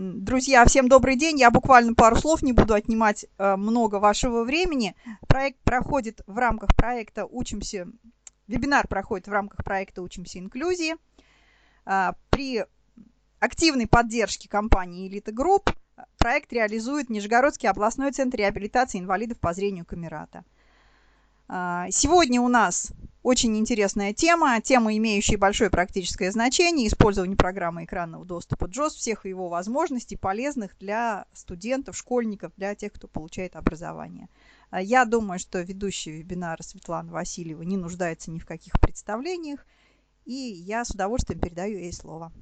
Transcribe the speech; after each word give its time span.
Друзья, 0.00 0.64
всем 0.64 0.88
добрый 0.88 1.16
день. 1.16 1.40
Я 1.40 1.50
буквально 1.50 1.92
пару 1.92 2.14
слов, 2.14 2.40
не 2.42 2.52
буду 2.52 2.72
отнимать 2.74 3.26
э, 3.36 3.56
много 3.56 3.96
вашего 3.96 4.44
времени. 4.44 4.94
Проект 5.26 5.58
проходит 5.64 6.20
в 6.28 6.38
рамках 6.38 6.76
проекта 6.76 7.26
«Учимся», 7.26 7.88
вебинар 8.46 8.86
проходит 8.86 9.26
в 9.26 9.32
рамках 9.32 9.64
проекта 9.64 10.02
«Учимся 10.02 10.38
инклюзии». 10.38 10.94
Э, 11.84 12.12
при 12.30 12.64
активной 13.40 13.88
поддержке 13.88 14.48
компании 14.48 15.08
«Элита 15.08 15.32
Групп» 15.32 15.72
проект 16.16 16.52
реализует 16.52 17.10
Нижегородский 17.10 17.68
областной 17.68 18.12
центр 18.12 18.38
реабилитации 18.38 19.00
инвалидов 19.00 19.40
по 19.40 19.52
зрению 19.52 19.84
Камерата. 19.84 20.44
Э, 21.48 21.86
сегодня 21.90 22.40
у 22.40 22.48
нас 22.48 22.92
очень 23.22 23.56
интересная 23.58 24.12
тема, 24.14 24.60
тема, 24.60 24.96
имеющая 24.96 25.36
большое 25.36 25.70
практическое 25.70 26.30
значение, 26.30 26.88
использование 26.88 27.36
программы 27.36 27.84
экранного 27.84 28.24
доступа 28.24 28.66
JAWS, 28.66 28.90
всех 28.90 29.26
его 29.26 29.48
возможностей, 29.48 30.16
полезных 30.16 30.76
для 30.78 31.26
студентов, 31.32 31.96
школьников, 31.96 32.52
для 32.56 32.74
тех, 32.74 32.92
кто 32.92 33.08
получает 33.08 33.56
образование. 33.56 34.28
А 34.70 34.80
я 34.80 35.04
думаю, 35.04 35.38
что 35.38 35.60
ведущая 35.60 36.12
вебинара 36.12 36.62
Светлана 36.62 37.12
Васильева 37.12 37.62
не 37.62 37.76
нуждается 37.76 38.30
ни 38.30 38.38
в 38.38 38.46
каких 38.46 38.78
представлениях, 38.80 39.66
и 40.24 40.32
я 40.32 40.84
с 40.84 40.90
удовольствием 40.90 41.40
передаю 41.40 41.78
ей 41.78 41.92
слово. 41.92 42.32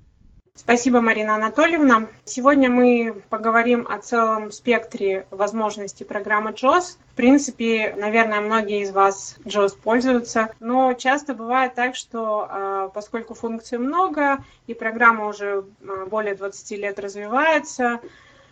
Спасибо, 0.56 1.02
Марина 1.02 1.34
Анатольевна. 1.34 2.06
Сегодня 2.24 2.70
мы 2.70 3.23
поговорим 3.28 3.87
о 3.87 3.98
целом 3.98 4.51
спектре 4.51 5.27
возможностей 5.30 6.05
программы 6.05 6.52
JOS. 6.52 6.96
В 7.12 7.15
принципе, 7.15 7.95
наверное, 7.95 8.41
многие 8.41 8.80
из 8.82 8.91
вас 8.91 9.37
JOS 9.45 9.77
пользуются, 9.80 10.55
но 10.59 10.95
часто 10.95 11.34
бывает 11.34 11.74
так, 11.74 11.95
что 11.95 12.48
а, 12.48 12.88
поскольку 12.88 13.34
функций 13.34 13.77
много 13.77 14.42
и 14.66 14.73
программа 14.73 15.27
уже 15.27 15.66
а, 15.87 16.06
более 16.06 16.34
20 16.34 16.70
лет 16.79 16.98
развивается, 16.98 18.01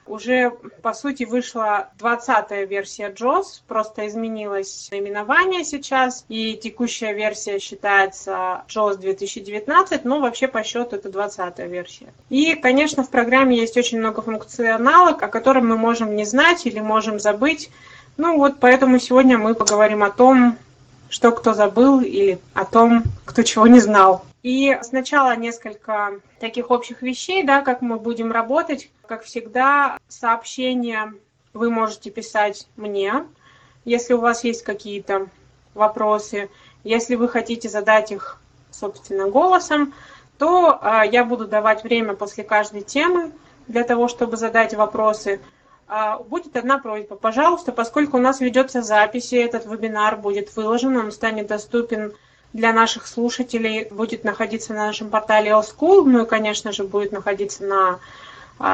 уже, 0.06 0.50
по 0.82 0.92
сути, 0.92 1.24
вышла 1.24 1.88
20-я 1.98 2.64
версия 2.64 3.08
JOS, 3.08 3.62
просто 3.66 4.06
изменилось 4.06 4.88
наименование 4.90 5.64
сейчас, 5.64 6.24
и 6.28 6.56
текущая 6.56 7.12
версия 7.14 7.58
считается 7.58 8.64
JOS 8.68 8.98
2019, 8.98 10.04
но 10.04 10.20
вообще 10.20 10.48
по 10.48 10.62
счету 10.62 10.96
это 10.96 11.08
20-я 11.08 11.66
версия. 11.66 12.12
И, 12.28 12.54
конечно, 12.54 13.02
в 13.02 13.10
программе 13.10 13.56
есть 13.56 13.76
очень 13.76 13.98
много 13.98 14.22
функционала, 14.22 15.10
о 15.10 15.28
котором 15.28 15.68
мы 15.68 15.76
можем 15.76 16.16
не 16.16 16.24
знать 16.24 16.66
или 16.66 16.80
можем 16.80 17.18
забыть. 17.18 17.70
Ну 18.16 18.36
вот, 18.36 18.60
поэтому 18.60 18.98
сегодня 18.98 19.38
мы 19.38 19.54
поговорим 19.54 20.02
о 20.02 20.10
том, 20.10 20.56
что 21.08 21.32
кто 21.32 21.54
забыл 21.54 22.00
или 22.00 22.38
о 22.54 22.64
том, 22.64 23.04
кто 23.24 23.42
чего 23.42 23.66
не 23.66 23.80
знал. 23.80 24.24
И 24.42 24.78
сначала 24.82 25.34
несколько 25.36 26.20
таких 26.38 26.70
общих 26.70 27.00
вещей, 27.00 27.44
да, 27.44 27.62
как 27.62 27.80
мы 27.80 27.98
будем 27.98 28.30
работать. 28.30 28.90
Как 29.06 29.22
всегда, 29.22 29.98
сообщения 30.08 31.12
вы 31.52 31.70
можете 31.70 32.10
писать 32.10 32.68
мне, 32.76 33.26
если 33.84 34.14
у 34.14 34.20
вас 34.20 34.44
есть 34.44 34.62
какие-то 34.62 35.28
вопросы. 35.74 36.48
Если 36.84 37.14
вы 37.14 37.28
хотите 37.28 37.68
задать 37.68 38.12
их, 38.12 38.40
собственно, 38.70 39.28
голосом, 39.28 39.92
то 40.38 40.78
а, 40.80 41.04
я 41.04 41.24
буду 41.24 41.46
давать 41.46 41.84
время 41.84 42.14
после 42.14 42.44
каждой 42.44 42.80
темы 42.80 43.32
для 43.66 43.84
того, 43.84 44.08
чтобы 44.08 44.36
задать 44.36 44.74
вопросы. 44.74 45.40
А, 45.86 46.18
будет 46.18 46.56
одна 46.56 46.78
просьба. 46.78 47.16
Пожалуйста, 47.16 47.72
поскольку 47.72 48.16
у 48.16 48.20
нас 48.20 48.40
ведется 48.40 48.82
запись, 48.82 49.32
и 49.32 49.36
этот 49.36 49.66
вебинар 49.66 50.16
будет 50.16 50.54
выложен, 50.56 50.96
он 50.96 51.12
станет 51.12 51.46
доступен 51.46 52.14
для 52.54 52.72
наших 52.72 53.06
слушателей 53.06 53.88
будет 53.90 54.24
находиться 54.24 54.72
на 54.72 54.86
нашем 54.86 55.10
портале 55.10 55.50
All 55.50 55.64
ну 56.04 56.22
и, 56.22 56.26
конечно 56.26 56.72
же, 56.72 56.84
будет 56.84 57.10
находиться 57.12 57.64
на 57.64 57.98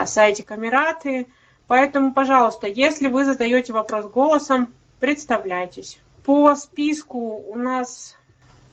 сайте 0.06 0.42
Камераты. 0.42 1.26
Поэтому, 1.66 2.12
пожалуйста, 2.12 2.66
если 2.66 3.08
вы 3.08 3.24
задаете 3.24 3.72
вопрос 3.72 4.06
голосом, 4.06 4.72
представляйтесь. 4.98 5.98
По 6.24 6.54
списку 6.56 7.18
у 7.18 7.56
нас, 7.56 8.16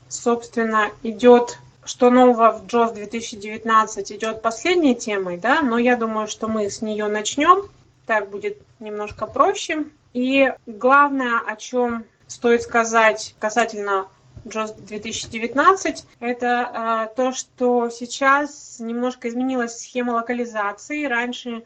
собственно, 0.09 0.89
идет, 1.03 1.59
что 1.85 2.09
нового 2.09 2.51
в 2.51 2.65
JOS 2.65 2.95
2019 2.95 4.11
идет 4.11 4.41
последней 4.41 4.95
темой, 4.95 5.37
да, 5.37 5.61
но 5.61 5.77
я 5.77 5.95
думаю, 5.95 6.27
что 6.27 6.47
мы 6.47 6.69
с 6.69 6.81
нее 6.81 7.07
начнем. 7.07 7.69
Так 8.05 8.29
будет 8.29 8.57
немножко 8.79 9.27
проще. 9.27 9.85
И 10.13 10.51
главное, 10.65 11.39
о 11.45 11.55
чем 11.55 12.03
стоит 12.27 12.63
сказать 12.63 13.35
касательно 13.39 14.07
JOS 14.47 14.81
2019, 14.81 16.05
это 16.19 17.07
э, 17.09 17.15
то, 17.15 17.31
что 17.31 17.89
сейчас 17.89 18.77
немножко 18.79 19.29
изменилась 19.29 19.79
схема 19.79 20.11
локализации. 20.11 21.05
Раньше 21.05 21.63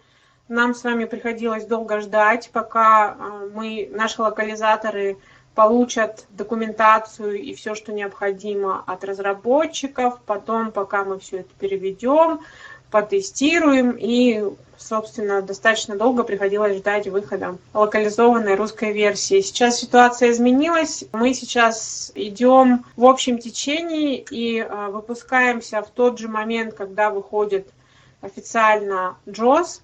нам 0.47 0.73
с 0.73 0.83
вами 0.83 1.05
приходилось 1.05 1.65
долго 1.65 2.01
ждать, 2.01 2.49
пока 2.51 3.15
э, 3.17 3.49
мы, 3.53 3.89
наши 3.91 4.21
локализаторы 4.21 5.17
получат 5.55 6.25
документацию 6.29 7.41
и 7.41 7.53
все, 7.53 7.75
что 7.75 7.91
необходимо 7.91 8.83
от 8.87 9.03
разработчиков. 9.03 10.19
Потом, 10.25 10.71
пока 10.71 11.03
мы 11.03 11.19
все 11.19 11.39
это 11.39 11.49
переведем, 11.59 12.41
потестируем 12.91 13.95
и 13.97 14.43
собственно, 14.81 15.41
достаточно 15.41 15.95
долго 15.95 16.23
приходилось 16.23 16.77
ждать 16.77 17.07
выхода 17.07 17.57
локализованной 17.73 18.55
русской 18.55 18.91
версии. 18.91 19.41
Сейчас 19.41 19.79
ситуация 19.79 20.31
изменилась. 20.31 21.05
Мы 21.13 21.33
сейчас 21.33 22.11
идем 22.15 22.85
в 22.95 23.05
общем 23.05 23.37
течении 23.37 24.25
и 24.29 24.59
а, 24.59 24.89
выпускаемся 24.89 25.81
в 25.81 25.89
тот 25.91 26.19
же 26.19 26.27
момент, 26.27 26.73
когда 26.73 27.09
выходит 27.09 27.69
официально 28.21 29.17
JOS. 29.25 29.81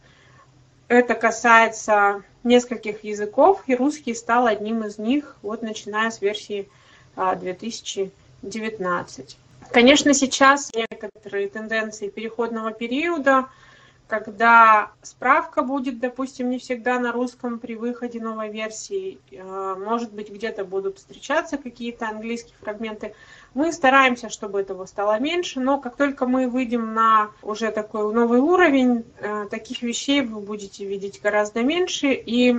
Это 0.87 1.15
касается 1.15 2.23
нескольких 2.43 3.03
языков, 3.03 3.61
и 3.67 3.75
русский 3.75 4.13
стал 4.13 4.47
одним 4.47 4.85
из 4.85 4.97
них, 4.97 5.35
вот 5.41 5.61
начиная 5.61 6.11
с 6.11 6.21
версии 6.21 6.69
2019. 7.15 9.37
Конечно, 9.71 10.13
сейчас 10.13 10.71
некоторые 10.73 11.49
тенденции 11.49 12.09
переходного 12.09 12.71
периода– 12.71 13.49
когда 14.07 14.91
справка 15.01 15.61
будет, 15.61 15.99
допустим, 15.99 16.49
не 16.49 16.59
всегда 16.59 16.97
на 16.97 17.11
русском 17.11 17.59
при 17.59 17.75
выходе 17.75 18.21
новой 18.21 18.49
версии, 18.49 19.19
э, 19.31 19.75
может 19.77 20.13
быть, 20.13 20.31
где-то 20.31 20.63
будут 20.63 20.97
встречаться 20.97 21.57
какие-то 21.57 22.07
английские 22.07 22.55
фрагменты. 22.61 23.13
Мы 23.53 23.73
стараемся, 23.73 24.29
чтобы 24.29 24.61
этого 24.61 24.85
стало 24.85 25.19
меньше, 25.19 25.59
но 25.59 25.79
как 25.79 25.97
только 25.97 26.25
мы 26.25 26.49
выйдем 26.49 26.93
на 26.93 27.31
уже 27.41 27.69
такой 27.69 28.13
новый 28.13 28.39
уровень, 28.39 29.03
э, 29.19 29.47
таких 29.51 29.81
вещей 29.81 30.21
вы 30.21 30.39
будете 30.39 30.85
видеть 30.85 31.21
гораздо 31.21 31.63
меньше. 31.63 32.13
И 32.13 32.53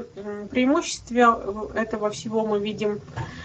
преимущество 0.51 1.71
этого 1.75 2.11
всего 2.11 2.45
мы 2.45 2.61
видим 2.61 3.01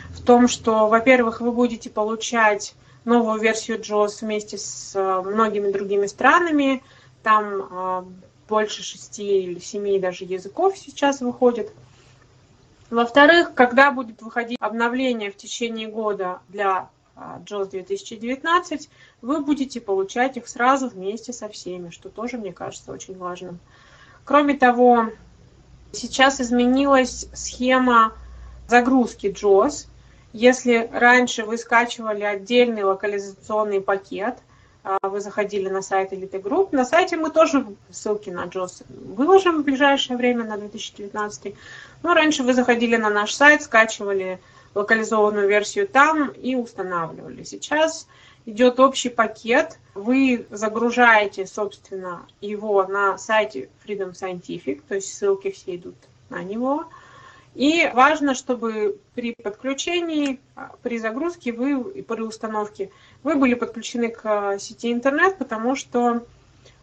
в 0.09 0.21
том, 0.23 0.49
что, 0.49 0.87
во-первых, 0.87 1.39
вы 1.39 1.53
будете 1.53 1.89
получать 1.89 2.75
новую 3.05 3.39
версию 3.39 3.79
JOS 3.79 4.19
вместе 4.21 4.57
с 4.57 4.95
э, 4.95 5.21
многими 5.21 5.71
другими 5.71 6.05
странами, 6.07 6.83
там 7.21 7.67
а, 7.71 8.05
больше 8.47 8.83
шести 8.83 9.43
или 9.43 9.59
семи 9.59 9.99
даже 9.99 10.25
языков 10.25 10.77
сейчас 10.77 11.21
выходит. 11.21 11.71
Во-вторых, 12.89 13.53
когда 13.55 13.91
будет 13.91 14.21
выходить 14.21 14.57
обновление 14.59 15.31
в 15.31 15.37
течение 15.37 15.87
года 15.87 16.41
для 16.49 16.89
JOS 17.15 17.63
а, 17.63 17.65
2019, 17.65 18.89
вы 19.21 19.39
будете 19.41 19.81
получать 19.81 20.37
их 20.37 20.47
сразу 20.47 20.89
вместе 20.89 21.33
со 21.33 21.47
всеми, 21.49 21.89
что 21.89 22.09
тоже, 22.09 22.37
мне 22.37 22.53
кажется, 22.53 22.91
очень 22.91 23.17
важным. 23.17 23.59
Кроме 24.25 24.55
того, 24.55 25.09
сейчас 25.91 26.39
изменилась 26.39 27.27
схема 27.33 28.13
загрузки 28.67 29.27
JOS. 29.27 29.87
Если 30.33 30.89
раньше 30.91 31.45
вы 31.45 31.57
скачивали 31.57 32.23
отдельный 32.23 32.83
локализационный 32.83 33.81
пакет– 33.81 34.35
а, 34.83 34.97
вы 35.01 35.21
заходили 35.21 35.69
на 35.69 35.81
сайт 35.81 36.11
Elite 36.11 36.41
Group. 36.41 36.69
На 36.73 36.83
сайте 36.83 37.15
мы 37.15 37.31
тоже 37.31 37.65
ссылки 37.89 38.29
на 38.29 38.45
JOS 38.45 38.83
выложим 38.89 39.61
в 39.61 39.63
ближайшее 39.63 40.17
время, 40.17 40.43
на 40.43 40.57
2019. 40.57 41.55
Но 42.03 42.13
раньше 42.13 42.43
вы 42.43 42.53
заходили 42.53 42.97
на 42.97 43.09
наш 43.09 43.33
сайт, 43.33 43.61
скачивали 43.61 44.41
локализованную 44.75 45.47
версию 45.47 45.87
там 45.87 46.29
и 46.29 46.55
устанавливали. 46.55 47.43
Сейчас 47.43 48.07
идет 48.45 48.77
общий 48.81 49.09
пакет. 49.09 49.79
Вы 49.95 50.47
загружаете, 50.49 51.47
собственно, 51.47 52.25
его 52.41 52.85
на 52.85 53.17
сайте 53.17 53.69
Freedom 53.85 54.11
Scientific, 54.11 54.81
то 54.85 54.95
есть 54.95 55.13
ссылки 55.13 55.51
все 55.51 55.77
идут 55.77 55.95
на 56.29 56.43
него. 56.43 56.87
И 57.55 57.89
важно, 57.93 58.33
чтобы 58.33 58.97
при 59.13 59.35
подключении, 59.35 60.39
при 60.81 60.97
загрузке 60.97 61.51
вы, 61.51 62.03
при 62.03 62.21
установке 62.21 62.89
вы 63.21 63.35
были 63.35 63.53
подключены 63.53 64.09
к 64.09 64.21
э, 64.23 64.59
сети 64.59 64.91
интернет, 64.91 65.37
потому 65.37 65.75
что 65.75 66.23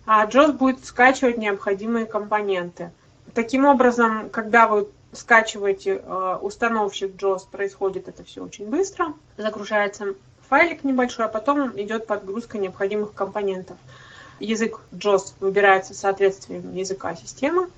JOS 0.06 0.52
будет 0.52 0.84
скачивать 0.84 1.38
необходимые 1.38 2.06
компоненты. 2.06 2.92
Таким 3.34 3.64
образом, 3.64 4.30
когда 4.30 4.68
вы 4.68 4.88
скачиваете 5.12 6.02
э, 6.04 6.38
установщик 6.40 7.14
JOS, 7.16 7.48
происходит 7.50 8.08
это 8.08 8.24
все 8.24 8.42
очень 8.44 8.68
быстро. 8.68 9.14
Загружается 9.36 10.14
файлик 10.48 10.84
небольшой, 10.84 11.26
а 11.26 11.28
потом 11.28 11.70
идет 11.80 12.06
подгрузка 12.06 12.58
необходимых 12.58 13.12
компонентов. 13.12 13.76
язык 14.38 14.80
JOS 14.92 15.34
выбирается 15.40 15.94
соответствием 15.94 16.74
языка 16.74 17.14
системы. 17.16 17.68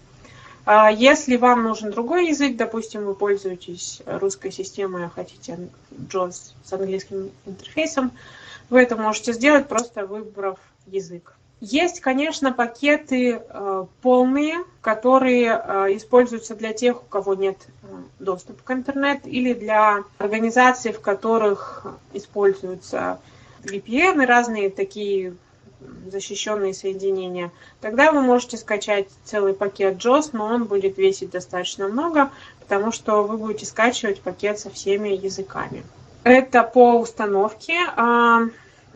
А 0.64 0.90
если 0.90 1.36
вам 1.36 1.64
нужен 1.64 1.90
другой 1.90 2.28
язык, 2.28 2.56
допустим, 2.56 3.04
вы 3.04 3.14
пользуетесь 3.14 4.00
русской 4.06 4.52
системой, 4.52 5.06
а 5.06 5.10
хотите 5.10 5.58
JOS 5.90 6.52
с 6.64 6.72
английским 6.72 7.30
интерфейсом, 7.46 8.12
вы 8.70 8.80
это 8.80 8.96
можете 8.96 9.32
сделать, 9.32 9.68
просто 9.68 10.06
выбрав 10.06 10.58
язык. 10.86 11.34
Есть, 11.60 12.00
конечно, 12.00 12.52
пакеты 12.52 13.40
э, 13.40 13.84
полные, 14.02 14.64
которые 14.80 15.46
э, 15.46 15.96
используются 15.96 16.56
для 16.56 16.72
тех, 16.72 17.02
у 17.02 17.06
кого 17.06 17.34
нет 17.34 17.56
э, 17.82 17.86
доступа 18.18 18.60
к 18.64 18.70
интернету, 18.72 19.28
или 19.28 19.54
для 19.54 20.02
организаций, 20.18 20.92
в 20.92 21.00
которых 21.00 21.86
используются 22.12 23.20
VPN 23.62 24.24
и 24.24 24.26
разные 24.26 24.70
такие 24.70 25.36
защищенные 26.10 26.74
соединения, 26.74 27.50
тогда 27.80 28.12
вы 28.12 28.20
можете 28.22 28.56
скачать 28.56 29.08
целый 29.24 29.54
пакет 29.54 29.96
JOS, 29.96 30.30
но 30.32 30.46
он 30.46 30.64
будет 30.64 30.98
весить 30.98 31.30
достаточно 31.30 31.88
много, 31.88 32.30
потому 32.60 32.92
что 32.92 33.22
вы 33.22 33.36
будете 33.36 33.66
скачивать 33.66 34.20
пакет 34.20 34.58
со 34.58 34.70
всеми 34.70 35.10
языками. 35.10 35.82
Это 36.24 36.62
по 36.62 37.00
установке. 37.00 37.78
А 37.96 38.42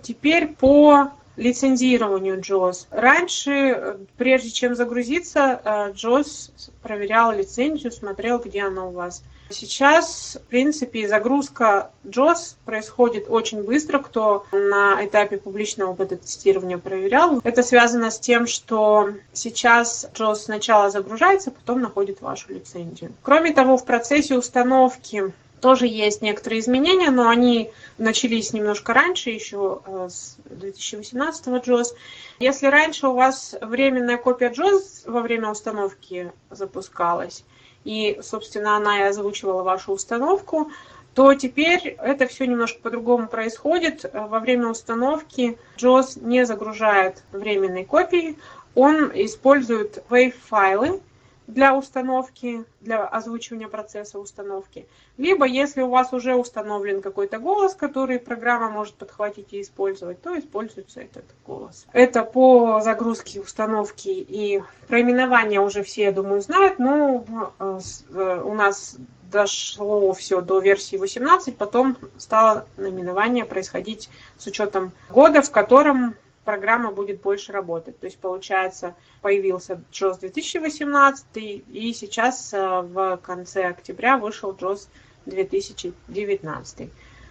теперь 0.02 0.48
по 0.48 1.10
лицензированию 1.36 2.40
JOS. 2.40 2.86
Раньше, 2.90 3.98
прежде 4.16 4.50
чем 4.50 4.74
загрузиться, 4.74 5.60
JOS 5.94 6.50
проверял 6.82 7.32
лицензию, 7.32 7.92
смотрел, 7.92 8.38
где 8.38 8.62
она 8.62 8.86
у 8.86 8.92
вас. 8.92 9.22
Сейчас, 9.48 10.38
в 10.42 10.48
принципе, 10.48 11.08
загрузка 11.08 11.90
JOS 12.04 12.56
происходит 12.64 13.26
очень 13.28 13.62
быстро. 13.62 13.98
Кто 13.98 14.44
на 14.52 15.04
этапе 15.04 15.38
публичного 15.38 15.92
бета-тестирования 15.92 16.78
проверял, 16.78 17.40
это 17.44 17.62
связано 17.62 18.10
с 18.10 18.18
тем, 18.18 18.46
что 18.46 19.10
сейчас 19.32 20.10
JOS 20.14 20.34
сначала 20.36 20.90
загружается, 20.90 21.50
потом 21.50 21.80
находит 21.80 22.20
вашу 22.20 22.52
лицензию. 22.52 23.12
Кроме 23.22 23.52
того, 23.52 23.76
в 23.76 23.84
процессе 23.84 24.36
установки 24.36 25.32
тоже 25.60 25.86
есть 25.86 26.22
некоторые 26.22 26.60
изменения, 26.60 27.10
но 27.10 27.28
они 27.28 27.70
начались 27.98 28.52
немножко 28.52 28.92
раньше, 28.92 29.30
еще 29.30 29.80
э, 29.86 30.08
с 30.10 30.36
2018 30.44 31.46
JOS. 31.46 31.94
Если 32.38 32.66
раньше 32.66 33.08
у 33.08 33.14
вас 33.14 33.54
временная 33.60 34.16
копия 34.16 34.50
JOS 34.50 35.10
во 35.10 35.22
время 35.22 35.50
установки 35.50 36.32
запускалась, 36.50 37.44
и, 37.86 38.18
собственно, 38.20 38.76
она 38.76 38.98
и 38.98 39.02
озвучивала 39.02 39.62
вашу 39.62 39.92
установку, 39.92 40.72
то 41.14 41.32
теперь 41.34 41.96
это 42.00 42.26
все 42.26 42.46
немножко 42.46 42.80
по-другому 42.82 43.28
происходит. 43.28 44.10
Во 44.12 44.40
время 44.40 44.68
установки 44.68 45.56
JOS 45.78 46.20
не 46.20 46.44
загружает 46.44 47.22
временной 47.32 47.84
копии, 47.84 48.36
он 48.74 49.10
использует 49.14 50.04
WAV-файлы, 50.10 51.00
для 51.46 51.76
установки, 51.76 52.64
для 52.80 53.04
озвучивания 53.04 53.68
процесса 53.68 54.18
установки. 54.18 54.86
Либо, 55.16 55.46
если 55.46 55.82
у 55.82 55.88
вас 55.88 56.12
уже 56.12 56.34
установлен 56.34 57.00
какой-то 57.00 57.38
голос, 57.38 57.74
который 57.74 58.18
программа 58.18 58.68
может 58.68 58.94
подхватить 58.94 59.52
и 59.52 59.60
использовать, 59.60 60.20
то 60.22 60.38
используется 60.38 61.00
этот 61.00 61.24
голос. 61.46 61.86
Это 61.92 62.22
по 62.22 62.80
загрузке 62.80 63.40
установки 63.40 64.08
и 64.08 64.62
про 64.88 65.00
именование 65.00 65.60
уже 65.60 65.82
все, 65.82 66.04
я 66.04 66.12
думаю, 66.12 66.40
знают, 66.40 66.78
но 66.78 67.24
э, 67.58 67.80
э, 68.10 68.42
у 68.44 68.54
нас 68.54 68.96
дошло 69.30 70.12
все 70.12 70.40
до 70.40 70.60
версии 70.60 70.96
18, 70.96 71.56
потом 71.56 71.96
стало 72.16 72.66
наименование 72.76 73.44
происходить 73.44 74.08
с 74.38 74.46
учетом 74.46 74.92
года, 75.10 75.42
в 75.42 75.50
котором 75.50 76.14
программа 76.46 76.92
будет 76.92 77.20
больше 77.20 77.52
работать. 77.52 78.00
То 78.00 78.06
есть, 78.06 78.18
получается, 78.18 78.94
появился 79.20 79.82
JOS 79.92 80.20
2018, 80.20 81.26
и 81.36 81.92
сейчас 81.94 82.54
э, 82.54 82.80
в 82.80 83.18
конце 83.18 83.66
октября 83.66 84.16
вышел 84.16 84.52
JOS 84.52 84.88
2019. 85.26 86.88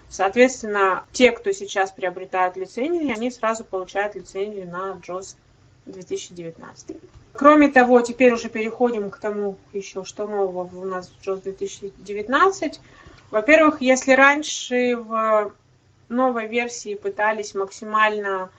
Соответственно, 0.10 1.06
те, 1.12 1.32
кто 1.32 1.52
сейчас 1.52 1.92
приобретают 1.92 2.58
лицензии, 2.58 3.12
они 3.12 3.32
сразу 3.32 3.64
получают 3.64 4.14
лицензию 4.16 4.70
на 4.70 5.00
JOS 5.08 5.36
2019. 5.88 6.98
Кроме 7.34 7.70
того, 7.70 8.02
теперь 8.02 8.34
уже 8.34 8.50
переходим 8.50 9.10
к 9.10 9.18
тому 9.18 9.58
еще, 9.74 10.04
что 10.04 10.28
нового 10.28 10.70
у 10.78 10.86
нас 10.86 11.10
в 11.10 11.28
JOS 11.28 11.42
2019. 11.44 12.80
Во-первых, 13.32 13.82
если 13.82 14.14
раньше 14.14 14.96
в 14.96 15.52
новой 16.10 16.48
версии 16.48 16.96
пытались 16.96 17.56
максимально 17.56 18.50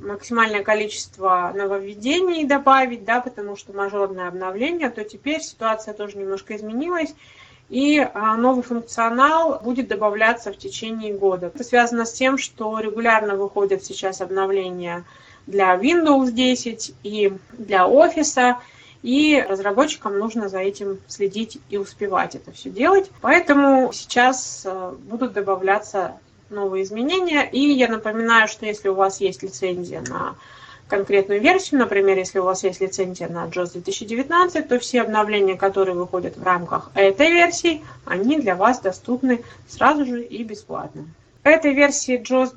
максимальное 0.00 0.62
количество 0.62 1.52
нововведений 1.54 2.44
добавить, 2.44 3.04
да, 3.04 3.20
потому 3.20 3.56
что 3.56 3.72
мажорное 3.72 4.28
обновление, 4.28 4.90
то 4.90 5.04
теперь 5.04 5.40
ситуация 5.40 5.94
тоже 5.94 6.18
немножко 6.18 6.56
изменилась, 6.56 7.14
и 7.68 7.98
а, 7.98 8.36
новый 8.36 8.62
функционал 8.62 9.60
будет 9.62 9.88
добавляться 9.88 10.52
в 10.52 10.56
течение 10.56 11.12
года. 11.12 11.48
Это 11.48 11.64
связано 11.64 12.04
с 12.04 12.12
тем, 12.12 12.38
что 12.38 12.78
регулярно 12.78 13.36
выходят 13.36 13.84
сейчас 13.84 14.20
обновления 14.20 15.04
для 15.46 15.74
Windows 15.74 16.30
10 16.30 16.94
и 17.02 17.32
для 17.52 17.86
офиса, 17.86 18.58
и 19.02 19.44
разработчикам 19.48 20.18
нужно 20.18 20.48
за 20.48 20.58
этим 20.58 20.98
следить 21.06 21.58
и 21.68 21.76
успевать 21.76 22.34
это 22.34 22.52
все 22.52 22.70
делать. 22.70 23.10
Поэтому 23.20 23.92
сейчас 23.92 24.62
а, 24.64 24.92
будут 24.92 25.34
добавляться 25.34 26.18
новые 26.50 26.84
изменения. 26.84 27.48
И 27.50 27.60
я 27.60 27.88
напоминаю, 27.88 28.48
что 28.48 28.66
если 28.66 28.88
у 28.88 28.94
вас 28.94 29.20
есть 29.20 29.42
лицензия 29.42 30.02
на 30.02 30.36
конкретную 30.88 31.40
версию, 31.40 31.80
например, 31.80 32.16
если 32.16 32.38
у 32.38 32.44
вас 32.44 32.64
есть 32.64 32.80
лицензия 32.80 33.28
на 33.28 33.46
JOS 33.46 33.72
2019, 33.74 34.68
то 34.68 34.78
все 34.78 35.02
обновления, 35.02 35.56
которые 35.56 35.94
выходят 35.94 36.36
в 36.36 36.42
рамках 36.42 36.90
этой 36.94 37.30
версии, 37.30 37.84
они 38.06 38.38
для 38.38 38.56
вас 38.56 38.80
доступны 38.80 39.42
сразу 39.68 40.06
же 40.06 40.22
и 40.22 40.42
бесплатно. 40.44 41.06
Этой 41.42 41.74
версии 41.74 42.20
JOS 42.20 42.56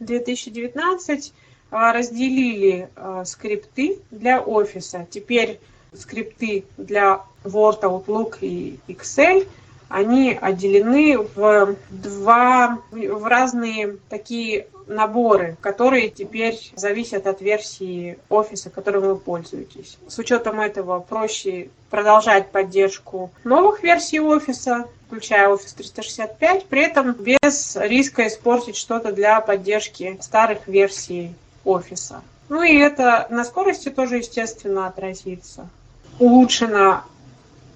2019 0.00 1.32
а, 1.70 1.92
разделили 1.92 2.88
а, 2.96 3.24
скрипты 3.24 3.98
для 4.10 4.40
офиса. 4.40 5.06
Теперь 5.10 5.60
скрипты 5.94 6.64
для 6.76 7.22
Word, 7.44 7.80
Outlook 7.82 8.38
и 8.40 8.78
Excel– 8.88 9.46
они 9.88 10.36
отделены 10.40 11.18
в 11.18 11.76
два, 11.90 12.78
в 12.90 13.26
разные 13.26 13.96
такие 14.08 14.66
наборы, 14.86 15.56
которые 15.60 16.10
теперь 16.10 16.58
зависят 16.74 17.26
от 17.26 17.40
версии 17.40 18.18
офиса, 18.28 18.70
которым 18.70 19.02
вы 19.02 19.16
пользуетесь. 19.16 19.98
С 20.08 20.18
учетом 20.18 20.60
этого 20.60 21.00
проще 21.00 21.70
продолжать 21.90 22.50
поддержку 22.50 23.30
новых 23.44 23.82
версий 23.82 24.20
офиса, 24.20 24.86
включая 25.06 25.48
Office 25.48 25.74
365, 25.76 26.66
при 26.66 26.82
этом 26.82 27.12
без 27.12 27.76
риска 27.76 28.26
испортить 28.26 28.76
что-то 28.76 29.12
для 29.12 29.40
поддержки 29.40 30.18
старых 30.20 30.66
версий 30.66 31.34
офиса. 31.64 32.22
Ну 32.48 32.62
и 32.62 32.76
это 32.76 33.26
на 33.30 33.44
скорости 33.44 33.88
тоже, 33.88 34.18
естественно, 34.18 34.86
отразится. 34.86 35.68
Улучшена 36.18 37.04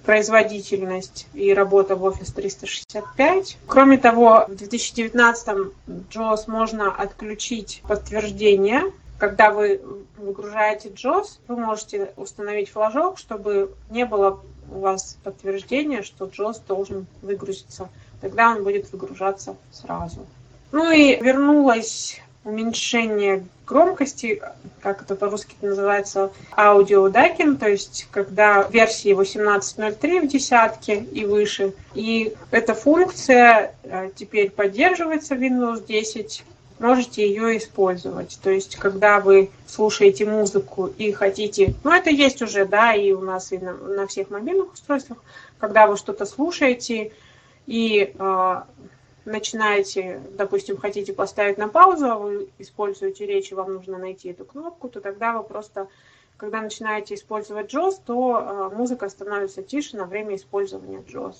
производительность 0.05 1.27
и 1.33 1.53
работа 1.53 1.95
в 1.95 2.05
Office 2.05 2.33
365. 2.33 3.57
Кроме 3.67 3.97
того, 3.97 4.45
в 4.47 4.55
2019 4.55 5.73
JOS 5.87 6.43
можно 6.47 6.93
отключить 6.93 7.81
подтверждение. 7.87 8.83
Когда 9.17 9.51
вы 9.51 9.81
выгружаете 10.17 10.89
JOS, 10.89 11.39
вы 11.47 11.57
можете 11.57 12.11
установить 12.15 12.69
флажок, 12.69 13.19
чтобы 13.19 13.71
не 13.89 14.05
было 14.05 14.39
у 14.71 14.79
вас 14.79 15.17
подтверждения, 15.23 16.01
что 16.01 16.25
JOS 16.25 16.61
должен 16.67 17.05
выгрузиться. 17.21 17.89
Тогда 18.21 18.51
он 18.51 18.63
будет 18.63 18.91
выгружаться 18.91 19.55
сразу. 19.71 20.25
Ну 20.71 20.91
и 20.91 21.21
вернулась 21.21 22.21
уменьшение 22.43 23.45
громкости, 23.67 24.41
как 24.81 25.03
это 25.03 25.15
по-русски 25.15 25.55
называется, 25.61 26.31
аудиодакин, 26.57 27.57
то 27.57 27.69
есть 27.69 28.07
когда 28.11 28.63
версии 28.63 29.11
18.03 29.13 30.21
в 30.21 30.27
десятке 30.27 30.97
и 30.97 31.25
выше. 31.25 31.73
И 31.93 32.33
эта 32.49 32.73
функция 32.73 33.75
э, 33.83 34.09
теперь 34.15 34.49
поддерживается 34.49 35.35
в 35.35 35.39
Windows 35.39 35.85
10, 35.85 36.43
можете 36.79 37.27
ее 37.27 37.57
использовать. 37.57 38.39
То 38.41 38.49
есть, 38.49 38.75
когда 38.75 39.19
вы 39.19 39.51
слушаете 39.67 40.25
музыку 40.25 40.87
и 40.87 41.11
хотите, 41.11 41.75
ну 41.83 41.91
это 41.91 42.09
есть 42.09 42.41
уже, 42.41 42.65
да, 42.65 42.93
и 42.93 43.11
у 43.11 43.21
нас 43.21 43.51
и 43.51 43.59
на, 43.59 43.73
на 43.73 44.07
всех 44.07 44.31
мобильных 44.31 44.73
устройствах, 44.73 45.19
когда 45.59 45.87
вы 45.87 45.95
что-то 45.95 46.25
слушаете 46.25 47.13
и 47.67 48.13
э, 48.17 48.61
начинаете, 49.25 50.21
допустим, 50.31 50.77
хотите 50.77 51.13
поставить 51.13 51.57
на 51.57 51.67
паузу, 51.67 52.11
а 52.11 52.17
вы 52.17 52.49
используете 52.59 53.25
речь, 53.25 53.51
и 53.51 53.55
вам 53.55 53.73
нужно 53.73 53.97
найти 53.97 54.29
эту 54.29 54.45
кнопку, 54.45 54.89
то 54.89 55.01
тогда 55.01 55.33
вы 55.37 55.43
просто, 55.43 55.87
когда 56.37 56.61
начинаете 56.61 57.15
использовать 57.15 57.73
JOS, 57.73 57.99
то 58.05 58.39
э, 58.71 58.75
музыка 58.75 59.09
становится 59.09 59.61
тише 59.61 59.97
на 59.97 60.05
время 60.05 60.35
использования 60.35 60.99
JOS. 60.99 61.35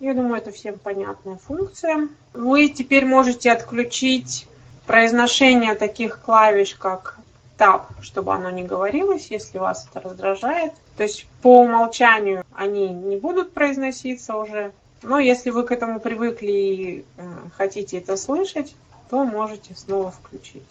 Я 0.00 0.14
думаю, 0.14 0.36
это 0.36 0.50
всем 0.50 0.78
понятная 0.78 1.36
функция. 1.36 2.08
Вы 2.32 2.68
теперь 2.68 3.04
можете 3.04 3.52
отключить 3.52 4.48
произношение 4.86 5.76
таких 5.76 6.20
клавиш, 6.20 6.74
как 6.74 7.18
Tab, 7.56 7.82
чтобы 8.00 8.34
оно 8.34 8.50
не 8.50 8.64
говорилось, 8.64 9.28
если 9.30 9.58
вас 9.58 9.88
это 9.88 10.00
раздражает. 10.00 10.72
То 10.96 11.04
есть 11.04 11.26
по 11.40 11.60
умолчанию 11.60 12.44
они 12.52 12.88
не 12.88 13.16
будут 13.16 13.52
произноситься 13.52 14.36
уже. 14.36 14.72
Но 15.02 15.18
если 15.18 15.50
вы 15.50 15.64
к 15.64 15.72
этому 15.72 16.00
привыкли 16.00 16.50
и 16.50 17.04
э, 17.16 17.22
хотите 17.56 17.98
это 17.98 18.16
слышать, 18.16 18.74
то 19.10 19.24
можете 19.24 19.74
снова 19.74 20.10
включить. 20.10 20.62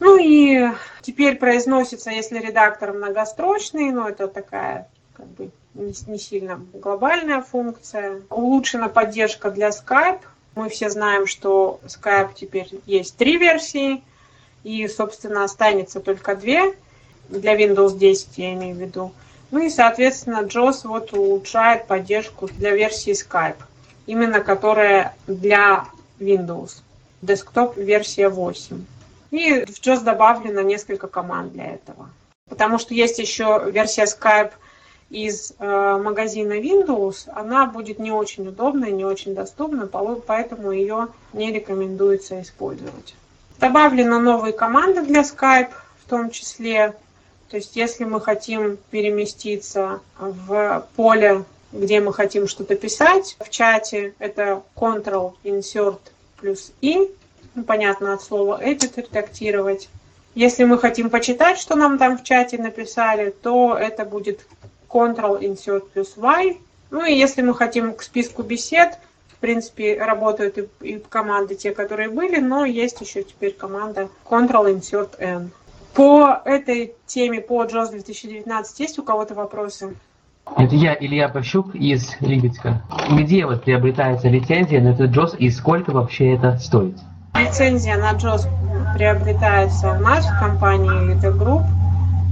Ну 0.00 0.16
и 0.18 0.68
теперь 1.00 1.36
произносится, 1.36 2.10
если 2.10 2.38
редактор 2.38 2.92
многострочный, 2.92 3.90
но 3.90 4.08
это 4.08 4.28
такая 4.28 4.88
как 5.14 5.26
бы 5.26 5.50
не 5.74 6.18
сильно 6.18 6.60
глобальная 6.72 7.40
функция. 7.42 8.22
Улучшена 8.30 8.88
поддержка 8.88 9.50
для 9.50 9.68
Skype. 9.68 10.20
Мы 10.54 10.68
все 10.68 10.90
знаем, 10.90 11.26
что 11.26 11.80
Skype 11.84 12.30
теперь 12.34 12.68
есть 12.86 13.16
три 13.16 13.38
версии, 13.38 14.02
и, 14.64 14.86
собственно, 14.88 15.44
останется 15.44 16.00
только 16.00 16.36
две 16.36 16.74
для 17.28 17.54
Windows 17.54 17.96
10, 17.96 18.38
я 18.38 18.52
имею 18.54 18.76
в 18.76 18.78
виду. 18.78 19.12
Ну 19.50 19.60
и, 19.60 19.70
соответственно, 19.70 20.42
JOS 20.42 20.80
вот 20.84 21.12
улучшает 21.12 21.86
поддержку 21.86 22.48
для 22.48 22.72
версии 22.72 23.12
Skype, 23.12 23.62
именно 24.06 24.40
которая 24.40 25.14
для 25.26 25.86
Windows. 26.18 26.82
Desktop 27.22 27.80
версия 27.80 28.28
8. 28.28 28.84
И 29.30 29.64
в 29.64 29.80
JOS 29.80 30.02
добавлено 30.02 30.60
несколько 30.60 31.08
команд 31.08 31.52
для 31.52 31.74
этого. 31.74 32.10
Потому 32.48 32.78
что 32.78 32.94
есть 32.94 33.18
еще 33.18 33.70
версия 33.72 34.04
Skype 34.04 34.52
из 35.08 35.54
э, 35.58 36.00
магазина 36.02 36.54
Windows, 36.54 37.30
она 37.34 37.66
будет 37.66 37.98
не 37.98 38.10
очень 38.10 38.48
удобной, 38.48 38.92
не 38.92 39.04
очень 39.04 39.34
доступной, 39.34 39.86
поэтому 39.86 40.72
ее 40.72 41.08
не 41.32 41.52
рекомендуется 41.52 42.40
использовать. 42.40 43.14
Добавлены 43.58 44.18
новые 44.18 44.52
команды 44.52 45.02
для 45.02 45.20
Skype, 45.20 45.70
в 46.04 46.08
том 46.08 46.30
числе, 46.30 46.94
то 47.48 47.56
есть 47.56 47.76
если 47.76 48.04
мы 48.04 48.20
хотим 48.20 48.78
переместиться 48.90 50.00
в 50.18 50.88
поле, 50.96 51.44
где 51.72 52.00
мы 52.00 52.12
хотим 52.12 52.46
что-то 52.46 52.74
писать 52.76 53.36
в 53.40 53.48
чате, 53.50 54.14
это 54.18 54.62
Ctrl 54.76 55.34
Insert 55.44 56.00
плюс 56.40 56.72
I, 56.82 57.08
ну, 57.54 57.64
понятно 57.64 58.14
от 58.14 58.22
слова 58.22 58.62
edit, 58.62 58.94
редактировать. 58.96 59.88
Если 60.34 60.64
мы 60.64 60.78
хотим 60.78 61.10
почитать, 61.10 61.58
что 61.58 61.74
нам 61.76 61.98
там 61.98 62.18
в 62.18 62.24
чате 62.24 62.58
написали, 62.58 63.30
то 63.30 63.76
это 63.78 64.04
будет 64.04 64.46
Ctrl 64.88 65.40
Insert 65.40 65.88
плюс 65.92 66.14
Y. 66.16 66.58
Ну 66.90 67.04
и 67.04 67.14
если 67.14 67.42
мы 67.42 67.54
хотим 67.54 67.94
к 67.94 68.02
списку 68.02 68.42
бесед, 68.42 68.98
в 69.28 69.36
принципе, 69.40 69.98
работают 69.98 70.58
и, 70.58 70.68
и 70.80 70.98
команды 70.98 71.54
те, 71.54 71.72
которые 71.72 72.08
были, 72.08 72.38
но 72.38 72.64
есть 72.64 73.00
еще 73.00 73.22
теперь 73.22 73.54
команда 73.54 74.08
Ctrl 74.28 74.74
Insert 74.74 75.16
N. 75.18 75.50
По 75.94 76.40
этой 76.44 76.94
теме, 77.06 77.40
по 77.40 77.64
JOS 77.64 77.90
2019, 77.90 78.80
есть 78.80 78.98
у 78.98 79.02
кого-то 79.02 79.34
вопросы? 79.34 79.94
Это 80.56 80.74
я, 80.74 80.96
Илья 80.98 81.28
Пащук 81.28 81.74
из 81.74 82.16
Липецка. 82.20 82.82
Где 83.10 83.46
вот 83.46 83.64
приобретается 83.64 84.28
лицензия 84.28 84.80
на 84.80 84.88
этот 84.88 85.10
JOS 85.10 85.36
и 85.36 85.50
сколько 85.50 85.92
вообще 85.92 86.34
это 86.34 86.58
стоит? 86.58 86.96
Лицензия 87.34 87.96
на 87.96 88.12
JOS 88.12 88.46
приобретается 88.94 89.92
у 89.92 90.00
нас 90.00 90.26
в 90.26 90.38
компании 90.38 90.90
Elite 90.90 91.38
Group 91.38 91.64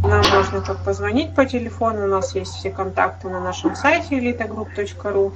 нам 0.02 0.22
можно 0.34 0.62
как 0.62 0.78
позвонить 0.78 1.34
по 1.34 1.44
телефону, 1.44 2.04
у 2.04 2.08
нас 2.08 2.34
есть 2.34 2.54
все 2.54 2.70
контакты 2.70 3.28
на 3.28 3.40
нашем 3.40 3.76
сайте 3.76 4.18
elitagroup.ru, 4.18 5.32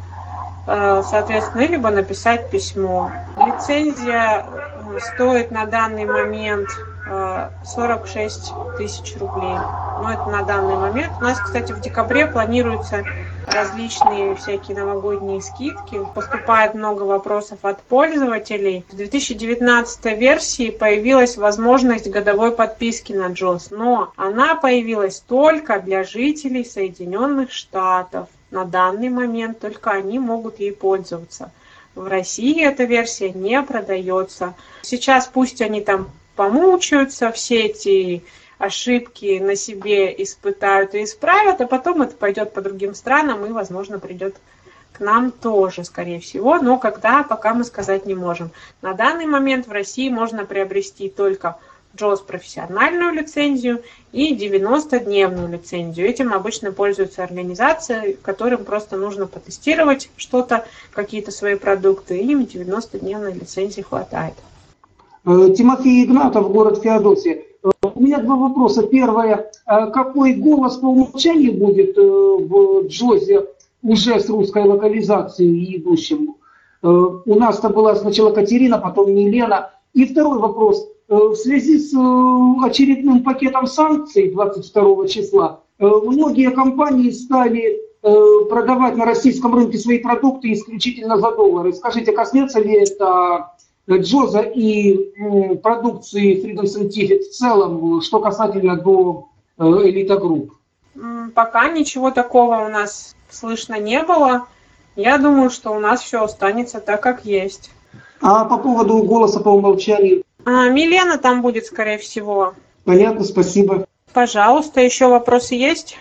э, 0.67 1.03
соответственно, 1.09 1.67
либо 1.67 1.91
написать 1.91 2.51
письмо. 2.51 3.13
Лицензия 3.37 4.47
э, 4.47 4.99
стоит 5.01 5.51
на 5.51 5.67
данный 5.67 6.07
момент 6.07 6.69
46 7.07 8.53
э, 8.53 8.77
тысяч 8.79 9.17
рублей. 9.19 9.57
Но 10.01 10.11
это 10.13 10.25
на 10.27 10.43
данный 10.43 10.77
момент. 10.77 11.13
У 11.21 11.25
нас, 11.25 11.39
кстати, 11.39 11.73
в 11.73 11.81
декабре 11.81 12.27
планируется 12.27 13.05
различные 13.47 14.35
всякие 14.37 14.77
новогодние 14.77 15.43
скидки. 15.43 16.01
Поступает 16.15 16.75
много 16.75 17.03
вопросов 17.03 17.59
от 17.63 17.83
пользователей. 17.83 18.85
В 18.91 18.97
2019 18.97 20.05
версии 20.19 20.71
появилась 20.71 21.37
возможность 21.37 22.11
годовой 22.11 22.53
подписки 22.53 23.13
на 23.13 23.31
JOS, 23.31 23.69
но 23.71 24.13
она 24.17 24.55
появилась 24.55 25.21
только 25.21 25.81
для 25.81 26.05
жителей 26.05 26.65
Соединенных 26.65 27.53
Штатов. 27.53 28.29
На 28.51 28.65
данный 28.65 29.11
момент 29.11 29.59
только 29.61 29.91
они 29.91 30.19
могут 30.19 30.59
ей 30.59 30.73
пользоваться. 30.73 31.51
В 31.95 32.09
России 32.09 32.65
эта 32.65 32.85
версия 32.85 33.31
не 33.31 33.63
продается. 33.63 34.55
Сейчас 34.83 35.29
пусть 35.33 35.61
они 35.61 35.81
там 35.81 36.09
помучаются, 36.37 37.33
все 37.33 37.67
эти 37.67 38.25
ошибки 38.59 39.39
на 39.41 39.57
себе 39.57 40.15
испытают 40.23 40.95
и 40.95 41.05
исправят, 41.05 41.61
а 41.61 41.67
потом 41.67 42.03
это 42.03 42.15
пойдет 42.17 42.53
по 42.53 42.61
другим 42.61 42.95
странам 42.95 43.45
и, 43.45 43.51
возможно, 43.51 43.99
придет 43.99 44.37
к 44.93 45.01
нам 45.01 45.33
тоже, 45.33 45.85
скорее 45.85 46.21
всего, 46.21 46.59
но 46.59 46.79
когда, 46.79 47.25
пока 47.25 47.53
мы 47.53 47.65
сказать 47.65 48.07
не 48.07 48.15
можем. 48.15 48.51
На 48.81 48.95
данный 48.95 49.27
момент 49.27 49.67
в 49.67 49.73
России 49.73 50.09
можно 50.09 50.45
приобрести 50.45 51.09
только 51.09 51.59
JOS 51.97 52.25
профессиональную 52.25 53.13
лицензию 53.13 53.83
и 54.13 54.37
90-дневную 54.37 55.49
лицензию. 55.49 56.09
Этим 56.09 56.33
обычно 56.33 56.73
пользуются 56.73 57.23
организации, 57.23 58.19
которым 58.23 58.65
просто 58.65 58.97
нужно 58.97 59.27
потестировать 59.27 60.11
что-то, 60.17 60.65
какие-то 60.93 61.31
свои 61.31 61.57
продукты, 61.57 62.19
и 62.19 62.27
им 62.27 62.43
90-дневной 62.43 63.33
лицензии 63.33 63.83
хватает. 63.83 64.35
Э, 65.27 65.55
Тимофей 65.57 66.05
Игнатов, 66.05 66.53
город 66.53 66.83
Феодосия. 66.83 67.45
У 67.95 68.01
меня 68.01 68.19
два 68.19 68.37
вопроса. 68.37 68.83
Первое. 68.83 69.51
А 69.65 69.87
какой 69.87 70.35
голос 70.35 70.77
по 70.77 70.87
умолчанию 70.87 71.55
будет 71.55 71.97
э, 71.97 72.03
в 72.03 72.87
Джозе 72.89 73.47
уже 73.83 74.21
с 74.21 74.29
русской 74.29 74.65
локализацией 74.65 75.79
идущим? 75.79 76.37
Э, 76.83 76.89
у 76.89 77.35
нас-то 77.39 77.71
была 77.71 77.95
сначала 77.95 78.33
Катерина, 78.33 78.79
потом 78.79 79.09
Елена. 79.09 79.71
И 79.95 80.05
второй 80.05 80.39
вопрос. 80.39 80.87
Э, 81.09 81.15
в 81.15 81.37
связи 81.37 81.79
с 81.79 81.95
очередным 82.63 83.23
пакетом 83.23 83.67
санкций 83.67 84.31
22 84.31 85.09
числа, 85.09 85.61
многие 85.79 86.51
компании 86.51 87.11
стали 87.11 87.81
продавать 88.03 88.97
на 88.97 89.07
российском 89.07 89.55
рынке 89.55 89.79
свои 89.79 89.99
продукты 89.99 90.53
исключительно 90.53 91.17
за 91.17 91.33
доллары. 91.33 91.73
Скажите, 91.73 92.13
коснется 92.13 92.61
ли 92.61 92.75
это 92.75 93.55
JAWS 93.91 94.31
а 94.31 94.41
и 94.41 95.57
продукции 95.57 96.43
Freedom 96.43 96.65
Scientific 96.65 97.21
в 97.21 97.31
целом, 97.31 98.01
что 98.01 98.21
касательно 98.21 98.77
до 98.77 99.29
Элита 99.59 100.17
Групп? 100.17 100.55
Пока 101.35 101.69
ничего 101.69 102.11
такого 102.11 102.65
у 102.65 102.69
нас 102.69 103.15
слышно 103.31 103.79
не 103.79 104.03
было. 104.03 104.47
Я 104.97 105.19
думаю, 105.19 105.51
что 105.51 105.73
у 105.73 105.81
нас 105.81 106.03
все 106.03 106.23
останется 106.23 106.81
так, 106.81 107.03
как 107.03 107.25
есть. 107.25 107.71
А 108.21 108.45
по 108.45 108.59
поводу 108.59 109.03
голоса 109.03 109.41
по 109.41 109.49
умолчанию? 109.49 110.23
А, 110.45 110.69
Милена 110.69 111.19
там 111.19 111.43
будет, 111.43 111.67
скорее 111.67 111.99
всего. 111.99 112.55
Понятно, 112.85 113.25
спасибо. 113.25 113.87
Пожалуйста, 114.13 114.81
еще 114.81 115.09
вопросы 115.09 115.57
есть? 115.57 115.99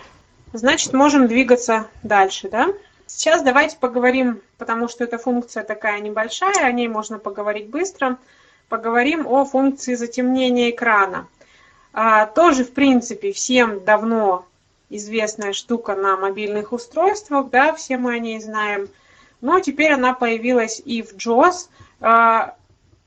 Значит, 0.52 0.92
можем 0.92 1.26
двигаться 1.26 1.86
дальше, 2.04 2.48
да? 2.48 2.68
Сейчас 3.16 3.42
давайте 3.42 3.76
поговорим, 3.76 4.42
потому 4.58 4.88
что 4.88 5.04
эта 5.04 5.18
функция 5.18 5.62
такая 5.62 6.00
небольшая, 6.00 6.66
о 6.66 6.72
ней 6.72 6.88
можно 6.88 7.20
поговорить 7.20 7.68
быстро. 7.68 8.18
Поговорим 8.68 9.28
о 9.28 9.44
функции 9.44 9.94
затемнения 9.94 10.70
экрана. 10.70 11.28
А, 11.92 12.26
тоже, 12.26 12.64
в 12.64 12.72
принципе, 12.72 13.30
всем 13.30 13.84
давно 13.84 14.46
известная 14.90 15.52
штука 15.52 15.94
на 15.94 16.16
мобильных 16.16 16.72
устройствах, 16.72 17.50
да, 17.50 17.72
все 17.72 17.98
мы 17.98 18.14
о 18.14 18.18
ней 18.18 18.40
знаем. 18.40 18.88
Но 19.40 19.60
теперь 19.60 19.92
она 19.92 20.12
появилась 20.12 20.82
и 20.84 21.00
в 21.00 21.14
JOS. 21.14 21.68
А, 22.00 22.56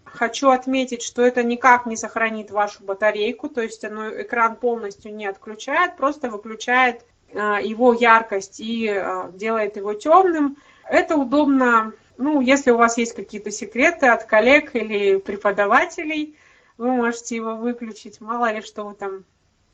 хочу 0.06 0.52
отметить, 0.52 1.04
что 1.04 1.22
это 1.22 1.44
никак 1.44 1.86
не 1.86 1.98
сохранит 1.98 2.50
вашу 2.50 2.82
батарейку, 2.82 3.50
то 3.50 3.62
есть 3.62 3.84
оно 3.84 4.10
экран 4.10 4.56
полностью 4.56 5.14
не 5.14 5.26
отключает, 5.26 5.98
просто 5.98 6.30
выключает 6.30 7.04
его 7.34 7.94
яркость 7.94 8.60
и 8.60 8.88
а, 8.88 9.30
делает 9.34 9.78
его 9.78 9.94
темным. 9.94 10.58
Это 10.86 11.18
удобно, 11.18 11.94
ну, 12.18 12.42
если 12.42 12.72
у 12.72 12.78
вас 12.78 12.98
есть 12.98 13.14
какие-то 13.14 13.52
секреты 13.52 14.08
от 14.08 14.24
коллег 14.24 14.76
или 14.76 15.18
преподавателей, 15.18 16.38
вы 16.78 16.92
можете 16.92 17.36
его 17.36 17.56
выключить, 17.56 18.22
мало 18.22 18.52
ли 18.52 18.62
что 18.62 18.86
вы 18.86 18.94
там 18.94 19.26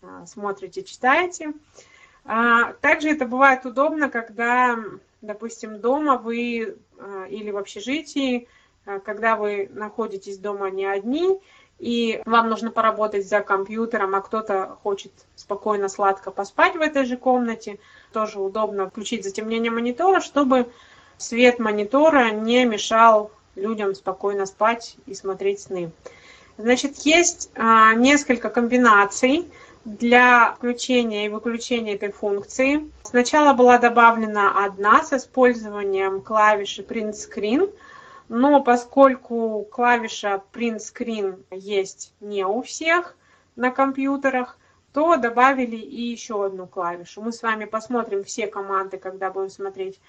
а, 0.02 0.26
смотрите, 0.26 0.84
читаете. 0.84 1.54
Также 2.24 3.10
это 3.10 3.26
бывает 3.26 3.66
удобно, 3.66 4.10
когда, 4.10 4.80
допустим, 5.22 5.82
дома 5.82 6.18
вы 6.18 6.78
или 7.30 7.52
в 7.52 7.58
общежитии, 7.58 8.48
когда 9.04 9.36
вы 9.36 9.70
находитесь 9.74 10.38
дома 10.38 10.70
не 10.70 10.86
одни, 10.86 11.42
и 11.84 12.22
вам 12.26 12.50
нужно 12.50 12.72
поработать 12.72 13.28
за 13.28 13.42
компьютером, 13.42 14.16
а 14.16 14.22
кто-то 14.22 14.78
хочет 14.84 15.12
спокойно, 15.36 15.90
сладко 15.90 16.32
поспать 16.32 16.76
в 16.76 16.82
этой 16.82 17.04
же 17.04 17.18
комнате, 17.18 17.78
тоже 18.14 18.40
удобно 18.40 18.90
включить 18.90 19.26
затемнение 19.26 19.70
монитора, 19.70 20.22
чтобы 20.22 20.70
свет 21.18 21.60
монитора 21.60 22.32
не 22.32 22.64
мешал 22.64 23.32
людям 23.56 23.96
спокойно 23.96 24.46
спать 24.46 24.96
и 25.08 25.14
смотреть 25.14 25.60
сны. 25.60 25.92
Значит, 26.58 27.00
есть 27.00 27.52
а, 27.56 27.94
несколько 27.96 28.50
комбинаций 28.50 29.52
для 29.84 30.54
включения 30.54 31.26
и 31.26 31.30
выключения 31.30 31.96
этой 31.96 32.14
функции. 32.14 32.90
Сначала 33.04 33.54
была 33.54 33.78
добавлена 33.78 34.64
одна 34.64 35.04
с 35.04 35.12
использованием 35.12 36.22
клавиши 36.22 36.82
Print 36.82 37.14
Screen, 37.14 37.74
но 38.30 38.62
поскольку 38.62 39.68
клавиша 39.72 40.42
Print 40.54 40.78
Screen 40.78 41.44
есть 41.52 42.14
не 42.20 42.46
у 42.46 42.62
всех 42.62 43.16
на 43.56 43.72
компьютерах, 43.72 44.58
то 44.94 45.18
добавили 45.18 45.76
и 45.76 46.02
еще 46.02 46.46
одну 46.46 46.68
клавишу. 46.68 47.22
Мы 47.22 47.32
с 47.32 47.42
вами 47.42 47.66
посмотрим 47.66 48.24
все 48.24 48.48
команды, 48.48 48.98
когда 48.98 49.32
будем 49.32 49.50
смотреть 49.50 50.00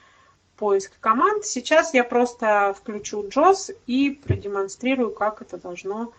поиск 0.57 0.93
команд. 1.01 1.45
Сейчас 1.45 1.95
я 1.95 2.05
просто 2.05 2.75
включу 2.79 3.27
JOS 3.27 3.77
и 3.87 4.11
продемонстрирую, 4.11 5.11
как 5.11 5.43
это 5.43 5.57
должно 5.57 6.13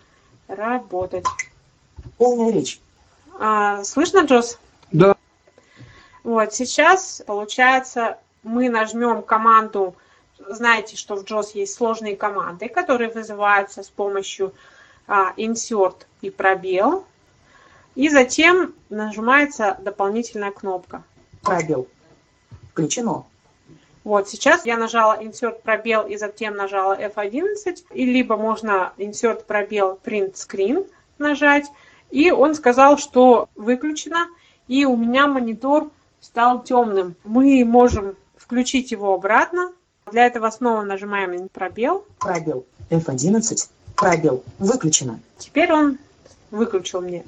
работать. 0.48 1.26
Полная 2.18 2.52
речь. 2.52 2.80
А, 3.40 3.84
слышно, 3.84 4.20
Джос? 4.20 4.60
Да. 4.92 5.16
Вот, 6.24 6.54
сейчас, 6.54 7.22
получается, 7.26 8.18
мы 8.44 8.70
нажмем 8.70 9.22
команду, 9.22 9.96
знаете, 10.40 10.98
что 10.98 11.16
в 11.16 11.24
JOS 11.24 11.52
есть 11.54 11.74
сложные 11.76 12.16
команды, 12.16 12.70
которые 12.70 13.10
вызываются 13.10 13.84
с 13.84 13.90
помощью 13.90 14.54
а, 15.08 15.34
insert 15.38 16.06
и 16.22 16.30
пробел. 16.30 17.06
И 17.96 18.10
затем 18.10 18.74
нажимается 18.90 19.78
дополнительная 19.80 20.52
кнопка. 20.52 21.04
Пробел. 21.42 21.88
Включено. 22.72 23.26
Вот, 24.04 24.30
сейчас 24.30 24.68
я 24.68 24.78
нажала 24.78 25.20
Insert 25.20 25.64
пробел 25.64 26.06
и 26.06 26.16
затем 26.16 26.56
нажала 26.56 26.96
F11, 26.96 27.86
и 27.92 28.06
либо 28.06 28.38
можно 28.38 28.94
Insert 28.98 29.46
пробел 29.46 30.00
Print 30.04 30.34
Screen 30.34 30.88
нажать, 31.18 31.66
и 32.12 32.30
он 32.30 32.54
сказал, 32.54 33.00
что 33.00 33.50
выключено, 33.56 34.28
и 34.68 34.86
у 34.86 34.96
меня 34.96 35.26
монитор 35.26 35.90
стал 36.22 36.64
темным. 36.64 37.16
Мы 37.24 37.66
можем 37.66 38.16
включить 38.38 38.92
его 38.92 39.14
обратно. 39.14 39.74
Для 40.16 40.28
этого 40.28 40.50
снова 40.50 40.82
нажимаем 40.84 41.50
пробел. 41.50 42.06
Пробел. 42.20 42.66
F11. 42.90 43.70
Пробел. 43.98 44.46
Выключено. 44.60 45.20
Теперь 45.38 45.74
он 45.74 45.98
выключил 46.52 47.02
мне 47.02 47.26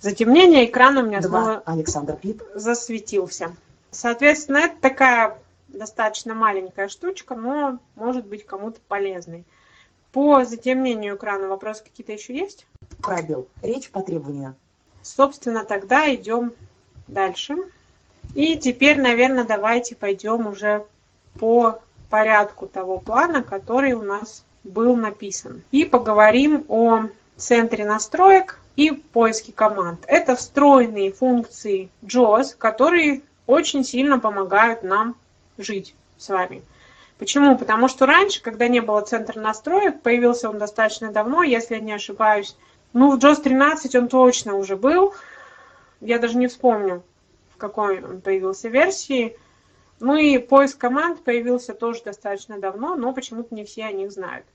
затемнение, 0.00 0.64
экран 0.64 0.98
у 0.98 1.06
меня 1.06 1.20
2. 1.20 1.28
снова 1.28 1.62
Александр 1.66 2.16
Пип. 2.16 2.42
засветился. 2.56 3.54
Соответственно, 3.92 4.56
это 4.56 4.74
такая 4.80 5.38
достаточно 5.68 6.34
маленькая 6.34 6.88
штучка, 6.88 7.36
но 7.36 7.78
может 7.94 8.26
быть 8.26 8.44
кому-то 8.44 8.80
полезной. 8.88 9.44
По 10.10 10.44
затемнению 10.44 11.14
экрана 11.14 11.46
вопросы 11.46 11.84
какие-то 11.84 12.10
еще 12.10 12.36
есть? 12.36 12.66
Пробел. 13.00 13.46
Речь 13.62 13.88
по 13.88 14.02
требованию. 14.02 14.56
Собственно, 15.02 15.64
тогда 15.64 16.12
идем 16.12 16.54
дальше. 17.06 17.54
И 18.34 18.56
теперь, 18.58 19.00
наверное, 19.00 19.44
давайте 19.44 19.94
пойдем 19.94 20.48
уже 20.48 20.84
по 21.38 21.80
порядку 22.10 22.66
того 22.66 22.98
плана, 22.98 23.42
который 23.42 23.92
у 23.92 24.02
нас 24.02 24.44
был 24.64 24.96
написан. 24.96 25.62
И 25.70 25.84
поговорим 25.84 26.64
о 26.68 27.04
центре 27.36 27.86
настроек 27.86 28.58
и 28.76 28.90
поиске 28.90 29.52
команд. 29.52 30.00
Это 30.06 30.36
встроенные 30.36 31.12
функции 31.12 31.88
JAWS, 32.02 32.56
которые 32.58 33.22
очень 33.46 33.84
сильно 33.84 34.18
помогают 34.18 34.82
нам 34.82 35.16
жить 35.56 35.94
с 36.18 36.28
вами. 36.28 36.62
Почему? 37.18 37.56
Потому 37.58 37.88
что 37.88 38.06
раньше, 38.06 38.42
когда 38.42 38.68
не 38.68 38.80
было 38.80 39.00
центра 39.02 39.38
настроек, 39.40 40.00
появился 40.00 40.48
он 40.48 40.58
достаточно 40.58 41.12
давно, 41.12 41.42
если 41.42 41.74
я 41.74 41.80
не 41.80 41.92
ошибаюсь. 41.92 42.56
Ну, 42.92 43.16
в 43.16 43.18
JAWS 43.18 43.42
13 43.42 43.94
он 43.94 44.08
точно 44.08 44.54
уже 44.56 44.76
был. 44.76 45.14
Я 46.00 46.18
даже 46.18 46.38
не 46.38 46.46
вспомню, 46.46 47.02
в 47.54 47.58
какой 47.58 48.02
он 48.02 48.20
появился 48.20 48.68
версии. 48.68 49.36
Ну 50.00 50.16
и 50.16 50.38
поиск 50.38 50.78
команд 50.78 51.22
появился 51.22 51.74
тоже 51.74 52.02
достаточно 52.02 52.58
давно, 52.58 52.96
но 52.96 53.12
почему-то 53.12 53.54
не 53.54 53.64
все 53.64 53.84
о 53.84 53.92
них 53.92 54.10
знают. 54.10 54.46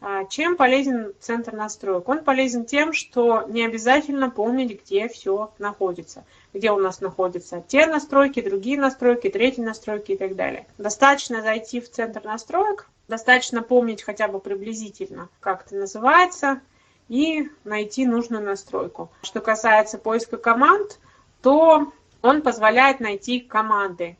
А, 0.00 0.24
чем 0.24 0.56
полезен 0.56 1.14
центр 1.20 1.52
настроек? 1.52 2.08
Он 2.08 2.24
полезен 2.24 2.64
тем, 2.64 2.92
что 2.92 3.44
не 3.46 3.64
обязательно 3.64 4.28
помнить, 4.28 4.82
где 4.82 5.06
все 5.06 5.52
находится. 5.58 6.24
Где 6.52 6.72
у 6.72 6.78
нас 6.78 7.00
находятся 7.00 7.64
те 7.66 7.86
настройки, 7.86 8.40
другие 8.40 8.76
настройки, 8.80 9.30
третьи 9.30 9.62
настройки 9.62 10.12
и 10.12 10.16
так 10.16 10.34
далее. 10.34 10.66
Достаточно 10.76 11.40
зайти 11.40 11.80
в 11.80 11.88
центр 11.88 12.24
настроек, 12.24 12.88
достаточно 13.06 13.62
помнить 13.62 14.02
хотя 14.02 14.26
бы 14.26 14.40
приблизительно, 14.40 15.28
как 15.38 15.66
это 15.66 15.76
называется, 15.76 16.60
и 17.08 17.48
найти 17.62 18.04
нужную 18.04 18.42
настройку. 18.44 19.12
Что 19.22 19.40
касается 19.40 19.98
поиска 19.98 20.36
команд, 20.36 20.98
то 21.42 21.92
он 22.22 22.42
позволяет 22.42 22.98
найти 22.98 23.38
команды 23.38 24.16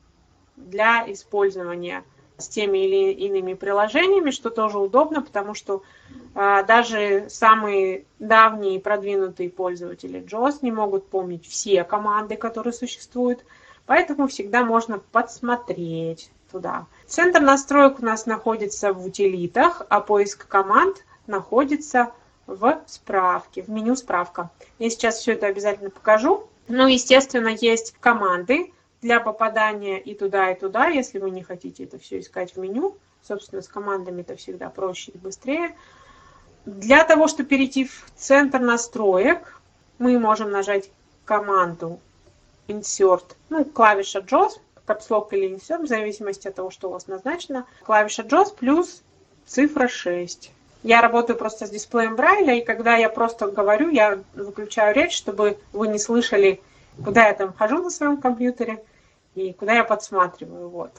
для 0.66 1.11
использования 1.12 2.05
с 2.38 2.48
теми 2.48 2.79
или 2.79 3.12
иными 3.12 3.55
приложениями, 3.55 4.31
что 4.31 4.51
тоже 4.51 4.79
удобно, 4.79 5.22
потому 5.22 5.55
что 5.55 5.83
а, 6.35 6.62
даже 6.62 7.27
самые 7.29 8.05
давние 8.18 8.81
продвинутые 8.81 9.51
пользователи 9.51 10.22
JOS 10.22 10.59
не 10.62 10.72
могут 10.72 11.07
помнить 11.09 11.46
все 11.46 11.85
команды, 11.85 12.37
которые 12.37 12.72
существуют, 12.72 13.44
поэтому 13.87 14.27
всегда 14.29 14.64
можно 14.64 14.98
подсмотреть 14.98 16.31
туда. 16.51 16.87
Центр 17.07 17.40
настроек 17.40 18.01
у 18.01 18.05
нас 18.05 18.27
находится 18.27 18.92
в 18.92 19.05
утилитах, 19.05 19.83
а 19.88 20.01
поиск 20.01 20.46
команд 20.48 21.05
находится 21.27 22.12
в 22.46 22.83
справке, 22.87 23.62
в 23.62 23.68
меню 23.68 23.96
справка. 23.96 24.51
Я 24.79 24.90
сейчас 24.90 25.16
все 25.18 25.33
это 25.33 25.46
обязательно 25.46 25.90
покажу. 25.90 26.48
Ну, 26.68 26.87
естественно, 26.87 27.48
есть 27.48 27.94
команды, 28.01 28.72
для 29.03 29.19
попадания 29.21 30.01
и 30.01 30.15
туда, 30.15 30.51
и 30.51 30.59
туда, 30.59 30.87
если 30.87 31.19
вы 31.19 31.31
не 31.31 31.43
хотите 31.43 31.85
это 31.85 31.99
все 31.99 32.21
искать 32.21 32.55
в 32.55 32.59
меню. 32.59 32.97
Собственно, 33.23 33.61
с 33.61 33.69
командами 33.69 34.23
это 34.23 34.37
всегда 34.37 34.71
проще 34.71 35.12
и 35.12 35.19
быстрее. 35.19 35.77
Для 36.65 37.05
того, 37.05 37.29
чтобы 37.29 37.49
перейти 37.49 37.85
в 37.85 38.05
центр 38.17 38.61
настроек, 38.61 39.61
мы 39.99 40.19
можем 40.19 40.51
нажать 40.51 40.91
команду 41.25 42.01
Insert, 42.69 43.37
ну, 43.51 43.65
клавиша 43.65 44.21
JAWS, 44.21 44.61
капслок 44.87 45.33
или 45.33 45.55
Insert, 45.55 45.83
в 45.83 45.88
зависимости 45.88 46.49
от 46.49 46.55
того, 46.55 46.71
что 46.71 46.88
у 46.88 46.93
вас 46.93 47.09
назначено. 47.09 47.67
Клавиша 47.85 48.23
JAWS 48.23 48.57
плюс 48.57 49.03
цифра 49.47 49.88
6. 49.88 50.53
Я 50.85 51.01
работаю 51.01 51.37
просто 51.37 51.67
с 51.67 51.71
дисплеем 51.71 52.17
Брайля, 52.17 52.55
и 52.55 52.65
когда 52.65 52.97
я 52.97 53.09
просто 53.09 53.49
говорю, 53.49 53.88
я 53.91 54.21
выключаю 54.35 54.95
речь, 54.95 55.17
чтобы 55.17 55.59
вы 55.73 55.88
не 55.88 55.99
слышали, 55.99 56.61
куда 57.05 57.29
я 57.29 57.35
там 57.35 57.53
хожу 57.53 57.83
на 57.83 57.91
своем 57.91 58.17
компьютере 58.17 58.83
и 59.35 59.53
куда 59.53 59.75
я 59.75 59.85
подсматриваю. 59.85 60.68
Вот. 60.68 60.92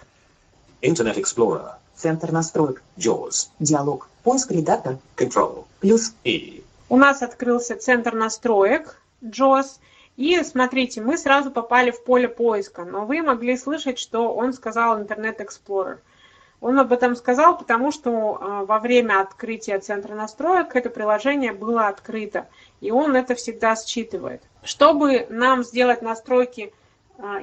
Internet 0.81 1.17
Explorer, 1.17 1.75
Центр 1.95 2.31
настроек. 2.31 2.81
JAWS, 2.97 3.49
Диалог. 3.59 4.09
Поиск 4.23 4.51
редактор. 4.51 4.97
Control, 5.15 5.65
Плюс. 5.79 6.13
E, 6.23 6.61
У 6.89 6.97
нас 6.97 7.21
открылся 7.21 7.75
центр 7.75 8.13
настроек 8.13 8.99
JOS. 9.21 9.79
И 10.15 10.43
смотрите, 10.43 11.01
мы 11.01 11.17
сразу 11.17 11.49
попали 11.49 11.91
в 11.91 12.03
поле 12.03 12.29
поиска, 12.29 12.85
но 12.85 13.05
вы 13.05 13.21
могли 13.23 13.57
слышать, 13.57 13.97
что 13.97 14.33
он 14.33 14.53
сказал 14.53 14.99
Internet 14.99 15.39
Explorer. 15.39 15.97
Он 16.61 16.79
об 16.79 16.93
этом 16.93 17.15
сказал, 17.15 17.57
потому 17.57 17.91
что 17.91 18.37
а, 18.39 18.65
во 18.65 18.79
время 18.79 19.21
открытия 19.21 19.79
центра 19.79 20.13
настроек 20.15 20.75
это 20.75 20.89
приложение 20.89 21.51
было 21.51 21.87
открыто, 21.87 22.47
и 22.79 22.91
он 22.91 23.15
это 23.15 23.35
всегда 23.35 23.75
считывает. 23.75 24.41
Чтобы 24.63 25.25
нам 25.29 25.63
сделать 25.63 26.01
настройки 26.01 26.73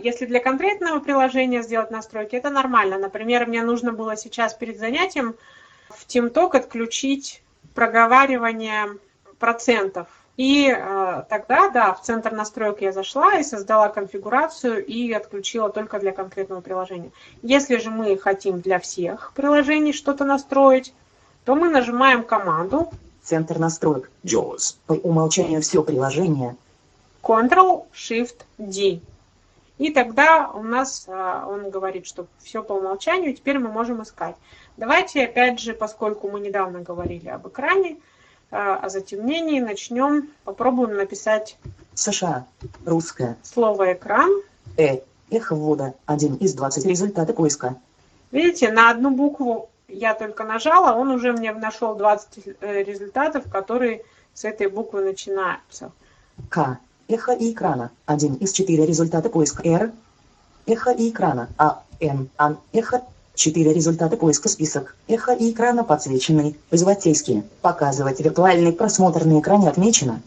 если 0.02 0.26
для 0.26 0.40
конкретного 0.40 1.00
приложения 1.00 1.62
сделать 1.62 1.90
настройки, 1.90 2.36
это 2.36 2.50
нормально. 2.50 2.98
Например, 2.98 3.46
мне 3.46 3.62
нужно 3.62 3.92
было 3.92 4.16
сейчас 4.16 4.54
перед 4.54 4.78
занятием 4.78 5.34
в 5.88 6.06
TeamTalk 6.06 6.56
отключить 6.56 7.42
проговаривание 7.74 8.98
процентов. 9.38 10.08
И 10.36 10.74
э, 10.74 11.24
тогда, 11.28 11.68
да, 11.68 11.92
в 11.92 12.02
центр 12.02 12.32
настроек 12.32 12.80
я 12.80 12.92
зашла 12.92 13.38
и 13.38 13.42
создала 13.42 13.88
конфигурацию 13.88 14.84
и 14.84 15.12
отключила 15.12 15.68
только 15.70 15.98
для 15.98 16.12
конкретного 16.12 16.60
приложения. 16.60 17.10
Если 17.42 17.76
же 17.76 17.90
мы 17.90 18.16
хотим 18.16 18.60
для 18.60 18.78
всех 18.78 19.32
приложений 19.34 19.92
что-то 19.92 20.24
настроить, 20.24 20.94
то 21.44 21.54
мы 21.54 21.68
нажимаем 21.68 22.22
команду 22.22 22.90
Центр 23.22 23.58
настроек. 23.58 24.10
JAWS, 24.24 24.76
По 24.86 24.94
умолчанию 24.94 25.60
все 25.60 25.82
приложение. 25.82 26.56
Ctrl-Shift-D. 27.22 29.00
И 29.80 29.90
тогда 29.90 30.50
у 30.52 30.62
нас 30.62 31.06
а, 31.08 31.46
он 31.48 31.70
говорит, 31.70 32.06
что 32.06 32.26
все 32.38 32.62
по 32.62 32.74
умолчанию, 32.74 33.34
теперь 33.34 33.58
мы 33.58 33.70
можем 33.70 34.02
искать. 34.02 34.36
Давайте 34.76 35.24
опять 35.24 35.58
же, 35.58 35.72
поскольку 35.72 36.28
мы 36.28 36.38
недавно 36.40 36.80
говорили 36.80 37.28
об 37.28 37.48
экране, 37.48 37.96
а, 38.50 38.76
о 38.76 38.90
затемнении, 38.90 39.58
начнем, 39.58 40.28
попробуем 40.44 40.98
написать 40.98 41.56
США. 41.94 42.44
Русская. 42.84 43.38
слово 43.42 43.94
«экран». 43.94 44.30
Э. 44.76 44.98
Эхо 45.30 45.54
ввода. 45.54 45.94
Один 46.04 46.34
из 46.34 46.52
20 46.52 46.84
результаты 46.84 47.32
поиска. 47.32 47.76
Видите, 48.32 48.70
на 48.70 48.90
одну 48.90 49.10
букву 49.10 49.70
я 49.88 50.12
только 50.12 50.44
нажала, 50.44 50.94
он 50.94 51.10
уже 51.10 51.32
мне 51.32 51.54
нашел 51.54 51.94
20 51.94 52.56
э, 52.60 52.82
результатов, 52.82 53.50
которые 53.50 54.04
с 54.34 54.44
этой 54.44 54.66
буквы 54.66 55.02
начинаются. 55.02 55.90
К. 56.50 56.78
Эхо 57.10 57.32
и 57.32 57.50
экрана. 57.52 57.90
Один 58.06 58.34
из 58.34 58.52
четыре 58.52 58.86
результата 58.86 59.28
поиска 59.28 59.62
R. 59.68 59.90
Эхо 60.66 60.92
и 60.92 61.10
экрана. 61.10 61.48
А. 61.58 61.82
Н. 61.98 62.28
Ан. 62.38 62.58
Эхо. 62.72 63.02
Четыре 63.34 63.72
результата 63.72 64.16
поиска 64.16 64.48
список. 64.48 64.94
Эхо 65.08 65.32
и 65.32 65.50
экрана 65.50 65.82
подсвеченный. 65.82 66.56
Пользовательские. 66.68 67.42
Показывать 67.62 68.20
виртуальный 68.20 68.72
просмотр 68.72 69.24
на 69.24 69.40
экране 69.40 69.68
отмечено. 69.68 70.22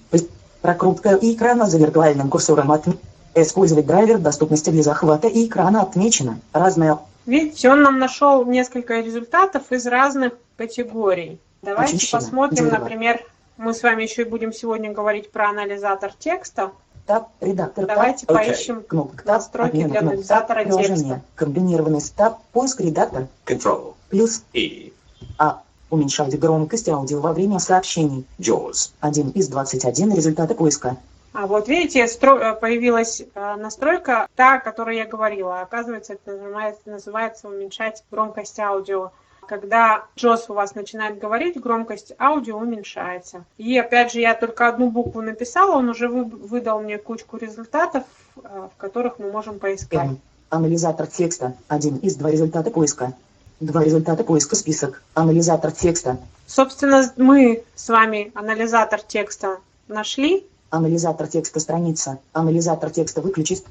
Прокрутка 0.61 1.15
и 1.15 1.33
экрана 1.33 1.67
за 1.67 1.77
виртуальным 1.77 2.29
курсором 2.29 2.69
отмечено. 2.71 3.01
Использовать 3.35 3.87
драйвер 3.87 4.19
доступности 4.19 4.69
для 4.69 4.83
захвата 4.83 5.29
и 5.29 5.47
экрана 5.47 5.83
отмечено. 5.83 6.39
Разное. 6.51 6.99
Видите, 7.25 7.69
он 7.69 7.81
нам 7.81 7.97
нашел 7.97 8.45
несколько 8.45 8.99
результатов 8.99 9.71
из 9.71 9.87
разных 9.87 10.33
категорий. 10.57 11.39
Давайте 11.61 11.95
Очищено. 11.95 12.19
посмотрим, 12.19 12.65
Дерево. 12.65 12.79
например, 12.79 13.25
мы 13.57 13.73
с 13.73 13.83
вами 13.83 14.03
еще 14.03 14.23
и 14.23 14.25
будем 14.25 14.51
сегодня 14.53 14.91
говорить 14.91 15.31
про 15.31 15.49
анализатор 15.49 16.11
текста. 16.17 16.71
Таб. 17.05 17.27
Редактор. 17.41 17.85
Таб. 17.85 17.95
Давайте 17.95 18.25
Окей. 18.27 18.47
поищем 18.51 18.83
Кнопка. 18.83 19.17
Таб. 19.23 19.27
настройки 19.37 19.69
Отмена 19.71 19.89
для 19.89 19.99
кнопки. 19.99 20.13
анализатора 20.15 20.57
Таб. 20.59 20.65
Приложение. 20.67 20.95
текста. 21.15 21.21
Комбинированный 21.35 22.01
стаб. 22.01 22.39
Поиск 22.53 22.79
редактор. 22.81 23.27
Control. 23.45 23.93
Плюс. 24.09 24.43
E. 24.53 24.91
А. 25.37 25.61
Уменьшать 25.89 26.39
громкость 26.39 26.89
аудио 26.89 27.19
во 27.19 27.33
время 27.33 27.59
сообщений. 27.59 28.25
JAWS. 28.39 28.93
Один 28.99 29.29
из 29.29 29.47
21 29.49 30.13
результаты 30.15 30.55
поиска. 30.55 30.97
А 31.33 31.45
вот 31.47 31.67
видите, 31.67 32.05
стро- 32.05 32.39
э, 32.39 32.55
появилась 32.55 33.21
э, 33.21 33.55
настройка, 33.55 34.27
та, 34.35 34.55
о 34.55 34.59
которой 34.59 34.97
я 34.97 35.05
говорила. 35.05 35.61
Оказывается, 35.61 36.13
это 36.13 36.31
называется, 36.37 36.81
называется 36.85 37.47
уменьшать 37.47 38.03
громкость 38.11 38.59
аудио. 38.59 39.11
Когда 39.47 40.05
Джос 40.17 40.49
у 40.49 40.53
вас 40.53 40.75
начинает 40.75 41.19
говорить, 41.19 41.59
громкость 41.59 42.13
аудио 42.19 42.57
уменьшается. 42.57 43.43
И 43.57 43.77
опять 43.77 44.11
же, 44.13 44.19
я 44.19 44.33
только 44.33 44.67
одну 44.67 44.89
букву 44.89 45.21
написала, 45.21 45.77
он 45.77 45.89
уже 45.89 46.07
вы- 46.07 46.23
выдал 46.25 46.79
мне 46.81 46.97
кучку 46.97 47.37
результатов, 47.37 48.03
э, 48.37 48.67
в 48.73 48.77
которых 48.77 49.19
мы 49.19 49.31
можем 49.31 49.59
поискать. 49.59 50.09
Анализатор 50.49 51.07
текста. 51.07 51.53
Один 51.67 51.97
из 51.97 52.15
два 52.15 52.31
результата 52.31 52.69
поиска. 52.69 53.13
Два 53.59 53.83
результата 53.83 54.23
поиска 54.23 54.55
список. 54.55 55.01
Анализатор 55.13 55.71
текста. 55.71 56.17
Собственно, 56.47 57.11
мы 57.17 57.63
с 57.75 57.89
вами 57.89 58.31
анализатор 58.35 59.01
текста 59.01 59.57
нашли. 59.87 60.45
Анализатор 60.69 61.27
текста 61.27 61.59
страница. 61.59 62.19
Анализатор 62.33 62.89
текста 62.89 63.21
выключить. 63.21 63.63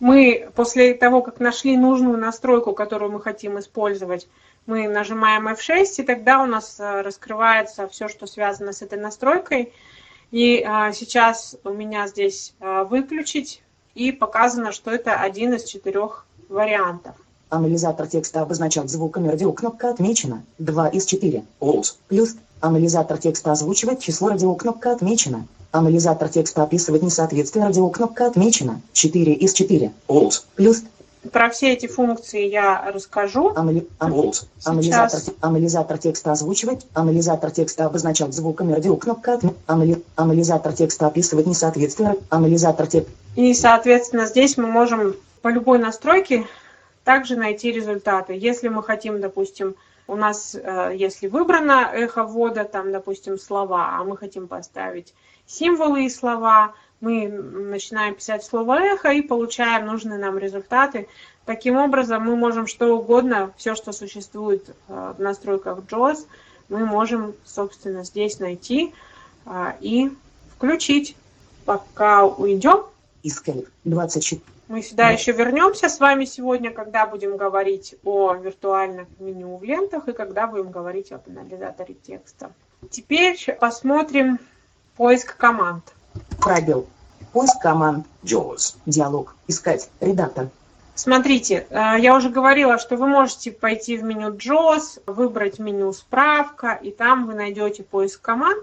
Мы 0.00 0.48
после 0.56 0.94
того, 0.94 1.22
как 1.22 1.40
нашли 1.40 1.76
нужную 1.76 2.18
настройку, 2.18 2.72
которую 2.72 3.12
мы 3.12 3.20
хотим 3.20 3.58
использовать, 3.58 4.26
мы 4.66 4.88
нажимаем 4.88 5.48
F6, 5.48 5.86
и 5.98 6.02
тогда 6.02 6.42
у 6.42 6.46
нас 6.46 6.78
э, 6.78 7.02
раскрывается 7.02 7.86
все, 7.88 8.08
что 8.08 8.26
связано 8.26 8.72
с 8.72 8.82
этой 8.82 8.98
настройкой. 8.98 9.72
И 10.30 10.64
э, 10.66 10.92
сейчас 10.94 11.56
у 11.64 11.70
меня 11.70 12.08
здесь 12.08 12.54
э, 12.60 12.84
выключить, 12.84 13.62
и 13.94 14.10
показано, 14.10 14.72
что 14.72 14.90
это 14.90 15.14
один 15.14 15.54
из 15.54 15.64
четырех 15.64 16.26
вариантов. 16.48 17.14
Анализатор 17.50 18.06
текста 18.08 18.40
обозначать 18.40 18.90
звуками 18.90 19.28
радиокнопка 19.28 19.90
отмечена. 19.90 20.44
Два 20.58 20.88
из 20.88 21.06
четыре. 21.06 21.44
Alt. 21.60 21.94
Плюс. 22.08 22.36
Анализатор 22.60 23.18
текста 23.18 23.52
озвучивать 23.52 24.02
число 24.02 24.30
радиокнопка 24.30 24.92
отмечена. 24.92 25.46
Анализатор 25.70 26.28
текста 26.28 26.62
описывать 26.62 27.02
несоответствие 27.02 27.66
радиокнопка 27.66 28.26
отмечена. 28.26 28.80
Четыре 28.92 29.34
из 29.34 29.52
четыре. 29.52 29.92
Alt. 30.08 30.44
Плюс. 30.56 30.82
Про 31.32 31.50
все 31.50 31.72
эти 31.72 31.86
функции 31.86 32.46
я 32.46 32.90
расскажу. 32.92 33.52
Анали-. 33.54 33.86
Анализатор, 33.98 35.10
Сейчас. 35.10 35.22
те- 35.22 35.32
анализатор 35.40 35.98
текста 35.98 36.32
озвучивать, 36.32 36.86
анализатор 36.94 37.50
текста 37.50 37.86
обозначать 37.86 38.34
звуками 38.34 38.72
радиокнопка, 38.72 39.40
анали- 39.66 40.02
анализатор 40.16 40.72
текста 40.72 41.06
описывать 41.06 41.46
несоответствие, 41.46 42.16
анализатор 42.30 42.86
текста. 42.86 43.12
И, 43.36 43.52
соответственно, 43.54 44.26
здесь 44.26 44.56
мы 44.56 44.66
можем 44.66 45.16
по 45.42 45.48
любой 45.48 45.78
настройке 45.78 46.46
также 47.04 47.36
найти 47.36 47.72
результаты. 47.72 48.34
Если 48.34 48.68
мы 48.68 48.82
хотим, 48.82 49.20
допустим, 49.20 49.74
у 50.06 50.16
нас, 50.16 50.54
э, 50.54 50.92
если 50.94 51.28
выбрано 51.28 51.90
эхо 51.92 52.24
ввода, 52.24 52.64
там, 52.64 52.92
допустим, 52.92 53.38
слова, 53.38 53.96
а 53.98 54.04
мы 54.04 54.16
хотим 54.16 54.48
поставить 54.48 55.14
символы 55.46 56.06
и 56.06 56.10
слова, 56.10 56.72
мы 57.04 57.28
начинаем 57.28 58.14
писать 58.14 58.44
слово 58.44 58.80
эхо 58.80 59.12
и 59.12 59.20
получаем 59.20 59.86
нужные 59.86 60.18
нам 60.18 60.38
результаты. 60.38 61.06
Таким 61.44 61.76
образом, 61.76 62.24
мы 62.24 62.34
можем 62.34 62.66
что 62.66 62.96
угодно, 62.96 63.52
все, 63.58 63.74
что 63.74 63.92
существует 63.92 64.70
э, 64.88 65.14
в 65.16 65.20
настройках 65.20 65.80
JAWS, 65.80 66.26
мы 66.70 66.86
можем, 66.86 67.34
собственно, 67.44 68.04
здесь 68.04 68.38
найти 68.38 68.94
а, 69.44 69.76
и 69.80 70.10
включить. 70.56 71.14
Пока 71.66 72.24
уйдем, 72.26 72.84
Escape 73.22 73.68
24. 73.84 74.40
мы 74.68 74.82
сюда 74.82 75.10
еще 75.10 75.32
вернемся 75.32 75.88
с 75.88 76.00
вами 76.00 76.24
сегодня, 76.24 76.70
когда 76.70 77.06
будем 77.06 77.36
говорить 77.36 77.94
о 78.04 78.34
виртуальных 78.34 79.08
меню 79.18 79.56
в 79.56 79.64
лентах 79.64 80.08
и 80.08 80.12
когда 80.12 80.46
будем 80.46 80.70
говорить 80.70 81.12
об 81.12 81.22
анализаторе 81.28 81.94
текста. 81.94 82.52
Теперь 82.90 83.38
посмотрим 83.60 84.38
поиск 84.96 85.36
команд. 85.36 85.93
Пробел. 86.38 86.86
Поиск 87.32 87.60
команд. 87.60 88.06
JAWS. 88.22 88.76
Диалог. 88.86 89.34
Искать. 89.48 89.90
Редактор. 90.00 90.48
Смотрите, 90.94 91.66
э, 91.70 91.96
я 91.98 92.14
уже 92.16 92.30
говорила, 92.30 92.78
что 92.78 92.96
вы 92.96 93.08
можете 93.08 93.50
пойти 93.50 93.96
в 93.96 94.04
меню 94.04 94.32
JAWS, 94.34 95.02
выбрать 95.06 95.58
меню 95.58 95.92
«Справка», 95.92 96.72
и 96.72 96.92
там 96.92 97.26
вы 97.26 97.34
найдете 97.34 97.82
поиск 97.82 98.20
команд, 98.20 98.62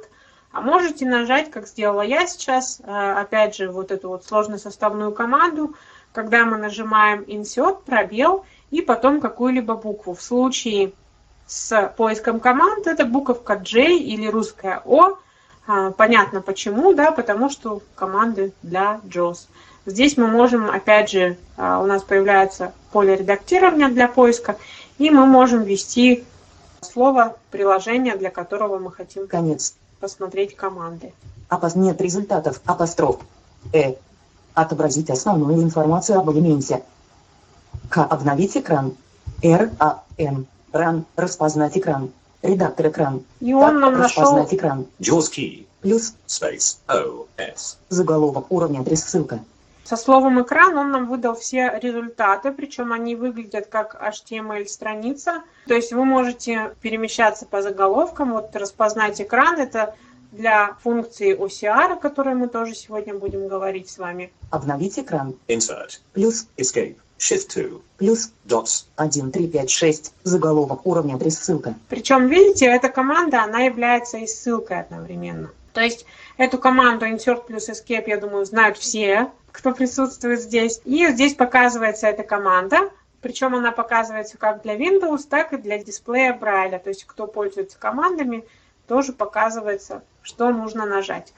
а 0.54 0.62
можете 0.62 1.06
нажать, 1.06 1.52
как 1.52 1.68
сделала 1.68 2.02
я 2.02 2.26
сейчас, 2.28 2.80
э, 2.80 2.86
опять 2.86 3.56
же, 3.56 3.70
вот 3.70 3.92
эту 3.92 4.10
вот 4.10 4.24
сложносоставную 4.24 5.12
команду, 5.12 5.76
когда 6.14 6.46
мы 6.46 6.58
нажимаем 6.58 7.22
«Insert», 7.24 7.84
пробел, 7.86 8.46
и 8.70 8.82
потом 8.82 9.20
какую-либо 9.20 9.76
букву. 9.76 10.14
В 10.14 10.22
случае 10.22 10.94
с 11.48 11.94
поиском 11.98 12.40
команд 12.40 12.88
это 12.88 13.06
буковка 13.06 13.58
J 13.58 13.98
или 13.98 14.28
русская 14.28 14.82
О. 14.86 15.18
А, 15.68 15.92
Понятно 15.92 16.42
почему, 16.42 16.94
да, 16.94 17.12
потому 17.12 17.50
что 17.50 17.82
команды 17.96 18.54
для 18.64 19.00
JAWS. 19.06 19.48
Здесь 19.86 20.18
мы 20.18 20.28
можем, 20.28 20.70
опять 20.70 21.10
же, 21.10 21.38
а, 21.58 21.82
у 21.82 21.86
нас 21.86 22.04
появляется 22.04 22.74
поле 22.92 23.16
редактирования 23.16 23.90
для 23.90 24.08
поиска, 24.08 24.58
и 24.98 25.10
мы 25.10 25.26
можем 25.26 25.64
ввести 25.64 26.24
слово 26.82 27.36
приложение, 27.52 28.16
для 28.16 28.30
которого 28.30 28.80
мы 28.80 28.92
хотим 28.92 29.28
Конец. 29.28 29.76
посмотреть 30.00 30.56
команды. 30.56 31.14
Апос... 31.50 31.76
Нет 31.76 32.00
результатов. 32.02 32.62
Апостроф. 32.66 33.20
Э. 33.74 33.96
Отобразить 34.54 35.10
основную 35.10 35.62
информацию 35.64 36.20
об 36.20 36.32
элементе. 36.32 36.84
К. 37.90 38.04
Обновить 38.04 38.58
экран. 38.58 38.96
Р. 39.42 39.70
А. 39.80 40.04
Н. 40.18 40.46
Ран. 40.72 41.06
Распознать 41.16 41.78
экран. 41.78 42.12
Редактор 42.42 42.88
экран. 42.88 43.24
И 43.40 43.54
он 43.54 43.80
нам 43.80 43.98
нашел 43.98 44.46
экран. 44.50 44.88
JAWS 45.00 45.32
key. 45.32 45.66
Плюс. 45.82 46.14
Space. 46.28 46.78
O. 46.88 47.28
S. 47.38 47.78
Заголовок 47.90 48.52
уровня 48.52 48.84
3 48.84 48.96
ссылка. 48.96 49.40
Со 49.84 49.98
словом 49.98 50.42
экран 50.42 50.78
он 50.78 50.92
нам 50.92 51.08
выдал 51.08 51.36
все 51.36 51.78
результаты, 51.82 52.52
причем 52.52 52.94
они 52.94 53.16
выглядят 53.16 53.68
как 53.68 53.96
HTML-страница. 54.02 55.44
То 55.68 55.74
есть 55.74 55.92
вы 55.92 56.06
можете 56.06 56.76
перемещаться 56.82 57.46
по 57.46 57.62
заголовкам. 57.62 58.32
Вот 58.34 58.56
распознать 58.56 59.20
экран 59.20 59.60
это 59.60 59.96
для 60.32 60.78
функции 60.82 61.36
OCR, 61.38 61.94
о 61.94 61.96
которой 61.98 62.36
мы 62.36 62.48
тоже 62.48 62.74
сегодня 62.74 63.14
будем 63.14 63.48
говорить 63.48 63.90
с 63.90 63.98
вами. 63.98 64.32
Обновить 64.50 64.98
экран. 64.98 65.36
Insert. 65.48 66.00
Плюс. 66.14 66.48
Escape. 66.58 66.96
Shift 67.22 67.54
2. 67.54 67.80
Плюс. 67.98 68.32
Dots. 68.46 68.86
1, 68.96 69.32
3, 69.32 69.48
5, 69.48 69.70
6. 69.70 70.14
Заголовок 70.24 70.88
уровня 70.88 71.20
3 71.20 71.30
ссылка. 71.30 71.76
Причем, 71.88 72.28
видите, 72.28 72.66
эта 72.66 72.90
команда, 72.90 73.44
она 73.44 73.60
является 73.60 74.18
и 74.18 74.26
ссылкой 74.26 74.82
одновременно. 74.82 75.52
То 75.74 75.82
есть 75.82 76.06
эту 76.38 76.58
команду 76.58 77.06
insert 77.06 77.46
плюс 77.46 77.70
escape, 77.70 78.06
я 78.08 78.18
думаю, 78.18 78.46
знают 78.46 78.78
все, 78.78 79.32
кто 79.52 79.72
присутствует 79.72 80.42
здесь. 80.42 80.82
И 80.84 81.08
здесь 81.10 81.36
показывается 81.36 82.08
эта 82.08 82.24
команда. 82.24 82.90
Причем 83.22 83.54
она 83.54 83.72
показывается 83.72 84.40
как 84.40 84.64
для 84.64 84.76
Windows, 84.76 85.28
так 85.30 85.54
и 85.54 85.58
для 85.58 85.78
дисплея 85.78 86.34
Брайля. 86.34 86.80
То 86.80 86.90
есть 86.90 87.06
кто 87.06 87.28
пользуется 87.28 87.78
командами, 87.78 88.44
тоже 88.88 89.14
показывается, 89.14 90.02
что 90.24 90.50
нужно 90.50 90.88
нажать. 90.88 91.34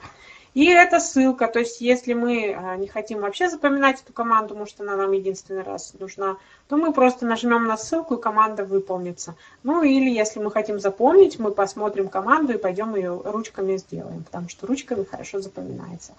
И 0.54 0.66
это 0.68 1.00
ссылка, 1.00 1.48
то 1.48 1.60
есть 1.60 1.82
если 1.82 2.14
мы 2.14 2.54
а, 2.56 2.76
не 2.76 2.88
хотим 2.88 3.22
вообще 3.22 3.50
запоминать 3.50 4.02
эту 4.02 4.14
команду, 4.14 4.56
может 4.56 4.80
она 4.80 4.96
нам 4.96 5.12
единственный 5.12 5.64
раз 5.64 5.94
нужна, 6.00 6.38
то 6.68 6.78
мы 6.78 6.94
просто 6.94 7.26
нажмем 7.26 7.66
на 7.66 7.76
ссылку 7.76 8.16
и 8.16 8.22
команда 8.22 8.64
выполнится. 8.64 9.36
Ну 9.64 9.82
или 9.82 10.12
если 10.12 10.40
мы 10.40 10.52
хотим 10.52 10.80
запомнить, 10.80 11.40
мы 11.40 11.52
посмотрим 11.52 12.08
команду 12.08 12.54
и 12.54 12.58
пойдем 12.58 12.96
ее 12.96 13.20
ручками 13.26 13.78
сделаем, 13.78 14.24
потому 14.24 14.48
что 14.48 14.68
ручками 14.68 15.04
хорошо 15.04 15.40
запоминается. 15.40 16.14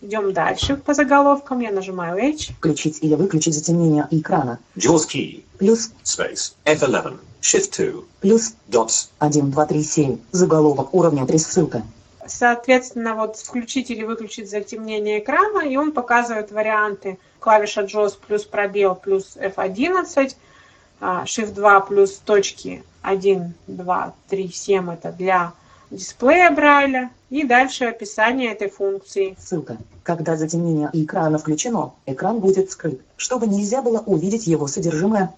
Идем 0.00 0.32
дальше 0.32 0.76
по 0.76 0.94
заголовкам, 0.94 1.60
я 1.60 1.70
нажимаю 1.70 2.18
H. 2.18 2.52
Включить 2.56 2.98
или 3.02 3.14
выключить 3.14 3.54
затемнение 3.54 4.06
экрана. 4.10 4.58
JAWS 4.76 5.06
key. 5.08 5.44
Плюс. 5.58 5.92
Space. 6.02 6.54
F11. 6.64 7.18
Shift 7.40 7.92
2. 7.92 8.02
Плюс. 8.20 8.54
Dots. 8.68 9.08
1, 9.18 9.50
2, 9.50 9.66
3, 9.66 9.82
7. 9.82 10.18
Заголовок 10.32 10.92
уровня 10.94 11.26
3 11.26 11.38
ссылка. 11.38 11.82
Соответственно, 12.26 13.14
вот 13.14 13.36
включить 13.36 13.90
или 13.90 14.04
выключить 14.04 14.50
затемнение 14.50 15.20
экрана, 15.20 15.60
и 15.60 15.76
он 15.76 15.92
показывает 15.92 16.50
варианты 16.50 17.18
клавиша 17.40 17.82
JOS 17.82 18.16
плюс 18.26 18.44
пробел 18.44 18.94
плюс 18.94 19.36
F11, 19.36 20.34
а, 21.00 21.24
Shift 21.24 21.52
2 21.52 21.80
плюс 21.80 22.12
точки 22.24 22.82
1, 23.02 23.54
2, 23.66 24.14
3, 24.28 24.48
7 24.48 24.92
это 24.92 25.12
для 25.12 25.52
дисплея 25.90 26.50
Брайля, 26.50 27.10
и 27.30 27.44
дальше 27.44 27.84
описание 27.84 28.52
этой 28.52 28.70
функции. 28.70 29.36
Ссылка. 29.38 29.76
Когда 30.02 30.36
затемнение 30.36 30.90
экрана 30.92 31.38
включено, 31.38 31.94
экран 32.06 32.40
будет 32.40 32.70
скрыт, 32.70 33.00
чтобы 33.16 33.46
нельзя 33.46 33.82
было 33.82 33.98
увидеть 34.00 34.46
его 34.46 34.66
содержимое. 34.66 35.34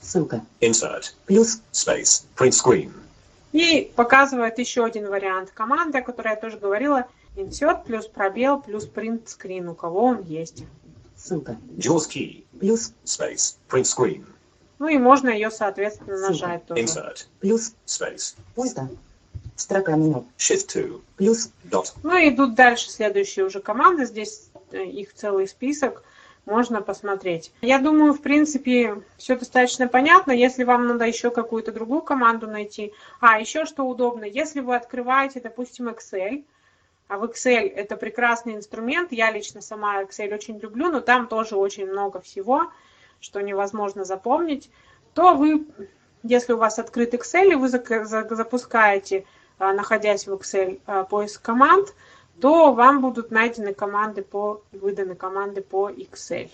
Ссылка. 0.00 0.42
Insert. 0.60 1.12
Плюс 1.26 1.60
Space. 1.72 2.24
Print 2.36 2.52
screen. 2.52 2.92
И 3.52 3.92
показывает 3.96 4.58
еще 4.58 4.84
один 4.84 5.08
вариант 5.08 5.50
команды, 5.50 5.98
о 5.98 6.02
которой 6.02 6.28
я 6.30 6.36
тоже 6.36 6.58
говорила. 6.58 7.06
Insert 7.36 7.84
плюс 7.84 8.06
пробел 8.06 8.60
плюс 8.60 8.86
print 8.88 9.24
screen, 9.26 9.68
у 9.68 9.74
кого 9.74 10.04
он 10.04 10.22
есть. 10.22 10.64
ссылка. 11.16 11.56
JAWS 11.76 12.08
key. 12.10 12.44
Плюс 12.58 12.92
Space. 13.04 13.56
Print 13.68 13.84
screen. 13.84 14.24
Ну 14.78 14.88
и 14.88 14.98
можно 14.98 15.28
ее, 15.28 15.50
соответственно, 15.50 16.16
Ссылка. 16.16 16.32
нажать 16.32 16.66
тоже. 16.66 16.82
Insert. 16.82 17.26
плюс 17.40 17.74
Space. 17.86 18.34
пусто. 18.54 18.88
Строка 19.56 19.92
меню. 19.96 20.24
Shift 20.38 20.88
2. 20.88 20.98
Плюс 21.16 21.50
Dot. 21.70 21.92
Ну 22.02 22.16
и 22.16 22.30
идут 22.30 22.54
дальше 22.54 22.90
следующие 22.90 23.44
уже 23.44 23.60
команды. 23.60 24.06
Здесь 24.06 24.50
э, 24.72 24.82
их 24.84 25.14
целый 25.14 25.46
список. 25.46 26.02
Можно 26.44 26.82
посмотреть. 26.82 27.52
Я 27.60 27.78
думаю, 27.78 28.12
в 28.12 28.20
принципе, 28.20 29.00
все 29.16 29.36
достаточно 29.36 29.86
понятно. 29.86 30.32
Если 30.32 30.64
вам 30.64 30.88
надо 30.88 31.04
еще 31.04 31.30
какую-то 31.30 31.70
другую 31.70 32.02
команду 32.02 32.48
найти. 32.48 32.92
А, 33.20 33.38
еще 33.38 33.64
что 33.64 33.84
удобно. 33.84 34.24
Если 34.24 34.60
вы 34.60 34.74
открываете, 34.74 35.40
допустим, 35.40 35.88
Excel, 35.88 36.44
а 37.06 37.18
в 37.18 37.24
Excel 37.24 37.68
это 37.68 37.96
прекрасный 37.96 38.56
инструмент. 38.56 39.12
Я 39.12 39.30
лично 39.30 39.60
сама 39.60 40.02
Excel 40.02 40.34
очень 40.34 40.58
люблю, 40.58 40.90
но 40.90 41.00
там 41.00 41.28
тоже 41.28 41.56
очень 41.56 41.86
много 41.86 42.20
всего, 42.20 42.72
что 43.20 43.40
невозможно 43.40 44.04
запомнить. 44.04 44.68
То 45.14 45.34
вы, 45.34 45.66
если 46.24 46.54
у 46.54 46.56
вас 46.56 46.80
открыт 46.80 47.14
Excel, 47.14 47.52
и 47.52 47.54
вы 47.54 47.68
запускаете, 47.68 49.26
а, 49.58 49.72
находясь 49.72 50.26
в 50.26 50.32
Excel, 50.32 50.80
а, 50.86 51.04
поиск 51.04 51.40
команд, 51.40 51.94
то 52.40 52.72
вам 52.72 53.00
будут 53.00 53.30
найдены 53.30 53.74
команды 53.74 54.22
по, 54.22 54.62
выданы 54.72 55.14
команды 55.14 55.62
по 55.62 55.90
Excel. 55.90 56.50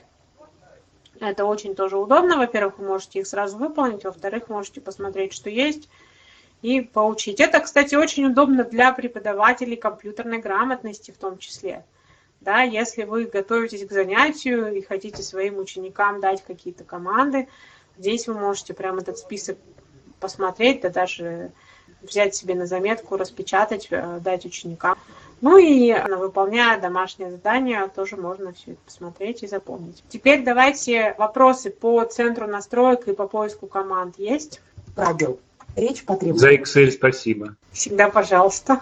Это 1.21 1.45
очень 1.45 1.75
тоже 1.75 1.97
удобно. 1.97 2.37
Во-первых, 2.37 2.79
вы 2.79 2.87
можете 2.87 3.21
их 3.21 3.27
сразу 3.27 3.57
выполнить, 3.59 4.05
во-вторых, 4.05 4.49
можете 4.49 4.81
посмотреть, 4.81 5.33
что 5.33 5.51
есть, 5.51 5.89
и 6.63 6.81
поучить. 6.81 7.41
Это, 7.41 7.61
кстати, 7.61 7.95
очень 7.95 8.27
удобно 8.27 8.65
для 8.65 8.93
преподавателей 8.93 9.77
компьютерной 9.77 10.39
грамотности 10.39 11.11
в 11.11 11.19
том 11.19 11.39
числе. 11.39 11.85
Да, 12.41 12.63
если 12.63 13.05
вы 13.05 13.25
готовитесь 13.25 13.87
к 13.87 13.93
занятию 13.93 14.75
и 14.75 14.81
хотите 14.81 15.23
своим 15.23 15.59
ученикам 15.59 16.21
дать 16.21 16.43
какие-то 16.45 16.85
команды, 16.85 17.49
здесь 17.97 18.29
вы 18.29 18.35
можете 18.35 18.75
прям 18.75 18.99
этот 18.99 19.19
список 19.19 19.59
посмотреть, 20.21 20.83
да 20.83 20.91
даже 20.91 21.53
взять 22.03 22.35
себе 22.35 22.55
на 22.55 22.67
заметку, 22.67 23.17
распечатать, 23.17 23.89
э, 23.91 24.21
дать 24.21 24.45
ученикам. 24.45 24.97
Ну 25.41 25.57
и 25.57 25.95
выполняя 26.17 26.81
домашнее 26.81 27.31
задание, 27.31 27.89
тоже 27.95 28.17
можно 28.17 28.53
все 28.53 28.73
это 28.73 28.81
посмотреть 28.85 29.43
и 29.43 29.47
запомнить. 29.47 30.03
Теперь 30.09 30.43
давайте 30.43 31.15
вопросы 31.17 31.71
по 31.71 32.05
центру 32.05 32.47
настроек 32.47 33.07
и 33.07 33.15
по 33.15 33.29
поиску 33.29 33.67
команд 33.67 34.19
есть. 34.19 34.61
пробел. 34.97 35.39
Речь 35.77 36.05
потребует. 36.05 36.41
За 36.41 36.53
Excel 36.53 36.91
спасибо. 36.91 37.55
Всегда 37.73 38.09
пожалуйста. 38.09 38.81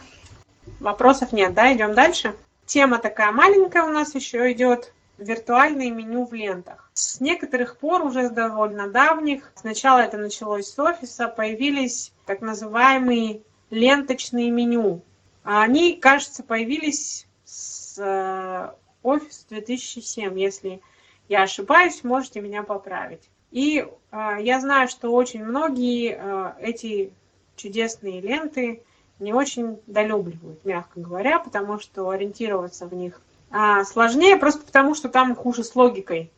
Вопросов 0.81 1.33
нет, 1.33 1.53
да? 1.53 1.73
Идем 1.75 1.95
дальше. 1.95 2.35
Тема 2.65 2.99
такая 2.99 3.33
маленькая 3.33 3.85
у 3.85 3.91
нас 3.91 4.15
еще 4.15 4.51
идет. 4.53 4.93
Виртуальные 5.19 5.91
меню 5.91 6.27
в 6.27 6.33
лентах. 6.33 6.91
С 6.95 7.21
некоторых 7.21 7.79
пор, 7.79 8.03
уже 8.03 8.29
с 8.29 8.31
довольно 8.31 8.89
давних, 8.89 9.51
сначала 9.55 10.01
это 10.01 10.19
началось 10.19 10.67
с 10.67 10.79
офиса, 10.79 11.29
появились 11.29 12.13
так 12.27 12.41
называемые 12.41 13.41
ленточные 13.71 14.51
меню. 14.51 15.03
А 15.47 15.63
Они, 15.63 15.95
кажется, 15.95 16.43
появились 16.43 17.29
с 17.45 17.97
э, 17.99 18.71
Office 19.05 19.47
2007. 19.49 20.37
Если 20.37 20.83
я 21.29 21.45
ошибаюсь, 21.45 22.03
можете 22.03 22.41
меня 22.41 22.65
поправить. 22.65 23.31
И 23.53 23.79
э, 23.79 24.37
я 24.41 24.61
знаю, 24.61 24.89
что 24.89 25.11
очень 25.11 25.45
многие 25.45 26.19
э, 26.19 26.53
эти 26.61 27.13
чудесные 27.55 28.21
ленты 28.21 28.83
не 29.21 29.33
очень 29.33 29.79
долюбливают, 29.87 30.65
мягко 30.65 30.99
говоря, 30.99 31.39
потому 31.39 31.79
что 31.79 32.11
ориентироваться 32.11 32.89
в 32.89 32.95
них 32.95 33.21
а, 33.51 33.85
сложнее, 33.85 34.37
просто 34.37 34.67
потому 34.67 34.97
что 34.97 35.09
там 35.09 35.37
хуже 35.37 35.63
с 35.63 35.77
логикой, 35.77 36.33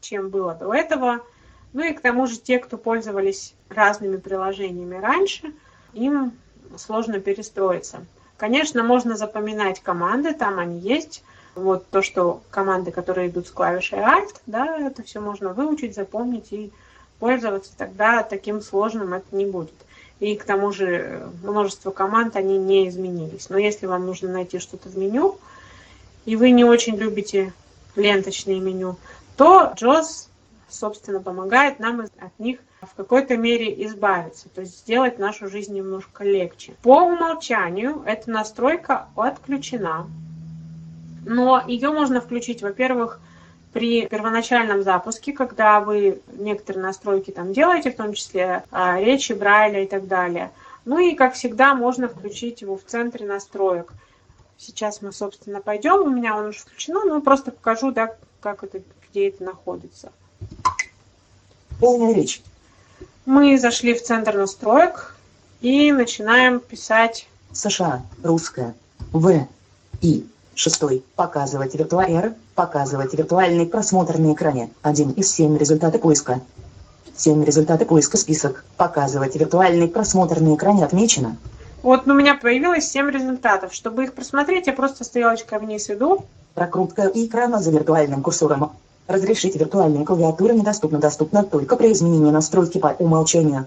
чем 0.00 0.30
было 0.30 0.54
до 0.54 0.72
этого. 0.72 1.18
Ну 1.72 1.82
и 1.82 1.92
к 1.92 2.00
тому 2.00 2.28
же 2.28 2.38
те, 2.38 2.60
кто 2.60 2.78
пользовались 2.78 3.54
разными 3.68 4.18
приложениями 4.18 4.94
раньше, 4.94 5.52
им 5.92 6.38
сложно 6.76 7.18
перестроиться. 7.18 8.06
Конечно, 8.36 8.82
можно 8.82 9.16
запоминать 9.16 9.80
команды, 9.80 10.34
там 10.34 10.58
они 10.58 10.78
есть. 10.78 11.22
Вот 11.54 11.88
то, 11.88 12.02
что 12.02 12.42
команды, 12.50 12.90
которые 12.90 13.28
идут 13.28 13.46
с 13.46 13.50
клавишей 13.50 13.98
Alt, 13.98 14.42
да, 14.44 14.78
это 14.78 15.02
все 15.02 15.20
можно 15.20 15.54
выучить, 15.54 15.94
запомнить 15.94 16.52
и 16.52 16.70
пользоваться, 17.18 17.72
тогда 17.76 18.22
таким 18.22 18.60
сложным 18.60 19.14
это 19.14 19.34
не 19.34 19.46
будет. 19.46 19.72
И 20.20 20.34
к 20.36 20.44
тому 20.44 20.72
же 20.72 20.86
э, 20.86 21.28
множество 21.42 21.90
команд, 21.90 22.36
они 22.36 22.58
не 22.58 22.88
изменились. 22.88 23.48
Но 23.48 23.56
если 23.56 23.86
вам 23.86 24.04
нужно 24.04 24.30
найти 24.30 24.58
что-то 24.58 24.88
в 24.88 24.98
меню, 24.98 25.38
и 26.26 26.36
вы 26.36 26.50
не 26.50 26.64
очень 26.64 26.96
любите 26.96 27.54
ленточные 27.96 28.60
меню, 28.60 28.96
то 29.36 29.72
JOS, 29.76 30.28
собственно, 30.68 31.20
помогает 31.20 31.78
нам 31.78 32.00
от 32.00 32.38
них 32.38 32.58
в 32.82 32.94
какой-то 32.94 33.36
мере 33.36 33.84
избавиться, 33.86 34.48
то 34.48 34.60
есть 34.60 34.78
сделать 34.80 35.18
нашу 35.18 35.48
жизнь 35.48 35.74
немножко 35.74 36.24
легче. 36.24 36.74
По 36.82 37.02
умолчанию 37.02 38.02
эта 38.06 38.30
настройка 38.30 39.06
отключена, 39.16 40.06
но 41.24 41.62
ее 41.66 41.90
можно 41.90 42.20
включить, 42.20 42.62
во-первых, 42.62 43.20
при 43.72 44.06
первоначальном 44.06 44.82
запуске, 44.82 45.32
когда 45.32 45.80
вы 45.80 46.22
некоторые 46.32 46.82
настройки 46.82 47.30
там 47.30 47.52
делаете, 47.52 47.90
в 47.90 47.96
том 47.96 48.14
числе 48.14 48.64
а, 48.70 48.98
речи, 48.98 49.32
Брайля 49.32 49.82
и 49.82 49.86
так 49.86 50.06
далее. 50.06 50.50
Ну 50.86 50.98
и, 50.98 51.14
как 51.14 51.34
всегда, 51.34 51.74
можно 51.74 52.08
включить 52.08 52.62
его 52.62 52.78
в 52.78 52.84
центре 52.84 53.26
настроек. 53.26 53.92
Сейчас 54.56 55.02
мы, 55.02 55.12
собственно, 55.12 55.60
пойдем. 55.60 56.06
У 56.06 56.08
меня 56.08 56.38
он 56.38 56.46
уже 56.46 56.60
включено, 56.60 57.04
но 57.04 57.20
просто 57.20 57.50
покажу, 57.50 57.90
да, 57.90 58.16
как 58.40 58.64
это, 58.64 58.80
где 59.10 59.28
это 59.28 59.44
находится. 59.44 60.10
Полная 61.78 62.14
речь. 62.14 62.40
Мы 63.26 63.58
зашли 63.58 63.92
в 63.92 64.02
центр 64.04 64.36
настроек 64.36 65.16
и 65.60 65.90
начинаем 65.90 66.60
писать 66.60 67.26
США. 67.52 68.02
Русская. 68.22 68.74
В. 69.10 69.48
И. 70.00 70.24
Шестой. 70.54 71.02
Показывать 71.16 71.74
виртуаль 71.74 72.12
R. 72.12 72.34
Показывать 72.54 73.14
виртуальный 73.14 73.66
просмотр 73.66 74.16
на 74.18 74.32
экране. 74.32 74.70
Один 74.80 75.10
из 75.10 75.28
семь 75.28 75.58
результаты 75.58 75.98
поиска. 75.98 76.40
Семь 77.16 77.44
результаты 77.44 77.84
поиска 77.84 78.16
список. 78.16 78.64
Показывать 78.76 79.34
виртуальный 79.34 79.88
просмотр 79.88 80.40
на 80.40 80.54
экране 80.54 80.84
отмечено. 80.84 81.36
Вот 81.82 82.06
у 82.06 82.14
меня 82.14 82.36
появилось 82.36 82.88
7 82.88 83.10
результатов. 83.10 83.74
Чтобы 83.74 84.04
их 84.04 84.14
просмотреть, 84.14 84.68
я 84.68 84.72
просто 84.72 85.02
стрелочкой 85.04 85.58
вниз 85.58 85.90
иду. 85.90 86.24
Прокрутка 86.54 87.10
экрана 87.12 87.58
за 87.60 87.72
виртуальным 87.72 88.22
курсором. 88.22 88.72
Разрешить 89.08 89.54
виртуальные 89.54 90.04
клавиатуры 90.04 90.54
недоступно. 90.54 90.98
Доступно 90.98 91.44
только 91.44 91.76
при 91.76 91.92
изменении 91.92 92.30
настройки 92.30 92.78
по 92.78 92.88
умолчанию. 92.98 93.66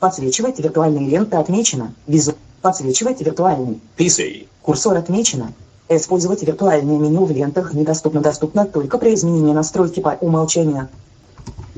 Подсвечивать 0.00 0.58
виртуальные 0.58 1.08
ленты 1.08 1.36
отмечено. 1.36 1.94
Визу. 2.06 2.34
Подсвечивать 2.60 3.22
виртуальный. 3.22 3.80
PC. 3.96 4.46
Курсор 4.60 4.96
отмечено. 4.98 5.52
Использовать 5.88 6.42
виртуальное 6.42 6.98
меню 6.98 7.24
в 7.24 7.30
лентах 7.30 7.72
недоступно. 7.72 8.20
Доступно 8.20 8.66
только 8.66 8.98
при 8.98 9.14
изменении 9.14 9.54
настройки 9.54 10.00
по 10.00 10.10
умолчанию. 10.20 10.88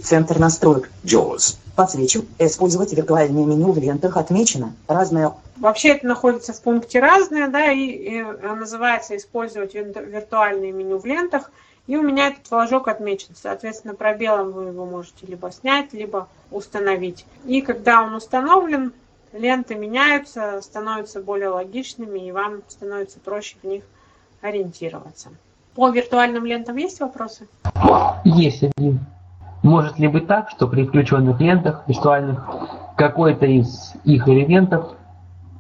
Центр 0.03 0.41
настроек. 0.41 0.91
JAWS. 1.05 1.57
Подсвечив. 1.77 2.25
Использовать 2.41 2.93
виртуальное 2.93 3.45
меню 3.45 3.71
в 3.71 3.79
лентах 3.79 4.17
отмечено. 4.17 4.75
Разное. 4.89 5.35
Вообще 5.59 5.91
это 5.91 6.07
находится 6.07 6.53
в 6.53 6.61
пункте 6.61 7.01
«Разные», 7.01 7.49
да, 7.49 7.73
и, 7.73 7.81
и, 7.81 8.23
э, 8.23 8.55
называется 8.55 9.17
«Использовать 9.17 9.75
вир- 9.75 10.05
виртуальные 10.05 10.73
меню 10.73 10.99
в 10.99 11.05
лентах». 11.05 11.51
И 11.88 11.96
у 11.96 12.03
меня 12.03 12.29
этот 12.29 12.46
флажок 12.46 12.87
отмечен. 12.87 13.35
Соответственно, 13.35 13.94
пробелом 13.94 14.53
вы 14.53 14.66
его 14.66 14.85
можете 14.85 15.27
либо 15.27 15.51
снять, 15.51 15.94
либо 15.94 16.29
установить. 16.51 17.24
И 17.46 17.62
когда 17.62 18.03
он 18.03 18.14
установлен, 18.14 18.92
ленты 19.33 19.74
меняются, 19.74 20.61
становятся 20.61 21.22
более 21.22 21.48
логичными, 21.48 22.20
и 22.20 22.31
вам 22.31 22.61
становится 22.68 23.18
проще 23.18 23.57
в 23.62 23.66
них 23.66 23.85
ориентироваться. 24.42 25.31
По 25.74 25.88
виртуальным 25.88 26.44
лентам 26.44 26.77
есть 26.77 27.01
вопросы? 27.01 27.48
Есть 28.24 28.64
один. 28.77 29.01
Может 29.62 29.98
ли 29.98 30.09
быть 30.09 30.27
так, 30.27 30.51
что 30.51 30.68
при 30.68 30.85
включенных 30.85 31.40
лентах 31.40 31.85
виртуальных 31.88 32.46
какой-то 32.96 33.46
из 33.46 33.94
их 34.05 34.29
элементов 34.29 34.92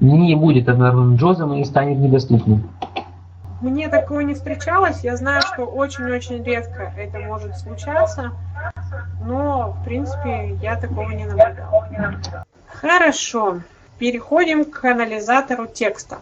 не 0.00 0.34
будет 0.34 0.68
обнаружен 0.68 1.16
Джозом 1.16 1.54
и 1.54 1.64
станет 1.64 1.98
недоступным. 1.98 2.68
Мне 3.60 3.88
такого 3.88 4.20
не 4.20 4.34
встречалось. 4.34 5.02
Я 5.02 5.16
знаю, 5.16 5.42
что 5.42 5.64
очень-очень 5.64 6.42
редко 6.44 6.92
это 6.96 7.18
может 7.18 7.56
случаться. 7.58 8.32
Но, 9.24 9.72
в 9.72 9.84
принципе, 9.84 10.54
я 10.62 10.76
такого 10.76 11.10
не 11.10 11.24
наблюдала. 11.24 12.46
Хорошо. 12.68 13.60
Переходим 13.98 14.64
к 14.64 14.84
анализатору 14.84 15.66
текста. 15.66 16.18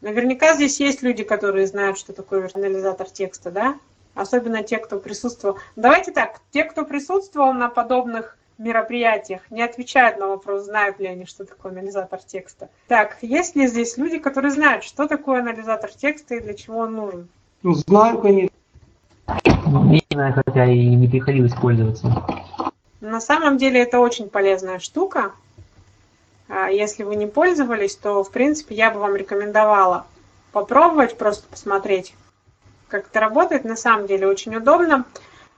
Наверняка 0.00 0.54
здесь 0.54 0.78
есть 0.78 1.02
люди, 1.02 1.24
которые 1.24 1.66
знают, 1.66 1.98
что 1.98 2.12
такое 2.12 2.48
анализатор 2.54 3.10
текста, 3.10 3.50
да? 3.50 3.74
Особенно 4.14 4.62
те, 4.62 4.78
кто 4.78 5.00
присутствовал. 5.00 5.58
Давайте 5.74 6.12
так, 6.12 6.40
те, 6.52 6.62
кто 6.62 6.84
присутствовал 6.84 7.52
на 7.52 7.68
подобных 7.68 8.37
мероприятиях, 8.58 9.42
не 9.50 9.62
отвечают 9.62 10.18
на 10.18 10.26
вопрос, 10.26 10.64
знают 10.64 10.98
ли 10.98 11.06
они, 11.06 11.24
что 11.24 11.44
такое 11.44 11.72
анализатор 11.72 12.20
текста. 12.20 12.68
Так, 12.88 13.18
есть 13.22 13.56
ли 13.56 13.66
здесь 13.66 13.96
люди, 13.96 14.18
которые 14.18 14.50
знают, 14.50 14.84
что 14.84 15.06
такое 15.06 15.40
анализатор 15.40 15.90
текста 15.90 16.34
и 16.34 16.40
для 16.40 16.54
чего 16.54 16.80
он 16.80 16.94
нужен? 16.94 17.28
Ну, 17.62 17.72
знаю, 17.74 18.18
конечно. 18.20 18.54
Не 19.44 20.02
знаю, 20.10 20.34
хотя 20.34 20.66
и 20.66 20.94
не 20.94 21.08
приходилось 21.08 21.54
пользоваться. 21.54 22.26
На 23.00 23.20
самом 23.20 23.58
деле 23.58 23.80
это 23.80 24.00
очень 24.00 24.28
полезная 24.28 24.80
штука. 24.80 25.32
А 26.48 26.68
Если 26.68 27.04
вы 27.04 27.16
не 27.16 27.26
пользовались, 27.26 27.94
то, 27.94 28.24
в 28.24 28.30
принципе, 28.30 28.74
я 28.74 28.90
бы 28.90 29.00
вам 29.00 29.14
рекомендовала 29.16 30.06
попробовать, 30.52 31.16
просто 31.18 31.46
посмотреть, 31.46 32.14
как 32.88 33.08
это 33.08 33.20
работает. 33.20 33.64
На 33.64 33.76
самом 33.76 34.06
деле 34.06 34.26
очень 34.26 34.56
удобно. 34.56 35.04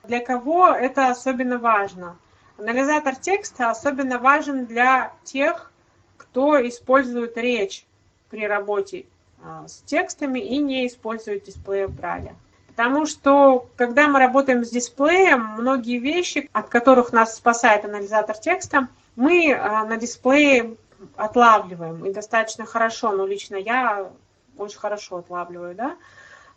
Для 0.04 0.20
кого 0.20 0.68
это 0.68 1.10
особенно 1.10 1.58
важно? 1.58 2.16
Анализатор 2.60 3.16
текста 3.16 3.70
особенно 3.70 4.18
важен 4.18 4.66
для 4.66 5.14
тех, 5.24 5.72
кто 6.18 6.68
использует 6.68 7.38
речь 7.38 7.86
при 8.28 8.46
работе 8.46 9.06
а, 9.42 9.66
с 9.66 9.80
текстами 9.86 10.40
и 10.40 10.58
не 10.58 10.86
использует 10.86 11.44
дисплей 11.44 11.86
в 11.86 11.94
Брайле. 11.94 12.34
Потому 12.66 13.06
что, 13.06 13.66
когда 13.76 14.08
мы 14.08 14.18
работаем 14.18 14.62
с 14.62 14.68
дисплеем, 14.68 15.42
многие 15.58 15.98
вещи, 15.98 16.50
от 16.52 16.68
которых 16.68 17.14
нас 17.14 17.34
спасает 17.34 17.86
анализатор 17.86 18.36
текста, 18.36 18.88
мы 19.16 19.54
а, 19.54 19.86
на 19.86 19.96
дисплее 19.96 20.76
отлавливаем 21.16 22.04
и 22.04 22.12
достаточно 22.12 22.66
хорошо, 22.66 23.12
ну 23.12 23.26
лично 23.26 23.56
я 23.56 24.10
очень 24.58 24.78
хорошо 24.78 25.16
отлавливаю, 25.16 25.74
да. 25.74 25.96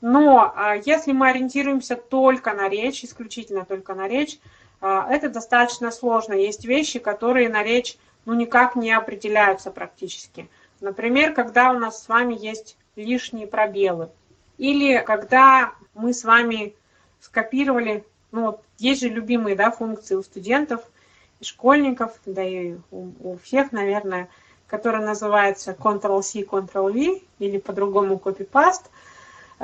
Но 0.01 0.51
а, 0.53 0.75
если 0.75 1.13
мы 1.13 1.29
ориентируемся 1.29 1.95
только 1.95 2.53
на 2.53 2.67
речь, 2.67 3.05
исключительно 3.05 3.63
только 3.63 3.93
на 3.95 4.09
речь, 4.09 4.37
это 4.83 5.29
достаточно 5.29 5.91
сложно. 5.91 6.33
Есть 6.33 6.65
вещи, 6.65 6.99
которые 6.99 7.49
на 7.49 7.63
речь 7.63 7.97
ну 8.25 8.33
никак 8.33 8.75
не 8.75 8.91
определяются 8.91 9.71
практически. 9.71 10.49
Например, 10.81 11.33
когда 11.33 11.71
у 11.71 11.79
нас 11.79 12.03
с 12.03 12.09
вами 12.09 12.33
есть 12.33 12.77
лишние 12.95 13.47
пробелы. 13.47 14.09
Или 14.57 14.97
когда 14.99 15.73
мы 15.93 16.13
с 16.13 16.23
вами 16.23 16.75
скопировали, 17.19 18.05
ну 18.31 18.47
вот 18.47 18.61
есть 18.77 19.01
же 19.01 19.09
любимые 19.09 19.55
да, 19.55 19.71
функции 19.71 20.15
у 20.15 20.23
студентов 20.23 20.81
и 21.39 21.45
школьников, 21.45 22.19
да 22.25 22.43
и 22.43 22.75
у, 22.91 23.11
у 23.21 23.37
всех, 23.37 23.71
наверное, 23.71 24.29
которая 24.67 25.05
называется 25.05 25.75
Ctrl-C, 25.77 26.41
Ctrl-V 26.41 27.21
или 27.39 27.57
по-другому 27.57 28.21
copy-paste. 28.23 28.85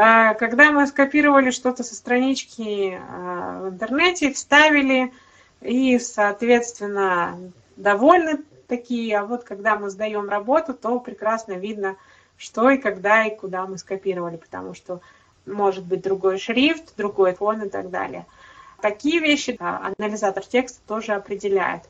А, 0.01 0.33
Когда 0.35 0.71
мы 0.71 0.87
скопировали 0.87 1.51
что-то 1.51 1.83
со 1.83 1.93
странички 1.93 2.97
а, 2.97 3.63
в 3.63 3.69
интернете, 3.73 4.31
вставили 4.31 5.11
и, 5.59 5.99
соответственно, 5.99 7.37
довольны 7.75 8.39
такие, 8.69 9.17
а 9.17 9.25
вот 9.25 9.43
когда 9.43 9.77
мы 9.77 9.89
сдаем 9.89 10.29
работу, 10.29 10.73
то 10.73 11.01
прекрасно 11.01 11.51
видно, 11.51 11.97
что 12.37 12.69
и 12.69 12.77
когда 12.77 13.25
и 13.25 13.35
куда 13.35 13.67
мы 13.67 13.77
скопировали, 13.77 14.37
потому 14.37 14.73
что 14.73 15.01
может 15.45 15.83
быть 15.83 16.01
другой 16.01 16.37
шрифт, 16.37 16.95
другой 16.95 17.33
фон 17.33 17.63
и 17.63 17.69
так 17.69 17.89
далее. 17.89 18.25
Такие 18.81 19.19
вещи 19.19 19.57
анализатор 19.59 20.45
текста 20.45 20.79
тоже 20.87 21.11
определяет. 21.11 21.83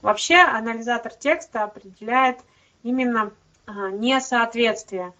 Вообще 0.00 0.36
анализатор 0.36 1.12
текста 1.12 1.64
определяет 1.64 2.38
именно 2.82 3.32
а, 3.66 3.90
несоответствие. 3.90 5.12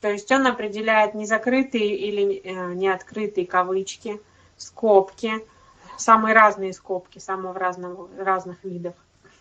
То 0.00 0.10
есть 0.10 0.30
он 0.30 0.46
определяет 0.46 1.14
незакрытые 1.14 1.96
или 1.96 2.40
э, 2.44 2.74
неоткрытые 2.74 3.46
кавычки, 3.46 4.20
скобки, 4.56 5.44
самые 5.96 6.34
разные 6.34 6.72
скобки, 6.72 7.18
самых 7.18 7.56
разных, 7.56 7.98
разных 8.16 8.62
видов. 8.62 8.94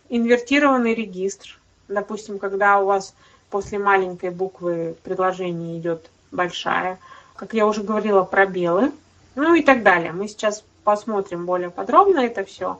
Инвертированный 0.09 0.95
регистр. 0.95 1.59
Допустим, 1.87 2.39
когда 2.39 2.79
у 2.79 2.85
вас 2.85 3.13
после 3.49 3.77
маленькой 3.77 4.31
буквы 4.31 4.95
предложение 5.03 5.77
идет 5.77 6.09
большая. 6.31 6.99
Как 7.35 7.53
я 7.53 7.67
уже 7.67 7.83
говорила, 7.83 8.23
пробелы. 8.23 8.91
Ну 9.35 9.53
и 9.53 9.61
так 9.61 9.83
далее. 9.83 10.11
Мы 10.11 10.27
сейчас 10.27 10.63
посмотрим 10.83 11.45
более 11.45 11.69
подробно 11.69 12.19
это 12.21 12.43
все. 12.43 12.79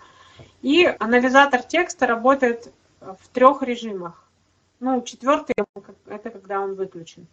И 0.61 0.85
анализатор 0.99 1.61
текста 1.61 2.07
работает 2.07 2.71
в 2.99 3.27
трех 3.31 3.61
режимах. 3.61 4.23
Ну, 4.79 5.01
четвертый– 5.01 5.55
это 6.07 6.29
когда 6.29 6.61
он 6.61 6.75
выключен. 6.75 7.27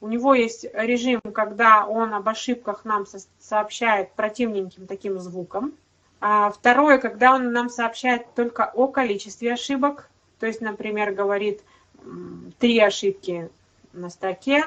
У 0.00 0.08
него 0.08 0.34
есть 0.34 0.66
режим, 0.74 1.20
когда 1.20 1.86
он 1.86 2.12
об 2.12 2.28
ошибках 2.28 2.84
нам 2.84 3.06
сообщает 3.38 4.12
противненьким 4.12 4.86
таким 4.86 5.18
звуком. 5.18 5.72
А 6.20 6.50
второе, 6.50 6.98
когда 6.98 7.34
он 7.34 7.52
нам 7.52 7.68
сообщает 7.68 8.34
только 8.34 8.64
о 8.64 8.88
количестве 8.88 9.52
ошибок. 9.54 10.08
То 10.38 10.46
есть, 10.46 10.60
например, 10.60 11.12
говорит 11.12 11.62
три 12.58 12.78
ошибки 12.78 13.50
на 13.92 14.10
строке. 14.10 14.64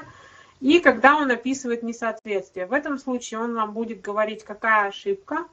И 0.59 0.79
когда 0.79 1.15
он 1.15 1.31
описывает 1.31 1.83
несоответствие. 1.83 2.65
В 2.65 2.73
этом 2.73 2.97
случае 2.97 3.39
он 3.39 3.53
вам 3.55 3.71
будет 3.71 4.01
говорить, 4.01 4.43
какая 4.43 4.89
ошибка, 4.89 5.45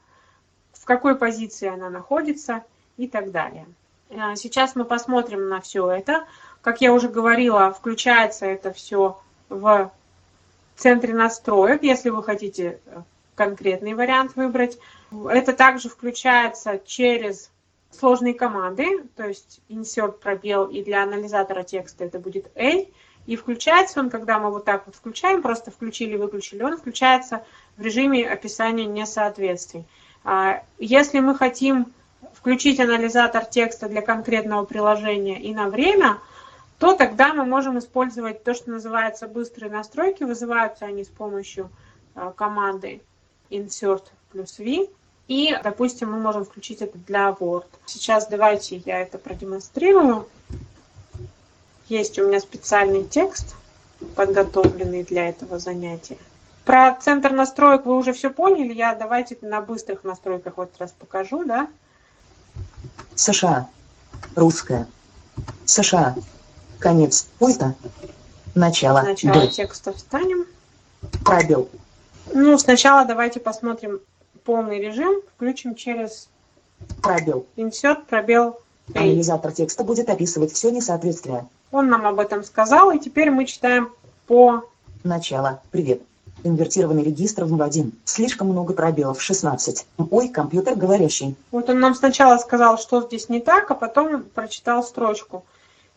в 0.73 0.85
какой 0.85 1.17
позиции 1.17 1.69
она 1.69 1.91
находится 1.91 2.65
и 2.97 3.07
так 3.07 3.31
далее. 3.31 3.67
А 4.11 4.37
сейчас 4.37 4.75
мы 4.75 4.85
посмотрим 4.85 5.49
на 5.49 5.61
все 5.61 5.89
это. 5.91 6.27
Как 6.61 6.81
я 6.81 6.93
уже 6.93 7.09
говорила, 7.09 7.73
включается 7.73 8.47
это 8.47 8.73
все 8.73 9.21
в 9.49 9.91
центре 10.77 11.15
настроек, 11.15 11.83
если 11.83 12.11
вы 12.11 12.23
хотите 12.23 12.81
э, 12.87 13.03
конкретный 13.35 13.95
вариант 13.95 14.37
выбрать. 14.37 14.79
Это 15.29 15.53
также 15.53 15.89
включается 15.89 16.81
через 16.85 17.51
сложные 17.91 18.35
команды, 18.35 19.05
то 19.17 19.27
есть 19.27 19.61
insert 19.69 20.19
пробел, 20.19 20.67
и 20.67 20.83
для 20.83 21.03
анализатора 21.03 21.63
текста 21.63 22.05
это 22.05 22.19
будет 22.19 22.51
A. 22.57 22.87
И 23.27 23.37
включается 23.37 24.01
он, 24.01 24.11
когда 24.11 24.39
мы 24.39 24.51
вот 24.51 24.65
так 24.65 24.87
вот 24.87 24.95
включаем, 24.95 25.43
просто 25.43 25.71
включили-выключили, 25.71 26.63
он 26.63 26.77
включается 26.77 27.45
в 27.77 27.83
режиме 27.83 28.29
описания 28.29 28.85
несоответствий. 28.85 29.85
А, 30.23 30.63
если 30.79 31.21
мы 31.21 31.35
хотим 31.35 31.93
включить 32.35 32.79
анализатор 32.79 33.45
текста 33.45 33.89
для 33.89 34.03
конкретного 34.03 34.65
приложения 34.65 35.41
и 35.41 35.55
на 35.55 35.69
время– 35.69 36.19
то 36.79 36.95
тогда 36.95 37.33
мы 37.33 37.45
можем 37.45 37.79
использовать 37.79 38.45
то, 38.45 38.55
что 38.55 38.71
называется 38.71 39.29
быстрые 39.29 39.71
настройки. 39.71 40.25
Вызываются 40.25 40.85
они 40.85 41.05
с 41.05 41.09
помощью 41.09 41.71
э, 42.15 42.33
команды 42.37 43.01
insert 43.51 44.05
плюс 44.31 44.59
v. 44.59 44.89
И, 45.29 45.59
допустим, 45.65 46.13
мы 46.13 46.21
можем 46.21 46.45
включить 46.45 46.83
это 46.83 46.99
для 46.99 47.31
Word. 47.31 47.67
Сейчас 47.87 48.29
давайте 48.29 48.77
я 48.77 49.01
это 49.01 49.19
продемонстрирую. 49.19 50.29
Есть 51.89 52.19
у 52.19 52.29
меня 52.29 52.41
специальный 52.41 53.05
текст, 53.05 53.57
подготовленный 54.15 55.03
для 55.03 55.29
этого 55.29 55.59
занятия. 55.59 56.19
Про 56.65 56.97
центр 57.01 57.31
настроек 57.31 57.87
вы 57.87 57.97
уже 57.97 58.13
все 58.13 58.31
поняли. 58.31 58.73
Я 58.73 58.95
давайте 58.95 59.39
на 59.41 59.61
быстрых 59.61 60.05
настройках 60.05 60.57
вот 60.57 60.73
раз 60.79 60.93
покажу, 60.93 61.45
да? 61.45 61.69
США. 63.15 63.69
Русская. 64.35 64.87
США. 65.65 66.17
Конец 66.79 67.29
пульта. 67.39 67.75
Начало. 68.55 69.01
Сначала 69.03 69.41
Д. 69.43 69.49
текста 69.49 69.93
встанем. 69.93 70.47
Пробел. 71.25 71.69
Ну, 72.33 72.59
сначала 72.59 73.05
давайте 73.05 73.41
посмотрим 73.41 74.01
полный 74.45 74.81
режим. 74.81 75.21
Включим 75.35 75.75
через 75.75 76.29
Пробел. 77.03 77.47
insert 77.57 78.07
пробел 78.07 78.59
A. 78.95 79.01
Анализатор 79.01 79.53
текста 79.53 79.85
будет 79.85 80.09
описывать 80.09 80.53
все 80.53 80.71
несоответствие. 80.71 81.47
Он 81.73 81.89
нам 81.89 82.07
об 82.07 82.21
этом 82.21 82.45
сказал, 82.45 82.91
и 82.93 82.99
теперь 82.99 83.31
мы 83.31 83.45
читаем 83.45 83.91
по... 84.27 84.65
Начало. 85.03 85.61
Привет. 85.71 86.03
Инвертированный 86.45 87.03
регистр 87.03 87.45
в 87.45 87.61
1. 87.61 87.93
Слишком 88.05 88.49
много 88.49 88.73
пробелов. 88.73 89.21
16. 89.21 89.87
Ой, 90.11 90.29
компьютер 90.29 90.77
говорящий. 90.77 91.35
Вот 91.51 91.69
он 91.69 91.81
нам 91.81 91.95
сначала 91.95 92.39
сказал, 92.39 92.79
что 92.79 93.03
здесь 93.03 93.29
не 93.29 93.41
так, 93.41 93.71
а 93.71 93.75
потом 93.75 94.23
прочитал 94.23 94.85
строчку. 94.85 95.45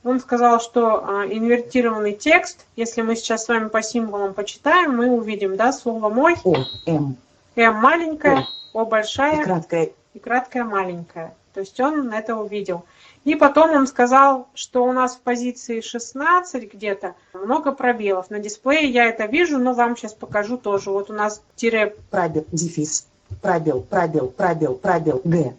Он 0.03 0.19
сказал, 0.19 0.61
что 0.61 1.05
а, 1.05 1.25
инвертированный 1.25 2.13
текст, 2.13 2.65
если 2.75 3.01
мы 3.01 3.15
сейчас 3.15 3.45
с 3.45 3.47
вами 3.49 3.67
по 3.67 3.81
символам 3.81 4.33
почитаем, 4.33 4.95
мы 4.95 5.11
увидим, 5.11 5.57
да, 5.57 5.73
слово 5.73 6.09
«мой», 6.09 6.35
О, 6.43 6.55
М. 6.85 7.17
«м» 7.55 7.75
маленькая, 7.75 8.45
«о» 8.73 8.83
И 8.83 8.85
большая 8.85 9.43
краткое 9.43 9.91
и 10.13 10.19
краткая 10.19 10.63
маленькая. 10.63 11.33
То 11.53 11.61
есть 11.61 11.79
он 11.79 12.13
это 12.13 12.35
увидел. 12.35 12.85
И 13.25 13.35
потом 13.35 13.71
он 13.71 13.87
сказал, 13.87 14.47
что 14.53 14.85
у 14.85 14.93
нас 14.93 15.15
в 15.15 15.19
позиции 15.19 15.81
16 15.81 16.73
где-то 16.73 17.15
много 17.33 17.73
пробелов. 17.73 18.29
На 18.29 18.39
дисплее 18.39 18.89
я 18.89 19.05
это 19.05 19.25
вижу, 19.25 19.57
но 19.57 19.73
вам 19.73 19.97
сейчас 19.97 20.13
покажу 20.13 20.57
тоже. 20.57 20.89
Вот 20.89 21.09
у 21.09 21.13
нас 21.13 21.41
тире 21.55 21.95
Пробел, 22.09 22.45
дефис. 22.51 23.07
Пробел, 23.41 23.81
пробел, 23.81 24.29
пробел, 24.29 24.75
пробел, 24.75 25.21
Г. 25.23 25.53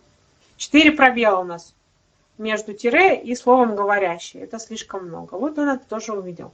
4 0.56 0.92
пробела 0.92 1.40
у 1.40 1.44
нас 1.44 1.74
между 2.40 2.72
тире 2.72 3.20
и 3.20 3.36
словом 3.36 3.76
говорящий. 3.76 4.40
Это 4.40 4.58
слишком 4.58 5.06
много. 5.06 5.34
Вот 5.34 5.58
он 5.58 5.68
это 5.68 5.84
тоже 5.88 6.12
увидел. 6.12 6.52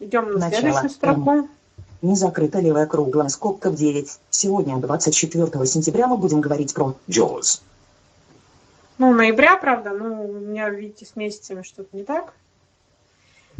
Идем 0.00 0.32
на 0.32 0.38
Начало. 0.38 0.60
следующую 0.60 0.90
строку. 0.90 1.48
Не 2.02 2.14
закрыта 2.14 2.60
левая 2.60 2.86
круглая 2.86 3.28
скобка 3.28 3.70
в 3.70 3.74
9. 3.74 4.18
Сегодня, 4.30 4.76
24 4.76 5.66
сентября, 5.66 6.06
мы 6.06 6.16
будем 6.16 6.40
говорить 6.40 6.74
про 6.74 6.94
Jaws. 7.08 7.62
Ну, 8.98 9.12
ноября, 9.12 9.56
правда, 9.56 9.90
ну, 9.90 10.28
у 10.28 10.32
меня, 10.32 10.70
видите, 10.70 11.06
с 11.06 11.16
месяцами 11.16 11.62
что-то 11.62 11.96
не 11.96 12.02
так. 12.04 12.34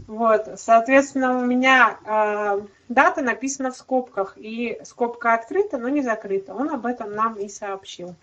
Вот, 0.07 0.49
соответственно, 0.57 1.39
у 1.39 1.45
меня 1.45 1.99
э, 2.05 2.61
дата 2.89 3.23
написана 3.23 3.73
в 3.73 3.77
скобках, 3.77 4.35
и 4.37 4.81
скобка 4.85 5.35
открыта, 5.35 5.79
но 5.79 5.89
не 5.89 6.03
закрыта. 6.03 6.55
Он 6.55 6.71
об 6.71 6.87
этом 6.87 7.15
нам 7.15 7.35
и 7.35 7.49
сообщил. 7.49 8.15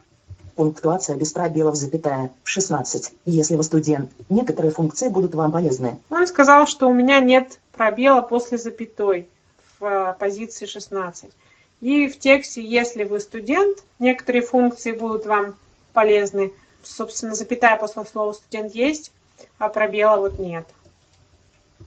Пунктуация 0.56 1.16
без 1.16 1.32
пробелов, 1.32 1.76
запятая, 1.76 2.32
16. 2.43 3.14
Если 3.26 3.56
вы 3.56 3.64
студент, 3.64 4.12
некоторые 4.30 4.72
функции 4.72 5.10
будут 5.10 5.36
вам 5.36 5.51
полезны. 5.51 5.99
Он 6.10 6.26
сказал, 6.28 6.68
что 6.68 6.88
у 6.88 6.93
меня 6.93 7.20
нет 7.20 7.60
пробела 7.74 8.22
после 8.22 8.58
запятой 8.58 9.28
в 9.80 9.86
э, 9.86 10.16
позиции 10.18 10.66
16. 10.66 11.32
И 11.82 12.08
в 12.08 12.18
тексте, 12.18 12.62
если 12.64 13.03
вы 13.03 13.20
студент, 13.20 13.84
некоторые 13.99 14.41
функции 14.41 14.91
будут 14.91 15.26
вам 15.26 15.56
полезны. 15.93 16.53
Собственно, 16.84 17.36
запятая 17.36 17.78
после 17.78 18.06
слова 18.06 18.34
студент 18.34 18.74
есть, 18.74 19.12
а 19.58 19.70
пробела 19.70 20.18
вот 20.18 20.39
нет. 20.39 20.66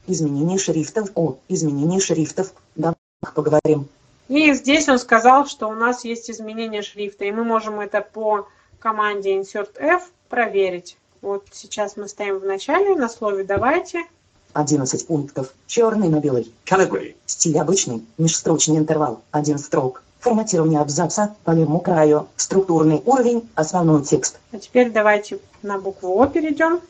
Изменение 0.07 0.59
шрифтов. 0.59 1.11
О, 1.15 1.37
изменение 1.49 2.01
шрифтов. 2.01 2.53
Давай 2.77 2.97
поговорим. 3.35 3.89
И 4.29 4.53
здесь 4.53 4.89
он 4.89 4.99
сказал, 4.99 5.47
что 5.47 5.69
у 5.69 5.75
нас 5.75 6.05
есть 6.05 6.31
изменение 6.31 6.83
шрифта, 6.83 7.25
и 7.25 7.33
мы 7.33 7.45
можем 7.45 7.81
это 7.81 8.03
по 8.03 8.47
команде 8.79 9.39
insert 9.39 9.79
F 9.79 10.11
проверить. 10.29 10.97
Вот 11.21 11.47
сейчас 11.53 11.97
мы 11.97 12.09
стоим 12.09 12.39
в 12.39 12.45
начале 12.45 12.95
на 12.95 13.09
слове 13.09 13.45
«давайте». 13.45 14.05
11 14.53 15.07
пунктов. 15.07 15.53
Черный 15.67 16.09
на 16.09 16.21
белый. 16.21 16.53
Calibri. 16.65 17.15
Стиль 17.27 17.59
обычный. 17.59 18.05
Межстрочный 18.19 18.79
интервал. 18.79 19.21
Один 19.31 19.59
строк. 19.59 20.03
Форматирование 20.21 20.81
абзаца 20.81 21.37
по 21.45 21.53
левому 21.53 21.81
краю. 21.81 22.29
Структурный 22.37 23.03
уровень. 23.05 23.49
Основной 23.55 24.03
текст. 24.05 24.39
А 24.53 24.59
теперь 24.59 24.91
давайте 24.91 25.39
на 25.63 25.79
букву 25.79 26.21
О 26.21 26.27
перейдем. 26.27 26.81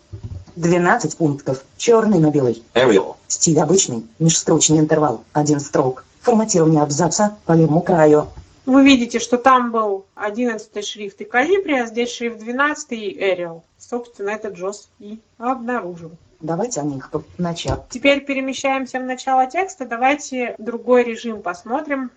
12 0.57 1.17
пунктов. 1.17 1.65
Черный 1.77 2.19
на 2.19 2.31
белый. 2.31 2.63
Arial. 2.75 3.17
Стиль 3.27 3.61
обычный. 3.61 4.07
Межстрочный 4.19 4.79
интервал. 4.79 5.23
Один 5.33 5.61
строк. 5.61 6.05
Форматирование 6.21 6.83
абзаца 6.83 7.37
по 7.45 7.53
левому 7.53 7.81
краю. 7.81 8.29
Вы 8.69 8.85
видите, 8.85 9.19
что 9.19 9.39
там 9.39 9.73
был 9.73 10.05
11 10.15 10.85
шрифт 10.85 11.19
и 11.23 11.25
калибри, 11.25 11.81
а 11.81 11.87
здесь 11.87 12.13
шрифт 12.13 12.39
12 12.39 12.93
и 12.93 13.19
Arial. 13.19 13.63
Собственно, 13.79 14.29
это 14.29 14.49
Джос 14.49 14.91
и 14.99 15.21
обнаружил. 15.39 16.11
Давайте 16.41 16.83
о 16.83 16.85
них 16.85 17.11
по 17.11 17.25
началу. 17.39 17.87
Теперь 17.89 18.27
перемещаемся 18.27 19.01
в 19.01 19.05
начало 19.05 19.47
текста. 19.47 19.87
Давайте 19.87 20.55
другой 20.59 21.05
режим 21.05 21.41
посмотрим. 21.41 22.11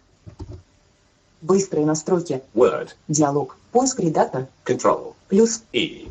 Быстрые 1.42 1.86
настройки. 1.86 2.42
Word. 2.54 2.90
Диалог. 3.08 3.56
Поиск 3.72 4.02
редактор. 4.02 4.48
Control. 4.66 5.14
Плюс 5.30 5.64
E. 5.72 6.10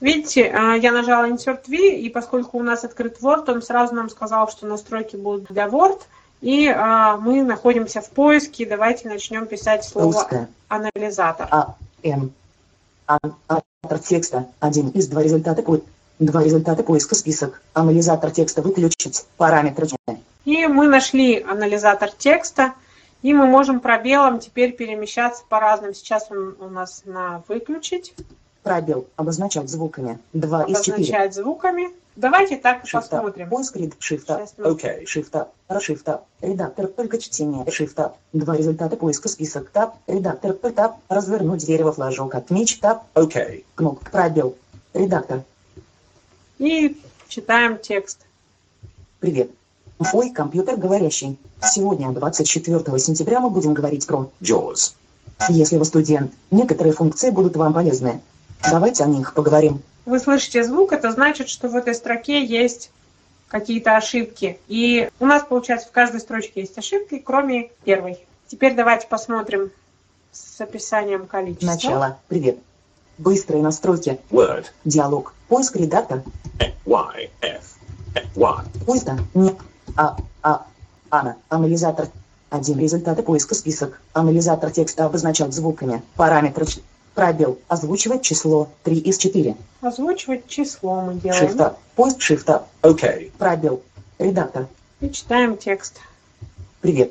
Видите, 0.00 0.52
а, 0.52 0.74
я 0.74 0.90
нажала 0.90 1.30
Insert 1.30 1.68
V, 1.68 1.76
и 1.76 2.08
поскольку 2.08 2.58
у 2.58 2.64
нас 2.64 2.82
открыт 2.82 3.18
Word, 3.20 3.48
он 3.48 3.62
сразу 3.62 3.94
нам 3.94 4.10
сказал, 4.10 4.50
что 4.50 4.66
настройки 4.66 5.14
будут 5.14 5.44
для 5.44 5.68
Word. 5.68 6.00
И 6.40 6.68
а, 6.68 7.16
мы 7.16 7.42
находимся 7.42 8.00
в 8.00 8.10
поиске. 8.10 8.66
Давайте 8.66 9.08
начнем 9.08 9.46
писать 9.46 9.84
слово 9.84 10.12
русская. 10.12 10.48
анализатор. 10.68 11.48
А. 11.50 11.74
Н. 12.02 12.32
А. 13.06 13.18
Автор 13.48 13.98
текста. 13.98 14.46
Один 14.60 14.88
из 14.90 15.08
два 15.08 15.22
результата 15.22 15.62
по... 15.62 15.80
Два 16.18 16.42
результата 16.42 16.82
поиска 16.82 17.14
список. 17.14 17.62
Анализатор 17.74 18.30
текста 18.30 18.60
выключить. 18.60 19.24
Параметры. 19.36 19.86
И 20.44 20.66
мы 20.66 20.88
нашли 20.88 21.40
анализатор 21.42 22.10
текста, 22.10 22.72
и 23.22 23.32
мы 23.32 23.46
можем 23.46 23.78
пробелом 23.78 24.40
теперь 24.40 24.72
перемещаться 24.72 25.44
по 25.48 25.60
разным. 25.60 25.94
Сейчас 25.94 26.26
он 26.30 26.56
у 26.58 26.68
нас 26.68 27.02
на 27.04 27.42
выключить, 27.46 28.14
Пробел. 28.68 29.06
Обозначать 29.16 29.70
звуками. 29.70 30.18
Два 30.32 30.64
из 30.64 30.80
четыре. 30.80 30.96
обозначать 30.96 31.34
звуками. 31.34 31.88
Давайте 32.18 32.56
так 32.56 32.84
и 32.84 32.90
посмотрим. 32.90 33.48
Поиск 33.48 33.76
ред... 33.76 33.94
Шифта. 34.00 34.44
OK. 34.58 35.06
Шифта. 35.06 35.50
Шифта. 35.80 36.22
Редактор 36.40 36.88
только 36.88 37.16
чтение. 37.18 37.64
Шифта. 37.70 38.16
Два 38.32 38.56
результата 38.56 38.96
поиска 38.96 39.28
список. 39.28 39.70
Таб. 39.70 39.94
Редактор. 40.08 40.52
Таб. 40.54 40.96
Развернуть 41.08 41.64
дерево 41.64 41.92
флажок. 41.92 42.34
Отмечь. 42.34 42.80
Таб. 42.80 43.04
OK. 43.14 43.64
Кнопка. 43.76 44.10
Пробел. 44.10 44.56
Редактор. 44.94 45.44
И 46.58 47.00
читаем 47.28 47.78
текст. 47.78 48.26
Привет. 49.20 49.52
Ой, 50.12 50.30
компьютер 50.30 50.76
говорящий. 50.76 51.38
Сегодня, 51.62 52.10
24 52.10 52.98
сентября, 52.98 53.38
мы 53.38 53.50
будем 53.50 53.74
говорить 53.74 54.08
про 54.08 54.28
Jaws. 54.40 54.94
Если 55.48 55.76
вы 55.76 55.84
студент, 55.84 56.32
некоторые 56.50 56.94
функции 56.94 57.30
будут 57.30 57.56
вам 57.56 57.74
полезны. 57.74 58.20
Давайте 58.62 59.04
о 59.04 59.06
них 59.06 59.34
поговорим. 59.34 59.82
Вы 60.04 60.18
слышите 60.18 60.64
звук, 60.64 60.92
это 60.92 61.12
значит, 61.12 61.48
что 61.48 61.68
в 61.68 61.76
этой 61.76 61.94
строке 61.94 62.44
есть 62.44 62.90
какие-то 63.48 63.96
ошибки. 63.96 64.58
И 64.68 65.10
у 65.20 65.26
нас, 65.26 65.42
получается, 65.42 65.88
в 65.88 65.90
каждой 65.90 66.20
строчке 66.20 66.60
есть 66.60 66.76
ошибки, 66.78 67.18
кроме 67.18 67.70
первой. 67.84 68.18
Теперь 68.46 68.74
давайте 68.74 69.06
посмотрим 69.06 69.70
с 70.32 70.60
описанием 70.60 71.26
количества. 71.26 71.66
Начало. 71.66 72.18
Привет. 72.28 72.58
Быстрые 73.18 73.62
настройки. 73.62 74.20
Word. 74.30 74.66
Диалог. 74.84 75.34
Поиск 75.48 75.76
редактор. 75.76 76.22
Y. 76.86 77.30
F. 77.42 77.76
Y. 78.36 78.64
Пульта. 78.86 79.18
Не. 79.34 79.54
А. 79.96 80.16
А. 80.42 80.66
Ана. 81.10 81.36
Анализатор. 81.48 82.08
Один 82.50 82.78
результаты 82.78 83.22
поиска 83.22 83.54
список. 83.54 84.00
Анализатор 84.12 84.70
текста 84.70 85.04
обозначать 85.04 85.52
звуками. 85.52 86.02
Параметры. 86.16 86.66
Пробел. 87.18 87.58
Озвучивать 87.66 88.22
число 88.22 88.68
3 88.84 88.96
из 88.98 89.18
4. 89.18 89.56
Озвучивать 89.80 90.46
число 90.46 91.00
мы 91.00 91.14
делаем. 91.14 91.48
Шифта. 91.48 91.76
Поиск 91.96 92.20
шифта. 92.20 92.64
OK. 92.82 93.32
Пробел. 93.36 93.82
Редактор. 94.20 94.68
И 95.00 95.10
читаем 95.10 95.56
текст. 95.56 95.96
Привет. 96.80 97.10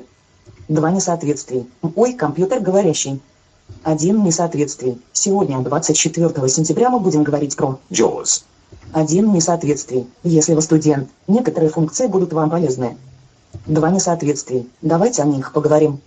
Два 0.66 0.90
несоответствий. 0.92 1.68
Ой, 1.94 2.14
компьютер 2.14 2.60
говорящий. 2.60 3.20
Один 3.82 4.24
несоответствий. 4.24 4.98
Сегодня, 5.12 5.58
24 5.58 6.48
сентября, 6.48 6.88
мы 6.88 7.00
будем 7.00 7.22
говорить 7.22 7.54
про 7.54 7.78
Jaws. 7.90 8.44
один 8.94 9.30
несоответствий. 9.34 10.08
Если 10.22 10.54
вы 10.54 10.62
студент, 10.62 11.10
некоторые 11.26 11.68
функции 11.68 12.06
будут 12.06 12.32
вам 12.32 12.48
полезны. 12.48 12.96
Два 13.66 13.90
несоответствий. 13.90 14.70
Давайте 14.80 15.20
о 15.20 15.26
них 15.26 15.52
поговорим. 15.52 16.00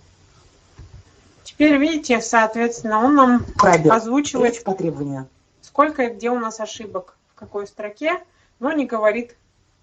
Теперь 1.52 1.76
видите, 1.76 2.20
соответственно, 2.20 3.04
он 3.04 3.14
нам 3.14 3.44
Пробел. 3.58 3.92
озвучивает, 3.92 4.54
Речь 4.54 4.64
по 4.64 4.74
требованию. 4.74 5.28
сколько 5.60 6.04
и 6.04 6.14
где 6.14 6.30
у 6.30 6.38
нас 6.38 6.60
ошибок, 6.60 7.16
в 7.34 7.38
какой 7.38 7.66
строке, 7.66 8.18
но 8.58 8.72
не 8.72 8.86
говорит 8.86 9.36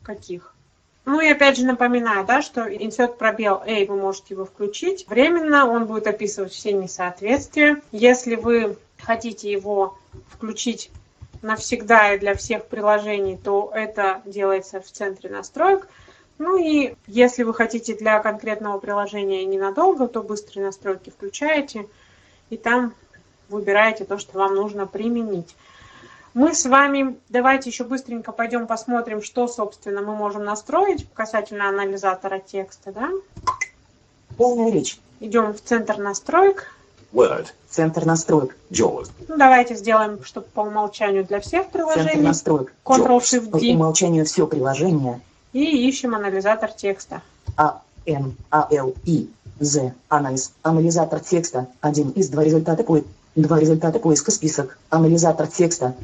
каких. 0.04 0.56
Ну 1.06 1.22
и 1.22 1.28
опять 1.28 1.58
же 1.58 1.66
напоминаю, 1.66 2.26
да, 2.26 2.42
что 2.42 2.68
insert 2.68 3.18
пробел 3.18 3.62
A 3.66 3.86
вы 3.86 3.96
можете 3.96 4.34
его 4.34 4.46
включить. 4.46 5.08
Временно 5.08 5.70
он 5.70 5.86
будет 5.86 6.08
описывать 6.08 6.54
все 6.54 6.74
несоответствия. 6.74 7.82
Если 7.92 8.36
вы 8.36 8.78
хотите 9.02 9.52
его 9.52 9.98
включить 10.28 10.92
навсегда 11.42 12.14
и 12.14 12.20
для 12.20 12.36
всех 12.36 12.66
приложений, 12.66 13.40
то 13.44 13.72
это 13.74 14.22
делается 14.26 14.82
в 14.82 14.92
центре 14.92 15.30
настроек. 15.30 15.88
Ну 16.40 16.58
и 16.58 16.96
если 17.06 17.44
вы 17.44 17.54
хотите 17.54 17.94
для 17.96 18.20
конкретного 18.20 18.80
приложения 18.80 19.46
ненадолго, 19.46 20.08
то 20.08 20.24
быстрые 20.24 20.66
настройки 20.66 21.10
включаете 21.10 21.86
и 22.50 22.58
там 22.58 22.94
выбираете 23.50 24.06
то, 24.06 24.18
что 24.18 24.38
вам 24.40 24.56
нужно 24.56 24.88
применить. 24.88 25.56
Мы 26.34 26.54
с 26.54 26.66
вами 26.66 27.18
давайте 27.28 27.70
еще 27.70 27.84
быстренько 27.84 28.32
пойдем 28.32 28.68
посмотрим, 28.68 29.22
что, 29.22 29.48
собственно, 29.48 30.02
мы 30.02 30.16
можем 30.16 30.46
настроить 30.46 31.06
касательно 31.14 31.68
анализатора 31.68 32.40
текста. 32.40 32.94
Да? 32.94 33.10
Полная 34.38 34.72
речь. 34.72 35.00
Идем 35.20 35.54
в 35.54 35.62
центр 35.62 35.98
настроек. 35.98 36.72
Word. 37.12 37.48
Центр 37.68 38.06
настроек. 38.06 38.56
Jaws. 38.70 39.10
Ну, 39.28 39.36
давайте 39.36 39.76
сделаем, 39.76 40.24
чтобы 40.24 40.48
по 40.54 40.62
умолчанию 40.62 41.26
для 41.26 41.40
всех 41.40 41.64
Центр 41.64 41.80
приложений. 41.80 42.22
настроек. 42.22 42.74
По 42.84 42.98
Ctrl-Shift-D. 42.98 43.74
умолчанию 43.74 44.26
все 44.26 44.48
приложения. 44.48 45.20
И 45.54 45.88
ищем 45.88 46.14
анализатор 46.16 46.72
текста. 46.72 47.22
А, 47.58 47.82
Н, 48.06 48.36
А, 48.52 48.68
Л, 48.72 48.94
И, 49.06 49.30
З, 49.60 49.94
анализ, 50.08 50.54
анализатор 50.62 51.20
текста, 51.20 51.68
один 51.82 52.10
из 52.12 52.30
два 52.30 52.44
результата 52.44 52.84
по... 52.84 53.02
Два 53.36 53.60
результата 53.60 54.00
поиска 54.00 54.32
список, 54.32 54.78
анализатор 54.90 55.48
текста, 55.48 55.96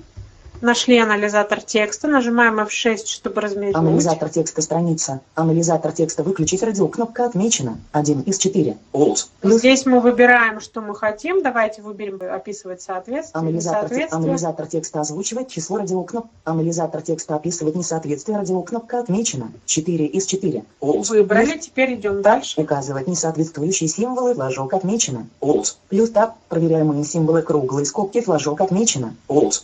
Нашли 0.62 0.98
анализатор 0.98 1.62
текста, 1.62 2.08
нажимаем 2.08 2.60
F6, 2.60 3.06
чтобы 3.08 3.42
размерить. 3.42 3.76
Анализатор 3.76 4.30
текста 4.30 4.62
страница. 4.62 5.20
Анализатор 5.36 5.92
текста 5.92 6.24
выключить 6.24 6.64
радио. 6.64 6.88
Кнопка 6.88 7.26
отмечена. 7.26 7.78
1 7.92 8.22
из 8.22 8.38
4. 8.38 8.78
Alt. 8.94 9.28
Плюс 9.42 9.60
Здесь 9.60 9.86
мы 9.86 10.00
выбираем, 10.00 10.62
что 10.62 10.82
мы 10.82 10.96
хотим. 10.96 11.44
Давайте 11.44 11.82
выберем 11.82 12.20
описывать 12.32 12.82
соответствие. 12.82 13.40
анализатор, 13.40 13.84
несоответствие. 13.84 14.18
анализатор 14.18 14.68
текста 14.68 15.02
озвучивать 15.02 15.50
число 15.50 15.78
радиокноп. 15.78 16.28
Анализатор 16.46 17.02
текста 17.02 17.36
описывать 17.36 17.76
несоответствие 17.76 18.38
радиокнопка 18.38 19.00
отмечена. 19.00 19.52
4 19.66 20.06
из 20.06 20.26
4. 20.26 20.64
Alt. 20.82 21.10
Выбрали, 21.10 21.58
теперь 21.58 21.96
идем 21.96 22.22
дальше. 22.22 22.62
Указывать 22.62 23.08
несоответствующие 23.08 23.90
символы. 23.90 24.34
Флажок 24.34 24.74
отмечено. 24.74 25.28
Alt. 25.42 25.76
Плюс 25.90 26.10
таб. 26.12 26.36
Проверяемые 26.50 27.04
символы 27.04 27.42
круглые 27.42 27.86
скобки. 27.86 28.22
Флажок 28.22 28.62
отмечено. 28.62 29.16
Alt. 29.28 29.64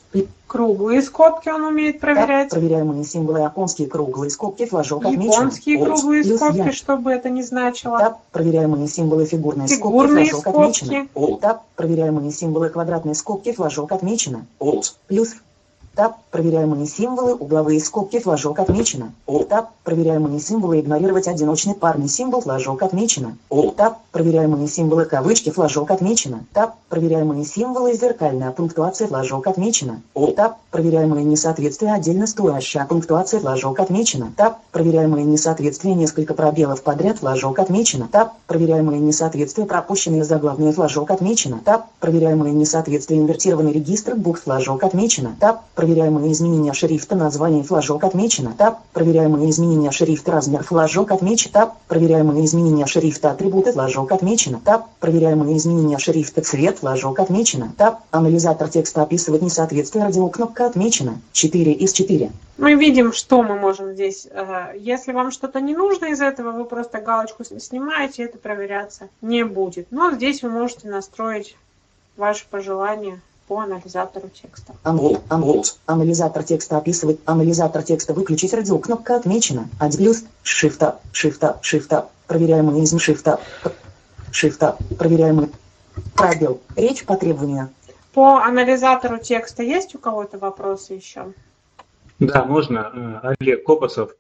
Круглые 0.82 1.04
скобки 1.04 1.48
он 1.48 1.64
умеет 1.64 2.00
проверять. 2.00 2.50
Проверяемые 2.50 3.04
символы. 3.04 3.42
Японские 3.42 3.88
круглые 3.88 4.32
скобки. 4.32 4.66
Флажок 4.66 5.06
отмечено. 5.06 5.32
Японские 5.32 5.78
Alt. 5.78 5.86
круглые 5.86 6.24
Плюс 6.24 6.36
скобки, 6.38 6.58
я. 6.58 6.72
что 6.72 6.98
бы 6.98 7.12
это 7.12 7.30
ни 7.30 7.44
значило. 7.44 8.00
Таб. 8.00 8.18
Проверяемые 8.32 8.88
символы. 8.88 9.26
Фигурные 9.28 9.68
скобки. 9.68 9.84
Фигурные 9.84 10.26
Флажок 10.26 10.48
отмечено. 10.48 10.88
скобки. 11.06 11.10
Alt. 11.14 11.40
Таб. 11.42 11.62
Проверяемые 11.76 12.32
символы. 12.32 12.70
Квадратные 12.70 13.14
скобки. 13.14 13.52
Флажок 13.52 13.92
отмечено. 13.92 14.48
Плюс 15.08 15.36
Таб. 15.96 16.16
Проверяемые 16.32 16.86
символы, 16.86 17.34
угловые 17.36 17.82
скобки, 17.82 18.20
флажок 18.20 18.60
отмечено. 18.60 19.12
Таб. 19.50 19.72
Проверяемые 19.84 20.39
символы, 20.39 20.80
игнорировать 20.80 21.28
одиночный 21.28 21.76
парный 21.76 22.08
символ, 22.08 22.39
флажок 22.42 22.84
отмечено. 22.84 23.38
Таб. 23.76 23.98
Проверяемые 24.14 24.68
символы, 24.70 25.04
кавычки, 25.06 25.50
флажок 25.50 25.92
отмечено. 25.92 26.46
Таб. 26.54 26.76
Проверяемые 26.88 27.44
символы, 27.44 27.94
зеркальная 27.94 28.52
пунктуация, 28.52 29.08
флажок 29.08 29.48
отмечено. 29.48 30.02
Таб. 30.38 30.58
Проверяемые 30.72 31.26
несоответствия, 31.26 31.94
отдельно 31.94 32.28
стоящая 32.28 32.86
пунктуация, 32.86 33.42
флажок 33.42 33.82
отмечено. 33.82 34.32
Таб. 34.38 34.60
Проверяемые 34.72 35.26
несоответствия, 35.26 35.94
несколько 35.94 36.34
пробелов 36.34 36.82
подряд, 36.84 37.20
флажок 37.20 37.60
отмечено. 37.60 38.08
Таб. 38.10 38.34
Проверяемые 38.48 39.02
несоответствия, 39.02 39.66
пропущенные 39.66 40.24
заглавные, 40.24 40.72
флажок 40.72 41.12
отмечено. 41.12 41.60
Таб. 41.66 41.88
Проверяемые 42.00 42.54
несоответствия, 42.54 43.18
инвертированный 43.18 43.74
регистр 43.74 44.16
букв, 44.16 44.44
флажок 44.44 44.86
отмечено. 44.86 45.36
Таб. 45.39 45.64
Проверяемые 45.86 46.32
изменения 46.32 46.74
шрифта, 46.74 47.16
название, 47.16 47.64
флажок 47.64 48.04
отмечено. 48.04 48.54
Таб. 48.56 48.82
Проверяемые 48.94 49.50
изменения 49.50 49.90
шрифта, 49.90 50.32
размер, 50.32 50.64
флажок 50.64 51.12
отмечен. 51.12 51.50
Таб. 51.50 51.74
Проверяемые 51.88 52.46
изменения 52.46 52.86
шрифта, 52.86 53.32
атрибуты, 53.32 53.72
флажок 53.72 54.12
отмечено. 54.12 54.62
Таб. 54.64 54.86
Проверяемые 55.00 55.58
изменения 55.58 55.98
шрифта, 55.98 56.44
цвет, 56.44 56.78
флажок 56.78 57.20
отмечено. 57.20 57.74
Таб. 57.80 58.02
Анализатор 58.12 58.70
текста 58.70 59.02
описывать 59.02 59.42
несоответствие, 59.42 60.06
радиокнопка 60.06 60.68
отмечена. 60.68 61.20
4 61.32 61.72
из 61.72 61.94
4. 61.94 62.30
Мы 62.60 62.76
видим, 62.76 63.12
что 63.12 63.42
мы 63.42 63.56
можем 63.56 63.94
здесь. 63.94 64.28
э, 64.30 64.74
Если 64.78 65.14
вам 65.14 65.32
что-то 65.32 65.62
не 65.62 65.76
нужно 65.76 66.12
из 66.12 66.22
этого, 66.22 66.52
вы 66.52 66.66
просто 66.66 67.02
галочку 67.02 67.44
снимаете, 67.44 68.26
это 68.26 68.38
проверяться 68.38 69.10
не 69.22 69.44
будет. 69.44 69.88
Но 69.90 70.12
здесь 70.12 70.44
вы 70.44 70.52
можете 70.52 70.90
настроить 70.90 71.58
ваши 72.18 72.46
пожелания 72.52 73.20
по 73.52 73.60
анализатору 73.60 74.30
текста. 74.30 74.74
Ан- 74.86 74.97
Alt. 74.97 75.76
Анализатор 75.86 76.41
текста 76.41 76.78
описывать. 76.78 77.20
Анализатор 77.26 77.84
текста 77.84 78.14
выключить 78.14 78.54
радиокнопка 78.54 79.18
отмечена. 79.18 79.68
1 79.78 79.97
плюс. 79.97 80.24
Шифта. 80.41 81.02
Шифта. 81.12 81.60
Шифта. 81.62 82.08
Проверяемые 82.28 82.84
из 82.84 82.97
шифта. 83.02 83.41
Шифта. 84.32 84.78
Проверяемый. 84.97 85.49
Пробел. 86.16 86.62
Речь 86.78 87.04
по 87.04 87.18
требованию. 87.18 87.68
По 88.14 88.38
анализатору 88.41 89.18
текста 89.18 89.64
есть 89.64 89.95
у 89.95 89.97
кого-то 89.97 90.38
вопросы 90.38 90.93
еще? 90.93 91.34
Да, 92.20 92.45
можно. 92.45 93.20
Э, 93.22 93.36
Олег 93.41 93.66
Копосов. 93.66 94.12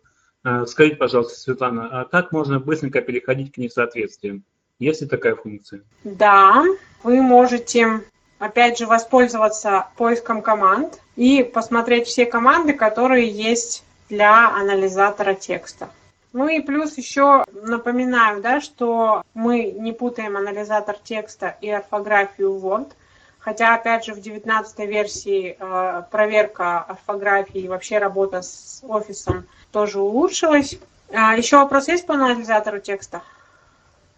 Э, 0.43 0.65
Скажите, 0.67 0.97
пожалуйста, 0.97 1.39
Светлана, 1.39 2.01
а 2.01 2.03
как 2.03 2.33
можно 2.33 2.59
быстренько 2.59 2.99
переходить 2.99 3.53
к 3.53 3.57
несоответствиям? 3.59 4.43
Есть 4.77 4.99
ли 4.99 5.07
такая 5.07 5.37
функция? 5.37 5.83
Да, 6.03 6.65
вы 7.03 7.21
можете, 7.21 8.01
опять 8.41 8.79
же, 8.79 8.87
воспользоваться 8.87 9.87
поиском 9.97 10.41
команд 10.41 10.99
и 11.15 11.43
посмотреть 11.43 12.07
все 12.07 12.25
команды, 12.25 12.73
которые 12.73 13.29
есть 13.29 13.83
для 14.09 14.49
анализатора 14.49 15.35
текста. 15.35 15.89
Ну 16.33 16.47
и 16.47 16.59
плюс 16.59 16.97
еще 16.97 17.45
напоминаю, 17.53 18.41
да, 18.41 18.59
что 18.59 19.21
мы 19.35 19.71
не 19.71 19.91
путаем 19.91 20.37
анализатор 20.37 20.97
текста 21.03 21.55
и 21.61 21.69
орфографию 21.69 22.57
Word. 22.57 22.91
Хотя, 23.37 23.75
опять 23.75 24.05
же, 24.05 24.13
в 24.13 24.21
19 24.21 24.79
версии 24.79 25.55
э, 25.59 26.03
проверка 26.09 26.79
орфографии 26.79 27.61
и 27.61 27.67
вообще 27.67 27.99
работа 27.99 28.41
с 28.41 28.83
офисом 28.87 29.45
тоже 29.71 29.99
улучшилась. 29.99 30.79
А, 31.13 31.35
еще 31.35 31.57
вопрос 31.57 31.87
есть 31.87 32.07
по 32.07 32.15
анализатору 32.15 32.79
текста? 32.79 33.21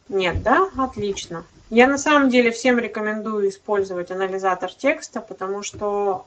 Нет, 0.08 0.44
да? 0.44 0.70
Отлично. 0.78 1.44
Я 1.74 1.88
на 1.88 1.98
самом 1.98 2.30
деле 2.30 2.52
всем 2.52 2.78
рекомендую 2.78 3.50
использовать 3.50 4.12
анализатор 4.12 4.72
текста, 4.72 5.22
потому 5.22 5.64
что, 5.64 6.24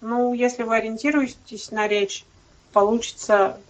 ну, 0.00 0.32
если 0.32 0.62
вы 0.62 0.76
ориентируетесь 0.76 1.70
на 1.72 1.86
речь, 1.86 2.24
получится, 2.72 3.60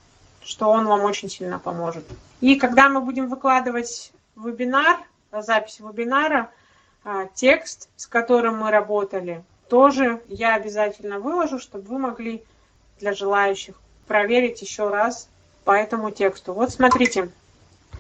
что 0.45 0.69
он 0.69 0.87
вам 0.87 1.03
очень 1.03 1.29
сильно 1.29 1.59
поможет. 1.59 2.05
И 2.41 2.55
когда 2.55 2.89
мы 2.89 3.01
будем 3.01 3.29
выкладывать 3.29 4.13
вебинар, 4.37 4.99
запись 5.33 5.81
вебинара, 5.81 6.51
а, 7.03 7.27
текст, 7.35 7.89
с 7.97 8.07
которым 8.07 8.59
мы 8.59 8.71
работали, 8.71 9.43
тоже 9.69 10.23
я 10.29 10.55
обязательно 10.55 11.19
выложу, 11.19 11.59
чтобы 11.59 11.89
вы 11.89 11.99
могли 11.99 12.45
для 13.01 13.13
желающих 13.13 13.75
проверить 14.07 14.63
еще 14.63 14.89
раз 14.89 15.29
по 15.65 15.73
этому 15.73 16.13
тексту. 16.13 16.53
Вот 16.53 16.71
смотрите, 16.71 17.33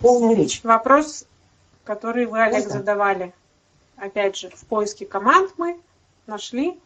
Полная 0.01 0.37
речь. 0.37 0.63
Вопрос, 0.63 1.25
который 1.87 2.27
вы, 2.27 2.43
Олег, 2.43 2.65
Можно? 2.65 2.79
задавали. 2.81 3.33
Опять 3.97 4.37
же, 4.37 4.51
в 4.51 4.67
поиске 4.67 5.07
команд 5.07 5.53
мы 5.57 5.81
нашли 6.27 6.79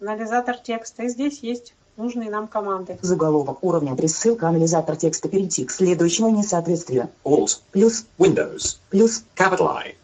анализатор 0.00 0.56
текста, 0.56 1.02
и 1.02 1.08
здесь 1.08 1.40
есть 1.40 1.74
нужные 1.96 2.30
нам 2.30 2.46
команды. 2.46 2.98
Заголовок 3.02 3.62
уровня 3.62 3.94
3. 3.96 4.08
Ссылка 4.08 4.48
анализатор 4.48 4.96
текста. 4.96 5.28
Перейти 5.28 5.64
к 5.64 5.70
следующему 5.70 6.30
несоответствию. 6.30 7.10
Alt. 7.24 7.60
Плюс. 7.72 8.06
Windows. 8.18 8.78
Плюс. 8.88 9.24
Capital 9.34 9.76
I. 9.76 9.96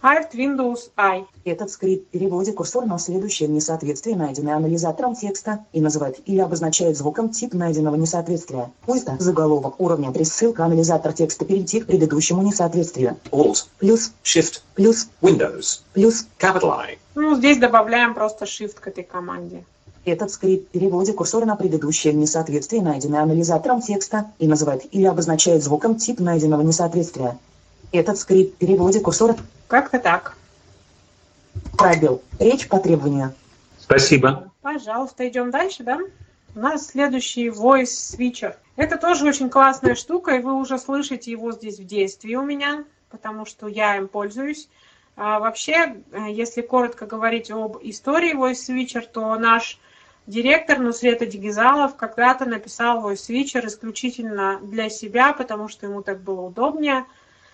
Alt 0.00 0.32
Windows 0.32 0.90
I. 0.96 1.26
Этот 1.44 1.70
скрипт 1.70 2.08
переводит 2.10 2.54
курсор 2.54 2.86
на 2.86 3.00
следующее 3.00 3.48
несоответствие, 3.48 4.14
найденное 4.14 4.54
анализатором 4.54 5.16
текста, 5.16 5.64
и 5.72 5.80
называет 5.80 6.20
или 6.24 6.38
обозначает 6.38 6.96
звуком 6.96 7.30
тип 7.30 7.52
найденного 7.52 7.96
несоответствия. 7.96 8.70
Пусто. 8.86 9.16
Заголовок 9.18 9.80
уровня 9.80 10.12
3. 10.12 10.24
Ссылка 10.24 10.64
анализатор 10.64 11.12
текста. 11.12 11.44
Перейти 11.44 11.80
к 11.80 11.86
предыдущему 11.86 12.42
несоответствию. 12.42 13.16
Alt. 13.32 13.66
Плюс. 13.78 14.12
Shift. 14.22 14.60
Плюс. 14.76 15.08
Windows. 15.20 15.80
Плюс. 15.94 16.28
Capital 16.38 16.78
I. 16.78 16.98
Ну, 17.16 17.34
здесь 17.34 17.58
добавляем 17.58 18.14
просто 18.14 18.44
Shift 18.44 18.78
к 18.78 18.86
этой 18.86 19.02
команде. 19.02 19.64
Этот 20.04 20.30
скрипт 20.30 20.68
переводит 20.68 21.16
курсор 21.16 21.44
на 21.44 21.56
предыдущее 21.56 22.12
несоответствие, 22.12 22.82
найденное 22.82 23.22
анализатором 23.22 23.82
текста, 23.82 24.30
и 24.38 24.46
называет 24.46 24.86
или 24.92 25.06
обозначает 25.06 25.64
звуком 25.64 25.96
тип 25.96 26.20
найденного 26.20 26.62
несоответствия. 26.62 27.36
Этот 27.92 28.18
скрипт 28.18 28.56
переводит 28.58 29.02
курсор 29.02 29.36
Как-то 29.66 29.98
так. 29.98 30.36
пробел. 31.76 32.22
Речь 32.38 32.68
по 32.68 32.78
требованию. 32.78 33.34
Спасибо. 33.78 34.52
Пожалуйста, 34.62 35.26
идем 35.28 35.50
дальше, 35.50 35.82
да? 35.82 35.98
У 36.54 36.60
нас 36.60 36.88
следующий 36.88 37.48
Voice 37.48 37.84
Switcher. 37.84 38.56
Это 38.76 38.96
тоже 38.96 39.26
очень 39.26 39.48
классная 39.48 39.94
штука, 39.94 40.32
и 40.32 40.40
вы 40.40 40.54
уже 40.54 40.78
слышите 40.78 41.30
его 41.30 41.52
здесь 41.52 41.78
в 41.78 41.84
действии 41.84 42.34
у 42.34 42.42
меня, 42.42 42.84
потому 43.10 43.46
что 43.46 43.68
я 43.68 43.96
им 43.96 44.08
пользуюсь. 44.08 44.68
А 45.16 45.40
вообще, 45.40 45.96
э, 46.12 46.30
если 46.30 46.60
коротко 46.60 47.06
говорить 47.06 47.50
об 47.50 47.78
истории 47.82 48.36
Voice 48.36 48.68
Switcher, 48.68 49.04
то 49.10 49.34
наш 49.36 49.80
директор 50.26 50.78
Нусрета 50.78 51.26
Дигизалов 51.26 51.96
когда-то 51.96 52.44
написал 52.44 53.02
Voice 53.02 53.28
Switcher 53.28 53.66
исключительно 53.66 54.60
для 54.62 54.90
себя, 54.90 55.32
потому 55.32 55.68
что 55.68 55.86
ему 55.86 56.02
так 56.02 56.20
было 56.20 56.42
удобнее. 56.42 57.04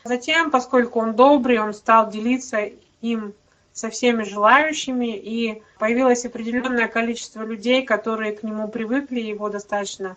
Затем, 0.04 0.50
поскольку 0.50 1.00
он 1.00 1.14
добрый, 1.14 1.58
он 1.58 1.72
стал 1.72 2.10
делиться 2.10 2.70
им 3.00 3.32
со 3.72 3.88
всеми 3.88 4.22
желающими, 4.22 5.16
и 5.16 5.62
появилось 5.78 6.26
определенное 6.26 6.88
количество 6.88 7.42
людей, 7.42 7.86
которые 7.86 8.32
к 8.32 8.42
нему 8.42 8.68
привыкли, 8.68 9.20
его 9.20 9.48
достаточно 9.48 10.16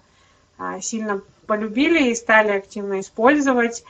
а, 0.58 0.82
сильно 0.82 1.22
полюбили 1.46 2.10
и 2.10 2.16
стали 2.16 2.50
активно 2.50 3.00
использовать. 3.00 3.86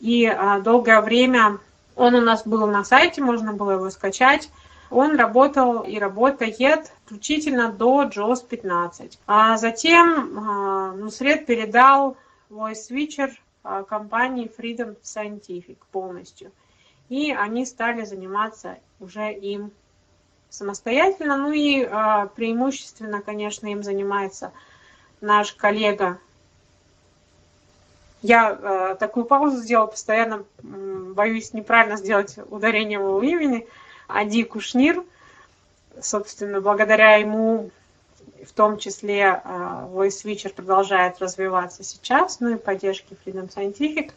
И 0.00 0.24
а, 0.26 0.58
долгое 0.60 1.02
время 1.02 1.58
он 1.96 2.14
у 2.14 2.22
нас 2.22 2.46
был 2.46 2.66
на 2.66 2.82
сайте, 2.82 3.22
можно 3.22 3.52
было 3.52 3.72
его 3.72 3.90
скачать. 3.90 4.50
Он 4.90 5.16
работал 5.16 5.80
и 5.80 5.98
работает 5.98 6.90
исключительно 7.04 7.70
до 7.70 8.04
JOS 8.04 8.46
15. 8.48 9.18
А 9.26 9.58
затем 9.58 10.38
а, 10.38 10.92
Нусред 10.92 11.44
передал 11.44 12.16
Voice 12.50 12.90
Switcher 12.90 13.32
компании 13.88 14.50
Freedom 14.56 14.96
Scientific 15.02 15.78
полностью. 15.92 16.52
И 17.08 17.32
они 17.32 17.64
стали 17.66 18.04
заниматься 18.04 18.78
уже 19.00 19.32
им 19.32 19.70
самостоятельно. 20.50 21.36
Ну 21.36 21.52
и 21.52 21.82
э, 21.82 22.28
преимущественно, 22.34 23.22
конечно, 23.22 23.66
им 23.66 23.82
занимается 23.82 24.52
наш 25.20 25.52
коллега. 25.52 26.18
Я 28.22 28.58
э, 28.60 28.96
такую 28.98 29.26
паузу 29.26 29.58
сделала, 29.58 29.86
постоянно 29.86 30.44
боюсь 30.62 31.52
неправильно 31.52 31.96
сделать 31.96 32.38
ударение 32.50 32.98
в 32.98 33.02
его 33.02 33.22
имени. 33.22 33.68
Ади 34.08 34.42
Кушнир. 34.42 35.04
Собственно, 36.00 36.60
благодаря 36.60 37.16
ему 37.16 37.70
в 38.44 38.52
том 38.52 38.78
числе 38.78 39.20
э, 39.22 39.48
Voice 39.92 40.24
Switcher 40.24 40.52
продолжает 40.52 41.18
развиваться 41.20 41.84
сейчас, 41.84 42.40
ну 42.40 42.50
и 42.50 42.56
поддержки 42.56 43.16
Freedom 43.24 43.48
Scientific. 43.52 44.12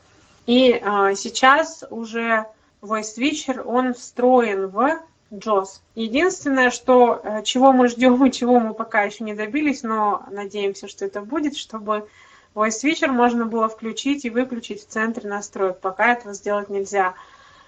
И 0.45 0.72
э, 0.72 1.15
сейчас 1.15 1.84
уже 1.89 2.45
Voice 2.82 3.17
Switcher, 3.17 3.61
он 3.61 3.93
встроен 3.93 4.67
в 4.67 4.99
JOS. 5.32 5.82
Единственное, 5.95 6.72
что, 6.72 7.22
э, 7.24 7.43
чего 7.43 7.72
мы 7.72 7.88
ждем 7.88 8.24
и 8.26 8.32
чего 8.32 8.59
мы 8.59 8.74
пока 8.74 9.03
еще 9.03 9.24
не 9.24 9.34
добились, 9.34 9.84
но 9.84 10.24
надеемся, 10.32 10.88
что 10.88 11.05
это 11.05 11.22
будет, 11.22 11.55
чтобы 11.55 12.07
Voice 12.55 12.84
Switcher 12.84 13.11
можно 13.11 13.45
было 13.45 13.70
включить 13.70 14.26
и 14.26 14.30
выключить 14.30 14.82
в 14.82 14.88
центре 14.88 15.30
настроек. 15.30 15.80
Пока 15.80 16.13
этого 16.13 16.34
сделать 16.34 16.70
нельзя. 16.70 17.13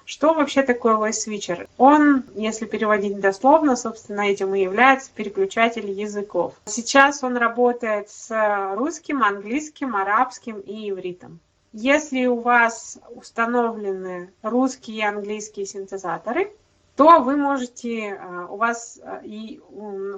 Что 0.06 0.34
вообще 0.34 0.64
такое 0.64 0.96
voice 0.96 1.28
switcher? 1.28 1.70
Он, 1.78 2.24
если 2.36 2.66
переводить 2.66 3.20
дословно, 3.20 3.76
собственно, 3.76 4.22
этим 4.22 4.54
и 4.56 4.62
является 4.62 5.12
переключатель 5.14 5.90
языков. 5.90 6.56
Сейчас 6.66 7.24
он 7.24 7.38
работает 7.38 8.10
с 8.10 8.76
русским, 8.76 9.24
английским, 9.24 9.96
арабским 9.96 10.60
и 10.60 10.90
ивритом. 10.90 11.40
Если 11.74 12.26
у 12.26 12.42
вас 12.42 13.00
установлены 13.16 14.34
русские 14.42 14.98
и 14.98 15.06
английские 15.06 15.66
синтезаторы, 15.66 16.52
то 16.98 17.22
вы 17.22 17.38
можете, 17.38 18.10
э, 18.10 18.46
у 18.50 18.58
вас 18.58 19.00
э, 19.02 19.22
и 19.24 19.62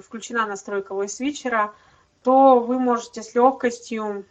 включена 0.04 0.46
настройка 0.46 0.92
voice 0.92 1.20
switcher, 1.20 1.70
то 2.24 2.58
вы 2.58 2.78
можете 2.80 3.22
с 3.22 3.34
легкостью 3.34 4.24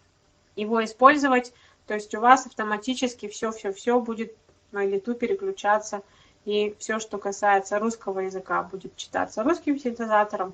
его 0.56 0.84
использовать, 0.84 1.54
то 1.88 1.94
есть 1.94 2.14
у 2.16 2.20
вас 2.20 2.46
автоматически 2.46 3.28
все-все-все 3.28 4.00
будет 4.00 4.36
на 4.74 4.86
лету 4.86 5.14
переключаться, 5.14 6.02
и 6.46 6.76
все, 6.80 7.00
что 7.00 7.18
касается 7.18 7.80
русского 7.80 8.20
языка, 8.20 8.64
будет 8.64 8.96
читаться 8.98 9.44
русским 9.44 9.80
синтезатором, 9.80 10.54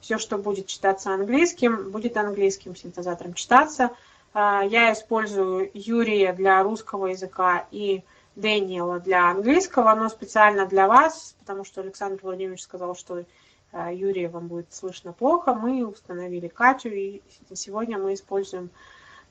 все, 0.00 0.18
что 0.18 0.38
будет 0.38 0.66
читаться 0.66 1.10
английским, 1.10 1.90
будет 1.90 2.16
английским 2.16 2.74
синтезатором 2.74 3.34
читаться. 3.34 3.90
А, 4.32 4.62
я 4.64 4.92
использую 4.92 5.70
Юрия 5.74 6.32
для 6.32 6.62
русского 6.62 7.06
языка 7.06 7.66
и 7.70 8.02
Дэниела 8.36 9.00
для 9.00 9.30
английского, 9.30 9.94
но 9.94 10.08
специально 10.08 10.66
для 10.66 10.88
вас, 10.88 11.34
потому 11.40 11.64
что 11.64 11.80
Александр 11.80 12.20
Владимирович 12.22 12.62
сказал, 12.62 12.94
что 12.94 13.24
а, 13.72 13.92
Юрия 13.92 14.28
вам 14.28 14.48
будет 14.48 14.72
слышно 14.72 15.12
плохо, 15.12 15.54
мы 15.54 15.84
установили 15.86 16.48
Катю, 16.48 16.88
и 16.88 17.22
сегодня 17.54 17.98
мы 17.98 18.14
используем 18.14 18.70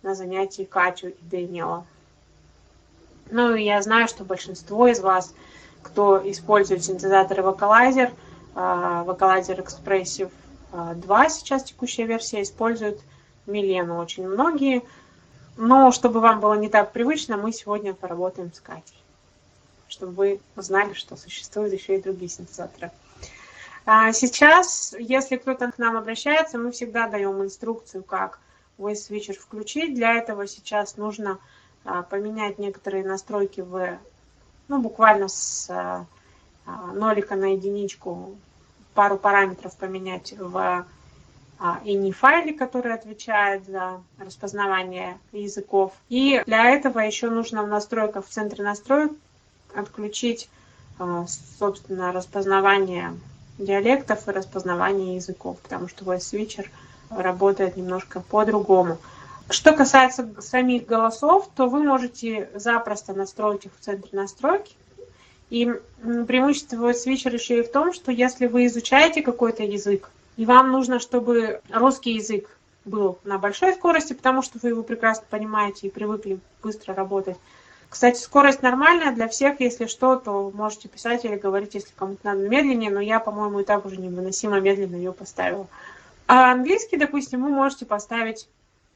на 0.02 0.16
занятии 0.16 0.64
Катю 0.64 1.10
и 1.10 1.16
Дэниела. 1.22 1.86
Ну, 3.32 3.54
я 3.56 3.82
знаю, 3.82 4.08
что 4.08 4.24
большинство 4.24 4.88
из 4.88 5.00
вас, 5.00 5.34
кто 5.84 6.20
использует 6.30 6.84
синтезаторы 6.84 7.44
Vocalizer, 7.44 8.12
а, 8.56 9.04
Vocalizer 9.06 9.64
Expressive 9.64 10.32
2, 10.72 11.22
а, 11.22 11.30
сейчас 11.30 11.64
текущая 11.64 12.06
версия, 12.06 12.42
используют 12.42 13.00
Милену 13.46 13.98
очень 13.98 14.28
многие. 14.28 14.84
Но 15.58 15.92
чтобы 15.92 16.22
вам 16.22 16.40
было 16.40 16.54
не 16.54 16.70
так 16.70 16.92
привычно, 16.92 17.38
мы 17.38 17.52
сегодня 17.52 17.94
поработаем 17.94 18.52
с 18.54 18.60
Катей, 18.60 19.04
чтобы 19.88 20.14
вы 20.14 20.42
узнали, 20.56 20.94
что 20.94 21.16
существуют 21.16 21.74
еще 21.74 21.98
и 21.98 22.02
другие 22.02 22.30
синтезаторы. 22.30 22.92
А, 23.86 24.12
сейчас, 24.14 24.96
если 24.98 25.36
кто-то 25.36 25.72
к 25.72 25.78
нам 25.78 25.98
обращается, 25.98 26.58
мы 26.58 26.72
всегда 26.72 27.08
даем 27.08 27.44
инструкцию, 27.44 28.04
как 28.04 28.40
voice 28.78 29.10
switcher 29.10 29.34
включить. 29.34 29.96
Для 29.96 30.14
этого 30.14 30.48
сейчас 30.48 30.98
нужно 30.98 31.32
а, 31.34 31.38
поменять 32.10 32.60
некоторые 32.60 33.04
настройки 33.04 33.62
в, 33.62 33.98
ну, 34.68 34.82
буквально 34.82 35.28
с 35.28 35.70
а, 35.70 36.06
а, 36.66 36.88
нолика 36.94 37.36
на 37.36 37.54
единичку, 37.54 38.36
пару 38.94 39.18
параметров 39.18 39.76
поменять 39.78 40.34
в 40.38 40.86
ini 41.60 42.12
файле, 42.12 42.54
который 42.54 42.94
отвечает 42.94 43.66
за 43.66 44.02
распознавание 44.18 45.18
языков. 45.32 45.94
И 46.08 46.42
для 46.46 46.70
этого 46.70 47.00
еще 47.00 47.30
нужно 47.30 47.64
в 47.64 47.68
настройках, 47.68 48.26
в 48.26 48.30
центре 48.30 48.64
настроек 48.64 49.12
отключить, 49.76 50.50
собственно, 51.58 52.12
распознавание 52.14 53.14
диалектов 53.58 54.28
и 54.28 54.32
распознавание 54.32 55.16
языков, 55.16 55.58
потому 55.62 55.90
что 55.90 56.06
voice 56.06 56.20
switcher 56.20 56.68
работает 57.10 57.76
немножко 57.78 58.22
по-другому. 58.22 58.98
Что 59.50 59.74
касается 59.74 60.30
самих 60.40 60.86
голосов, 60.86 61.50
то 61.56 61.68
вы 61.68 61.84
можете 61.84 62.50
запросто 62.54 63.14
настроить 63.14 63.66
их 63.66 63.72
в 63.76 63.84
центре 63.84 64.12
настройки. 64.14 64.76
И 65.50 65.66
преимущество 66.04 66.94
свитчера 66.94 67.34
еще 67.34 67.60
и 67.60 67.64
в 67.64 67.72
том, 67.72 67.92
что 67.92 68.12
если 68.12 68.46
вы 68.46 68.68
изучаете 68.68 69.24
какой-то 69.24 69.64
язык, 69.64 70.12
и 70.38 70.46
вам 70.46 70.72
нужно, 70.72 71.00
чтобы 71.00 71.62
русский 71.72 72.14
язык 72.14 72.48
был 72.86 73.18
на 73.24 73.40
большой 73.40 73.74
скорости, 73.74 74.14
потому 74.14 74.44
что 74.44 74.60
вы 74.62 74.70
его 74.70 74.84
прекрасно 74.84 75.26
понимаете 75.30 75.88
и 75.88 75.92
привыкли 75.92 76.40
быстро 76.62 76.94
работать. 76.94 77.38
Кстати, 77.90 78.20
скорость 78.20 78.62
нормальная 78.62 79.12
для 79.12 79.28
всех, 79.28 79.60
если 79.60 79.88
что, 79.88 80.16
то 80.16 80.52
можете 80.54 80.88
писать 80.88 81.26
или 81.26 81.36
говорить, 81.36 81.74
если 81.74 81.92
кому-то 81.96 82.20
надо 82.24 82.48
медленнее, 82.48 82.92
но 82.92 83.00
я, 83.00 83.20
по-моему, 83.20 83.62
и 83.62 83.66
так 83.66 83.84
уже 83.86 83.98
невыносимо 83.98 84.60
медленно 84.60 84.96
ее 84.96 85.12
поставила. 85.12 85.68
А 86.28 86.52
английский, 86.52 86.98
допустим, 86.98 87.44
вы 87.44 87.50
можете 87.50 87.88
поставить 87.88 88.48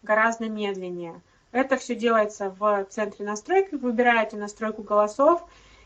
гораздо 0.04 0.49
медленнее. 0.49 1.20
Это 1.51 1.78
все 1.78 1.95
делается 1.95 2.54
в 2.58 2.86
центре 2.89 3.26
настройки. 3.26 3.76
Выбираете 3.76 4.38
настройку 4.38 4.84
голосов. 4.84 5.43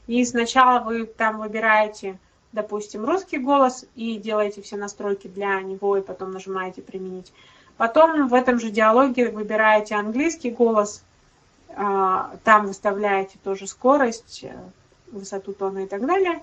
И 0.07 0.23
сначала 0.25 0.79
вы 0.79 1.05
там 1.05 1.39
выбираете, 1.39 2.17
допустим, 2.53 3.05
русский 3.05 3.37
голос 3.37 3.85
и 3.95 4.17
делаете 4.17 4.61
все 4.61 4.77
настройки 4.77 5.27
для 5.27 5.61
него, 5.61 5.97
и 5.97 6.01
потом 6.01 6.31
нажимаете 6.31 6.81
«Применить». 6.81 7.33
Потом 7.75 8.27
в 8.27 8.33
этом 8.33 8.59
же 8.59 8.71
диалоге 8.71 9.29
выбираете 9.29 9.95
английский 9.95 10.49
голос, 10.49 11.03
а, 11.75 12.31
там 12.43 12.65
выставляете 12.65 13.37
тоже 13.43 13.67
скорость, 13.67 14.43
э, 14.43 14.57
высоту 15.11 15.53
тона 15.53 15.79
и 15.79 15.85
так 15.85 16.05
далее. 16.05 16.41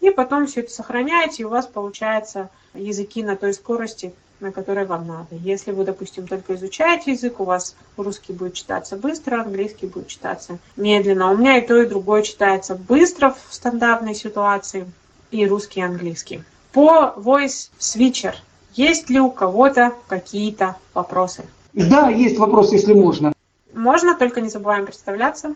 И 0.00 0.10
потом 0.10 0.46
все 0.46 0.60
это 0.62 0.72
сохраняете, 0.72 1.42
и 1.42 1.46
у 1.46 1.50
вас 1.50 1.66
получается 1.66 2.50
языки 2.74 3.22
на 3.22 3.36
той 3.36 3.54
скорости, 3.54 4.12
на 4.42 4.52
которой 4.52 4.84
вам 4.84 5.06
надо. 5.06 5.36
Если 5.36 5.70
вы, 5.70 5.84
допустим, 5.84 6.26
только 6.26 6.54
изучаете 6.56 7.12
язык, 7.12 7.40
у 7.40 7.44
вас 7.44 7.76
русский 7.96 8.32
будет 8.32 8.54
читаться 8.54 8.96
быстро, 8.96 9.40
английский 9.40 9.86
будет 9.86 10.08
читаться 10.08 10.58
медленно. 10.76 11.30
У 11.30 11.36
меня 11.36 11.58
и 11.58 11.66
то, 11.66 11.80
и 11.80 11.86
другое 11.86 12.22
читается 12.22 12.74
быстро 12.74 13.34
в 13.48 13.54
стандартной 13.54 14.14
ситуации, 14.14 14.90
и 15.30 15.46
русский, 15.46 15.80
и 15.80 15.84
английский. 15.84 16.42
По 16.72 17.14
Voice 17.16 17.70
Switcher 17.78 18.34
есть 18.74 19.10
ли 19.10 19.20
у 19.20 19.30
кого-то 19.30 19.92
какие-то 20.08 20.76
вопросы? 20.94 21.44
Да, 21.72 22.08
есть 22.08 22.38
вопрос, 22.38 22.72
если 22.72 22.94
можно. 22.94 23.32
Можно, 23.72 24.14
только 24.14 24.40
не 24.40 24.50
забываем 24.50 24.84
представляться. 24.86 25.54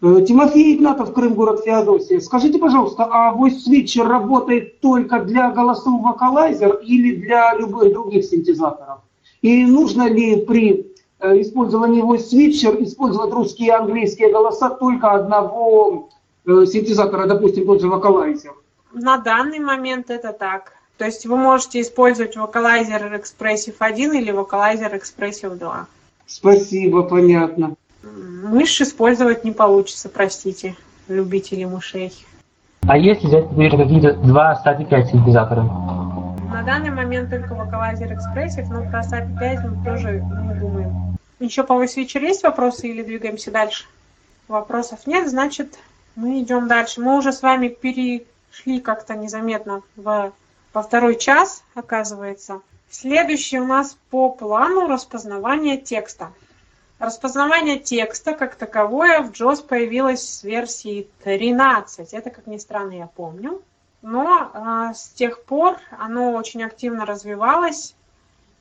Э, 0.00 0.22
Тимофей 0.26 0.76
Игнатов, 0.76 1.12
Крым, 1.12 1.34
город 1.34 1.62
Феодосия. 1.64 2.20
Скажите, 2.20 2.58
пожалуйста, 2.58 3.08
а 3.10 3.34
Voice 3.34 3.56
Switcher 3.66 4.04
работает 4.04 4.80
только 4.80 5.20
для 5.20 5.50
голосов 5.50 6.00
вокалайзер 6.02 6.76
или 6.84 7.16
для 7.16 7.54
любых 7.54 7.92
других 7.92 8.24
синтезаторов? 8.24 9.00
И 9.42 9.66
нужно 9.66 10.08
ли 10.08 10.36
при 10.36 10.92
э, 11.18 11.40
использовании 11.40 12.02
Voice 12.02 12.30
Switcher 12.32 12.82
использовать 12.84 13.32
русские 13.32 13.68
и 13.68 13.72
английские 13.72 14.30
голоса 14.30 14.70
только 14.70 15.10
одного 15.10 16.10
э, 16.46 16.64
синтезатора, 16.66 17.26
допустим, 17.26 17.66
тот 17.66 17.80
же 17.80 17.88
вокалайзер? 17.88 18.52
На 18.92 19.18
данный 19.18 19.58
момент 19.58 20.10
это 20.10 20.32
так. 20.32 20.74
То 20.96 21.06
есть 21.06 21.26
вы 21.26 21.36
можете 21.36 21.80
использовать 21.80 22.36
вокалайзер 22.36 23.14
Expressive 23.14 23.76
1 23.80 24.12
или 24.14 24.30
вокалайзер 24.30 24.94
Expressive 24.94 25.56
2. 25.56 25.86
Спасибо, 26.26 27.02
понятно. 27.02 27.74
Мышь 28.02 28.80
использовать 28.80 29.44
не 29.44 29.52
получится, 29.52 30.08
простите, 30.08 30.76
любители 31.08 31.64
мышей. 31.64 32.12
А 32.86 32.96
если 32.96 33.26
взять, 33.26 33.50
например, 33.50 33.76
какие-то 33.76 34.12
два 34.14 34.62
SAPI 34.64 34.88
5 34.88 35.08
синтезатора? 35.08 35.62
На 35.62 36.62
данный 36.64 36.90
момент 36.90 37.30
только 37.30 37.54
Vocalizer 37.54 38.16
Expressive, 38.16 38.66
но 38.70 38.88
про 38.88 39.00
SAPI 39.00 39.38
5 39.38 39.64
мы 39.64 39.84
тоже 39.84 40.20
не 40.20 40.54
думаем. 40.60 41.16
Еще 41.40 41.62
по 41.64 41.72
VoiceWitcher 41.72 42.20
есть 42.20 42.42
вопросы 42.42 42.88
или 42.88 43.02
двигаемся 43.02 43.50
дальше? 43.50 43.84
Вопросов 44.48 45.06
нет, 45.06 45.28
значит 45.28 45.78
мы 46.16 46.40
идем 46.42 46.66
дальше. 46.66 47.00
Мы 47.00 47.16
уже 47.16 47.32
с 47.32 47.42
вами 47.42 47.68
перешли 47.68 48.80
как-то 48.80 49.14
незаметно 49.14 49.82
в, 49.94 50.32
во 50.72 50.82
второй 50.82 51.16
час, 51.16 51.62
оказывается. 51.74 52.60
Следующий 52.90 53.60
у 53.60 53.66
нас 53.66 53.96
по 54.10 54.30
плану 54.30 54.88
распознавание 54.88 55.76
текста. 55.76 56.32
Распознавание 56.98 57.78
текста 57.78 58.32
как 58.32 58.56
таковое 58.56 59.22
в 59.22 59.30
JOS 59.30 59.64
появилось 59.64 60.28
с 60.28 60.42
версии 60.42 61.08
13. 61.22 62.12
Это, 62.12 62.30
как 62.30 62.48
ни 62.48 62.58
странно, 62.58 62.92
я 62.92 63.06
помню. 63.06 63.62
но 64.02 64.50
а, 64.52 64.94
с 64.94 65.08
тех 65.10 65.44
пор 65.44 65.76
оно 65.96 66.32
очень 66.32 66.62
активно 66.62 67.04
развивалось, 67.06 67.94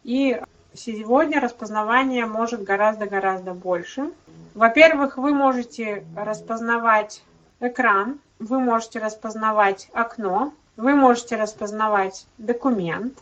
и 0.04 0.40
сегодня 0.74 1.40
распознавание 1.40 2.26
может 2.26 2.64
гораздо-гораздо 2.64 3.54
больше. 3.54 4.12
Во-первых, 4.54 5.18
вы 5.18 5.34
можете 5.34 6.04
распознавать 6.16 7.24
экран, 7.60 8.20
вы 8.40 8.60
можете 8.60 9.00
распознавать 9.00 9.90
окно, 9.94 10.54
вы 10.76 10.96
можете 10.96 11.36
распознавать 11.36 12.28
документ. 12.38 13.18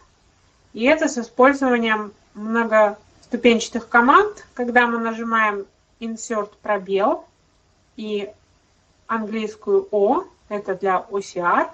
И 0.73 0.83
это 0.85 1.07
с 1.07 1.17
использованием 1.17 2.13
многоступенчатых 3.35 3.89
команд, 3.89 4.45
когда 4.53 4.87
мы 4.87 4.97
нажимаем 4.97 5.65
Insert 5.99 6.51
пробел 6.61 7.25
и 7.97 8.31
английскую 9.07 9.87
O, 9.91 10.25
это 10.49 10.75
для 10.75 11.05
OCR, 11.09 11.69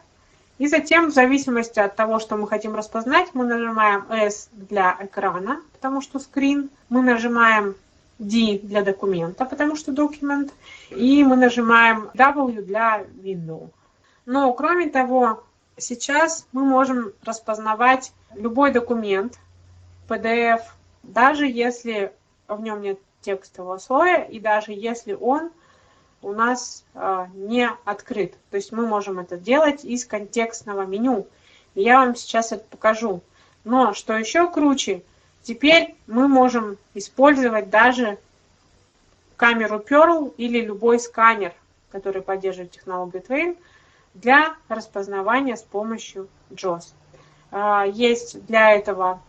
и 0.58 0.68
затем, 0.68 1.10
в 1.10 1.14
зависимости 1.14 1.80
от 1.80 1.96
того, 1.96 2.20
что 2.20 2.36
мы 2.38 2.48
хотим 2.48 2.76
распознать, 2.76 3.30
мы 3.34 3.46
нажимаем 3.46 4.06
S 4.12 4.50
для 4.52 4.98
экрана, 5.00 5.62
потому 5.74 6.02
что 6.02 6.20
screen, 6.20 6.70
мы 6.90 7.02
нажимаем 7.02 7.76
D 8.20 8.60
для 8.62 8.84
документа, 8.84 9.46
потому 9.46 9.76
что 9.76 9.92
document, 9.92 10.52
и 10.90 11.24
мы 11.24 11.36
нажимаем 11.36 12.10
W 12.14 12.62
для 12.62 13.04
window. 13.24 13.70
Но, 14.26 14.54
кроме 14.54 14.90
того, 14.90 15.44
сейчас 15.78 16.46
мы 16.52 16.64
можем 16.64 17.12
распознавать 17.24 18.14
любой 18.36 18.72
документ, 18.72 19.40
PDF, 20.08 20.62
даже 21.04 21.48
если 21.48 22.14
в 22.48 22.62
нем 22.62 22.82
нет 22.82 23.00
текстового 23.22 23.78
слоя, 23.78 24.24
и 24.24 24.40
даже 24.40 24.72
если 24.74 25.14
он 25.14 25.52
у 26.22 26.34
нас 26.34 26.84
э, 26.94 27.26
не 27.34 27.70
открыт. 27.86 28.36
То 28.52 28.58
есть 28.58 28.72
мы 28.72 28.86
можем 28.86 29.20
это 29.20 29.38
делать 29.38 29.84
из 29.84 30.06
контекстного 30.06 30.86
меню. 30.86 31.28
Я 31.74 32.00
вам 32.00 32.16
сейчас 32.16 32.52
это 32.52 32.64
покажу. 32.70 33.22
Но 33.64 33.94
что 33.94 34.14
еще 34.14 34.50
круче, 34.50 35.04
теперь 35.44 35.96
мы 36.08 36.28
можем 36.28 36.78
использовать 36.94 37.70
даже 37.70 38.20
камеру 39.36 39.80
Pearl 39.80 40.34
или 40.38 40.62
любой 40.62 41.00
сканер, 41.00 41.54
который 41.92 42.22
поддерживает 42.22 42.72
технологию 42.72 43.24
Twain, 43.24 43.58
для 44.14 44.56
распознавания 44.68 45.56
с 45.56 45.64
помощью 45.64 46.28
JOS. 46.52 46.94
Э, 47.52 47.86
есть 47.92 48.46
для 48.46 48.74
этого 48.74 49.22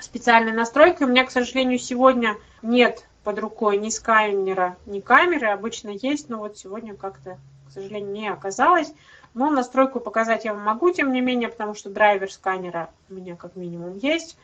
специальная 0.00 0.52
настройка. 0.52 1.04
У 1.04 1.06
меня, 1.06 1.24
к 1.24 1.30
сожалению, 1.30 1.78
сегодня 1.78 2.36
нет 2.62 3.06
под 3.24 3.38
рукой 3.38 3.76
ни 3.78 3.90
сканера, 3.90 4.76
ни 4.86 5.00
камеры. 5.00 5.48
Обычно 5.48 5.90
есть, 5.90 6.28
но 6.28 6.38
вот 6.38 6.58
сегодня 6.58 6.94
как-то, 6.94 7.38
к 7.68 7.72
сожалению, 7.72 8.12
не 8.12 8.28
оказалось. 8.28 8.92
Но 9.34 9.50
настройку 9.50 10.00
показать 10.00 10.44
я 10.44 10.54
вам 10.54 10.64
могу, 10.64 10.90
тем 10.90 11.12
не 11.12 11.20
менее, 11.20 11.48
потому 11.48 11.74
что 11.74 11.90
драйвер 11.90 12.32
сканера 12.32 12.90
у 13.08 13.14
меня 13.14 13.36
как 13.36 13.56
минимум 13.56 13.96
есть. 13.98 14.36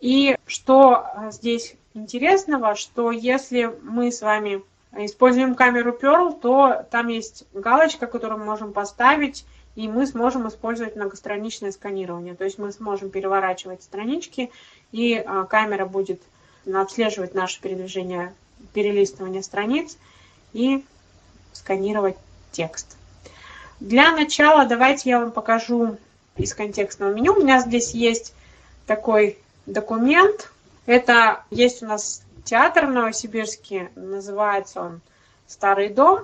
И 0.00 0.36
что 0.46 1.06
э, 1.14 1.30
здесь 1.32 1.74
интересного, 1.94 2.74
что 2.74 3.10
если 3.10 3.74
мы 3.82 4.12
с 4.12 4.22
вами 4.22 4.62
используем 4.92 5.54
камеру 5.54 5.96
Pearl, 6.00 6.38
то 6.38 6.86
там 6.90 7.08
есть 7.08 7.44
галочка, 7.52 8.06
которую 8.06 8.40
мы 8.40 8.46
можем 8.46 8.72
поставить, 8.72 9.44
и 9.76 9.88
мы 9.88 10.06
сможем 10.06 10.48
использовать 10.48 10.96
многостраничное 10.96 11.70
сканирование. 11.70 12.34
То 12.34 12.44
есть 12.44 12.58
мы 12.58 12.72
сможем 12.72 13.10
переворачивать 13.10 13.82
странички, 13.82 14.50
и 14.90 15.14
э, 15.14 15.46
камера 15.48 15.86
будет 15.86 16.20
отслеживать 16.74 17.34
наше 17.34 17.60
передвижение, 17.60 18.34
перелистывание 18.72 19.42
страниц 19.42 19.98
и 20.52 20.84
сканировать 21.52 22.16
текст. 22.50 22.96
Для 23.78 24.10
начала 24.12 24.64
давайте 24.64 25.10
я 25.10 25.20
вам 25.20 25.30
покажу 25.30 25.98
из 26.36 26.54
контекстного 26.54 27.12
меню. 27.12 27.34
У 27.34 27.40
меня 27.40 27.60
здесь 27.60 27.92
есть 27.92 28.34
такой 28.86 29.38
документ. 29.66 30.50
Это 30.86 31.44
есть 31.50 31.82
у 31.82 31.86
нас 31.86 32.22
театр 32.44 32.86
в 32.86 32.92
Новосибирске, 32.92 33.90
называется 33.94 34.80
он 34.80 35.00
«Старый 35.46 35.90
дом». 35.90 36.20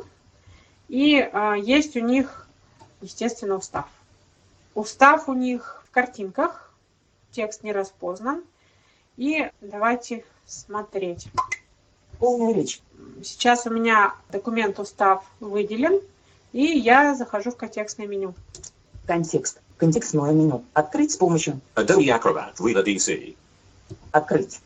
И 0.88 1.16
э, 1.16 1.54
есть 1.58 1.96
у 1.96 2.00
них, 2.00 2.41
естественно, 3.02 3.56
устав. 3.56 3.86
Устав 4.74 5.28
у 5.28 5.34
них 5.34 5.82
в 5.86 5.90
картинках, 5.90 6.72
текст 7.30 7.62
не 7.62 7.72
распознан. 7.72 8.42
И 9.16 9.50
давайте 9.60 10.24
смотреть. 10.46 11.28
Полная 12.18 12.54
речь. 12.54 12.80
Сейчас 13.22 13.66
у 13.66 13.70
меня 13.70 14.14
документ 14.30 14.78
устав 14.78 15.24
выделен, 15.40 16.00
и 16.52 16.64
я 16.64 17.14
захожу 17.14 17.50
в 17.50 17.56
контекстное 17.56 18.06
меню. 18.06 18.34
Контекст. 19.06 19.60
Контекстное 19.76 20.32
меню. 20.32 20.64
Открыть 20.72 21.12
с 21.12 21.16
помощью. 21.16 21.60
Adobe 21.74 22.06
Acrobat 22.06 22.56
Reader 22.56 22.84
DC. 22.84 23.36
Открыть. 24.12 24.60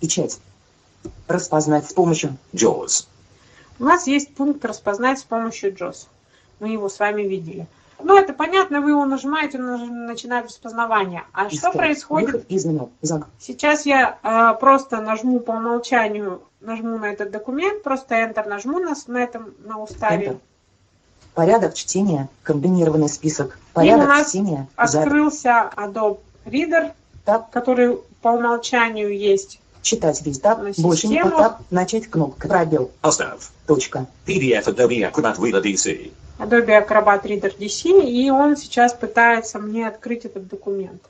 Печать. 0.00 0.38
Распознать 1.26 1.88
с 1.88 1.92
помощью. 1.92 2.36
JAWS. 2.52 3.06
У 3.78 3.84
нас 3.84 4.06
есть 4.06 4.34
пункт 4.34 4.64
распознать 4.64 5.18
с 5.18 5.24
помощью 5.24 5.74
JAWS. 5.74 6.06
Мы 6.60 6.68
его 6.68 6.88
с 6.88 6.98
вами 6.98 7.22
видели. 7.22 7.66
Ну, 8.02 8.16
это 8.16 8.32
понятно, 8.32 8.80
вы 8.80 8.90
его 8.90 9.04
нажимаете, 9.04 9.58
он 9.58 10.06
начинает 10.06 10.46
распознавание. 10.46 11.24
А 11.32 11.48
Искать. 11.48 11.58
что 11.58 11.72
происходит? 11.72 12.32
Выход 12.32 12.46
из 12.48 12.64
меню. 12.64 12.90
Заг. 13.02 13.26
Сейчас 13.38 13.84
я 13.84 14.18
э, 14.22 14.58
просто 14.58 15.00
нажму 15.00 15.40
по 15.40 15.52
умолчанию, 15.52 16.42
нажму 16.60 16.98
на 16.98 17.10
этот 17.12 17.30
документ, 17.30 17.82
просто 17.82 18.14
Enter 18.14 18.48
нажму 18.48 18.78
на, 18.78 18.94
на 19.06 19.18
этом, 19.18 19.54
на 19.64 19.82
уставе. 19.82 20.26
Enter. 20.26 20.38
Порядок 21.34 21.74
чтения. 21.74 22.28
Комбинированный 22.42 23.08
список. 23.08 23.58
И 23.58 23.70
у 23.70 23.74
Порядок 23.74 24.08
нас 24.08 24.28
чтения. 24.28 24.68
Открылся 24.76 25.70
Adobe 25.76 26.18
Reader, 26.44 26.92
Таб. 27.24 27.50
который 27.50 27.98
по 28.22 28.28
умолчанию 28.28 29.16
есть. 29.16 29.60
Читать 29.82 30.20
весь 30.22 30.38
таб. 30.38 30.58
На 30.58 30.72
Больше 30.78 31.08
не 31.08 31.14
систему. 31.14 31.30
по 31.30 31.38
таб. 31.38 31.60
Начать 31.70 32.06
кнопка. 32.06 32.48
Пробел. 32.48 32.90
Устав. 33.02 33.50
Точка. 33.66 34.06
PDF 34.26 34.66
Adobe 34.66 35.10
Acrobat 35.10 35.38
Reader 35.38 35.62
DC. 35.62 36.12
Adobe 36.38 36.86
Acrobat 36.86 37.22
Reader 37.24 37.56
DC, 37.58 38.02
и 38.04 38.30
он 38.30 38.56
сейчас 38.56 38.94
пытается 38.94 39.58
мне 39.58 39.86
открыть 39.86 40.24
этот 40.24 40.48
документ. 40.48 41.02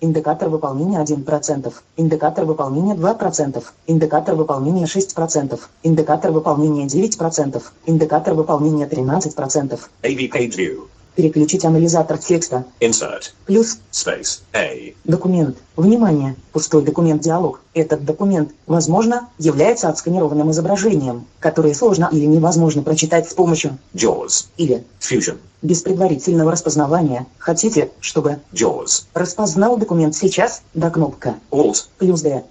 Индикатор 0.00 0.48
выполнения 0.48 1.02
1%. 1.02 1.74
Индикатор 1.96 2.44
выполнения 2.44 2.94
2%. 2.94 3.64
Индикатор 3.88 4.34
выполнения 4.36 4.84
6%. 4.84 5.60
Индикатор 5.82 6.30
выполнения 6.30 6.86
9%. 6.86 7.62
Индикатор 7.86 8.34
выполнения 8.34 8.86
13%. 8.86 9.80
AV 10.02 10.30
Page 10.30 10.56
View. 10.56 10.88
Переключить 11.22 11.64
анализатор 11.64 12.16
текста. 12.16 12.64
Insert. 12.78 13.32
Плюс 13.44 13.78
Space. 13.90 14.42
A. 14.52 14.94
документ. 15.02 15.56
Внимание! 15.74 16.36
Пустой 16.52 16.82
документ 16.84 17.22
диалог. 17.22 17.60
Этот 17.74 18.04
документ, 18.04 18.52
возможно, 18.68 19.28
является 19.36 19.88
отсканированным 19.88 20.52
изображением, 20.52 21.26
которое 21.40 21.74
сложно 21.74 22.08
или 22.12 22.24
невозможно 22.24 22.82
прочитать 22.84 23.28
с 23.28 23.34
помощью 23.34 23.78
JAWS. 23.94 24.46
или 24.58 24.84
Fusion. 25.00 25.38
без 25.60 25.82
предварительного 25.82 26.52
распознавания. 26.52 27.26
Хотите, 27.38 27.90
чтобы 27.98 28.38
JAWS. 28.52 29.06
распознал 29.12 29.76
документ 29.76 30.14
сейчас? 30.14 30.62
Да 30.72 30.88
кнопка. 30.88 31.34
Alt. 31.50 31.88
Плюс 31.98 32.20
D. 32.22 32.44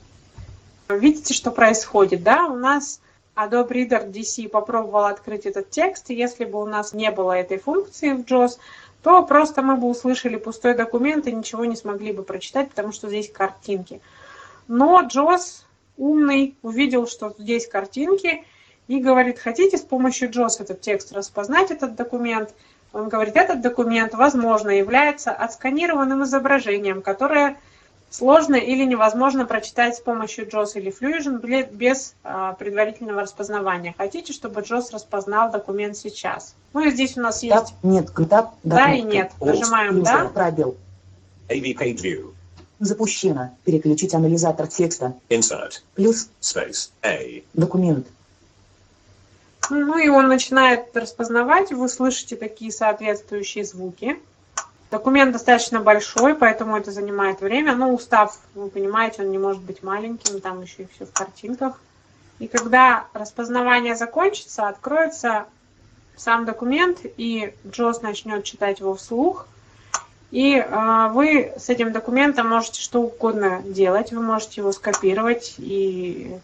Видите, 0.89 1.33
что 1.33 1.51
происходит, 1.51 2.21
да? 2.21 2.47
У 2.47 2.57
нас 2.57 2.99
Adobe 3.37 3.69
Reader 3.69 4.11
DC 4.11 4.49
попробовал 4.49 5.05
открыть 5.05 5.45
этот 5.45 5.69
текст, 5.69 6.09
если 6.09 6.43
бы 6.43 6.59
у 6.59 6.65
нас 6.65 6.93
не 6.93 7.11
было 7.11 7.33
этой 7.33 7.59
функции 7.59 8.13
в 8.13 8.21
JAWS, 8.21 8.57
то 9.03 9.23
просто 9.23 9.61
мы 9.61 9.77
бы 9.77 9.87
услышали 9.87 10.37
пустой 10.37 10.73
документ 10.73 11.27
и 11.27 11.31
ничего 11.31 11.63
не 11.65 11.75
смогли 11.75 12.11
бы 12.11 12.23
прочитать, 12.23 12.69
потому 12.69 12.91
что 12.91 13.07
здесь 13.07 13.31
картинки. 13.31 14.01
Но 14.67 15.03
JAWS 15.03 15.63
умный 15.97 16.55
увидел, 16.63 17.07
что 17.07 17.35
здесь 17.37 17.67
картинки, 17.67 18.43
и 18.87 18.99
говорит, 18.99 19.37
хотите 19.37 19.77
с 19.77 19.81
помощью 19.81 20.31
JAWS 20.31 20.61
этот 20.61 20.81
текст 20.81 21.11
распознать, 21.11 21.69
этот 21.69 21.95
документ? 21.95 22.55
Он 22.91 23.07
говорит, 23.09 23.35
этот 23.35 23.61
документ, 23.61 24.15
возможно, 24.15 24.69
является 24.69 25.31
отсканированным 25.31 26.23
изображением, 26.23 27.01
которое 27.03 27.57
сложно 28.09 28.55
или 28.55 28.83
невозможно 28.85 29.45
прочитать 29.45 29.95
с 29.95 29.99
помощью 29.99 30.47
JAWS 30.47 30.71
или 30.75 30.93
Fusion 30.97 31.39
бле- 31.41 31.69
без 31.71 32.15
а, 32.23 32.53
предварительного 32.53 33.21
распознавания. 33.21 33.93
Хотите, 33.97 34.33
чтобы 34.33 34.61
JAWS 34.61 34.91
распознал 34.93 35.51
документ 35.51 35.97
сейчас? 35.97 36.55
Ну 36.73 36.81
и 36.81 36.91
здесь 36.91 37.17
у 37.17 37.21
нас 37.21 37.41
Таб. 37.41 37.43
есть 37.61 37.73
Нет. 37.83 38.11
Таб. 38.29 38.53
да 38.63 38.93
и 38.93 39.01
кнопка. 39.01 39.15
нет. 39.15 39.31
Нажимаем 39.39 40.03
да. 40.03 40.25
Пробел. 40.33 40.77
AV 41.49 41.75
Page 41.77 41.95
View. 42.01 42.33
Запущено. 42.79 43.51
Переключить 43.65 44.13
анализатор 44.13 44.67
текста. 44.67 45.13
Insert. 45.29 45.81
Плюс 45.95 46.29
Space. 46.41 46.91
A. 47.03 47.43
документ. 47.53 48.07
Ну 49.69 49.97
и 49.97 50.07
он 50.07 50.27
начинает 50.27 50.95
распознавать, 50.95 51.71
вы 51.73 51.89
слышите 51.89 52.35
такие 52.37 52.71
соответствующие 52.71 53.65
звуки. 53.65 54.17
Документ 54.89 55.33
достаточно 55.33 55.81
большой, 55.81 56.33
поэтому 56.35 56.77
это 56.77 56.91
занимает 56.91 57.41
время. 57.41 57.75
Но 57.75 57.93
устав, 57.93 58.39
вы 58.55 58.69
понимаете, 58.69 59.23
он 59.23 59.31
не 59.31 59.37
может 59.37 59.61
быть 59.61 59.83
маленьким, 59.83 60.39
там 60.39 60.61
еще 60.61 60.83
и 60.83 60.87
все 60.95 61.05
в 61.05 61.11
картинках. 61.11 61.79
И 62.39 62.47
когда 62.47 63.05
распознавание 63.13 63.95
закончится, 63.95 64.67
откроется 64.67 65.45
сам 66.15 66.45
документ, 66.45 66.99
и 67.03 67.53
Джос 67.69 68.01
начнет 68.01 68.43
читать 68.43 68.79
его 68.79 68.95
вслух. 68.95 69.47
И 70.31 70.55
э, 70.55 71.09
вы 71.11 71.53
с 71.57 71.69
этим 71.69 71.91
документом 71.91 72.49
можете 72.49 72.81
что 72.81 73.01
угодно 73.01 73.61
делать. 73.63 74.11
Вы 74.11 74.21
можете 74.21 74.61
его 74.61 74.71
скопировать 74.71 75.55
и 75.57 76.37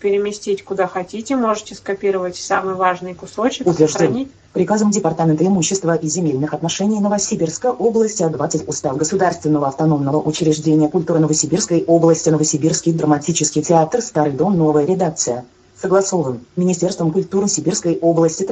переместить 0.00 0.64
куда 0.64 0.86
хотите. 0.86 1.36
Можете 1.36 1.74
скопировать 1.74 2.36
самый 2.36 2.74
важный 2.74 3.14
кусочек, 3.14 3.66
Утвержден. 3.66 3.98
сохранить. 3.98 4.30
Приказом 4.52 4.90
Департамента 4.90 5.44
имущества 5.46 5.96
и 5.96 6.08
земельных 6.08 6.54
отношений 6.54 6.98
Новосибирской 7.00 7.70
области 7.70 8.22
от 8.22 8.32
20 8.32 8.68
Устав 8.68 8.96
Государственного 8.96 9.68
автономного 9.68 10.20
учреждения 10.22 10.88
культуры 10.88 11.18
Новосибирской 11.18 11.84
области 11.84 12.30
Новосибирский 12.30 12.92
драматический 12.92 13.62
театр 13.62 14.00
Старый 14.00 14.32
дом 14.32 14.56
Новая 14.56 14.86
редакция. 14.86 15.44
Согласован 15.78 16.40
Министерством 16.56 17.12
культуры 17.12 17.48
Сибирской 17.48 17.98
области. 17.98 18.44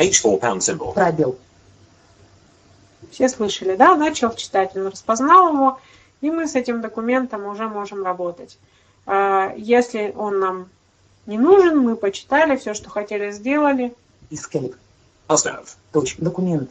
H4 0.00 0.40
pound 0.40 0.60
symbol. 0.60 0.92
Пробел. 0.94 1.36
Все 3.10 3.28
слышали, 3.28 3.76
да? 3.76 3.96
Начал 3.96 4.34
читать, 4.34 4.74
он 4.74 4.86
распознал 4.88 5.52
его, 5.52 5.78
и 6.20 6.30
мы 6.30 6.46
с 6.48 6.54
этим 6.54 6.80
документом 6.80 7.44
уже 7.46 7.68
можем 7.68 8.04
работать. 8.04 8.58
А, 9.12 9.52
Если 9.56 10.14
он 10.16 10.38
нам 10.38 10.68
не 11.26 11.36
нужен, 11.36 11.80
мы 11.80 11.96
почитали 11.96 12.56
все, 12.56 12.74
что 12.74 12.90
хотели, 12.90 13.32
сделали, 13.32 13.92
Escape. 14.30 14.76
Остав. 15.26 15.76
Точ. 15.90 16.16
Документ. 16.18 16.70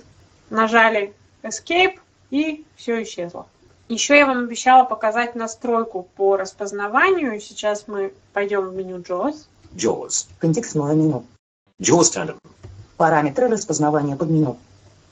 нажали 0.49 1.13
Escape, 1.43 1.99
и 2.29 2.65
все 2.77 3.03
исчезло. 3.03 3.45
Еще 3.89 4.17
я 4.17 4.25
вам 4.25 4.45
обещала 4.45 4.85
показать 4.85 5.35
настройку 5.35 6.07
по 6.15 6.37
распознаванию. 6.37 7.41
Сейчас 7.41 7.89
мы 7.89 8.13
пойдем 8.31 8.69
в 8.69 8.73
меню 8.73 8.99
JAWS. 8.99 9.47
Jaws. 9.73 10.27
Контекстное 10.39 10.95
меню. 10.95 11.25
Jaws 11.81 12.03
tandem. 12.15 12.37
Параметры 12.95 13.49
распознавания 13.49 14.15
под 14.15 14.29
меню. 14.29 14.57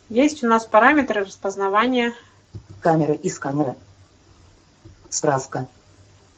Есть 0.08 0.46
у 0.46 0.48
нас 0.48 0.66
параметры 0.66 1.26
распознавания. 1.26 2.14
Камеры 2.82 3.16
и 3.16 3.30
сканеры. 3.30 3.76
Справка. 5.10 5.68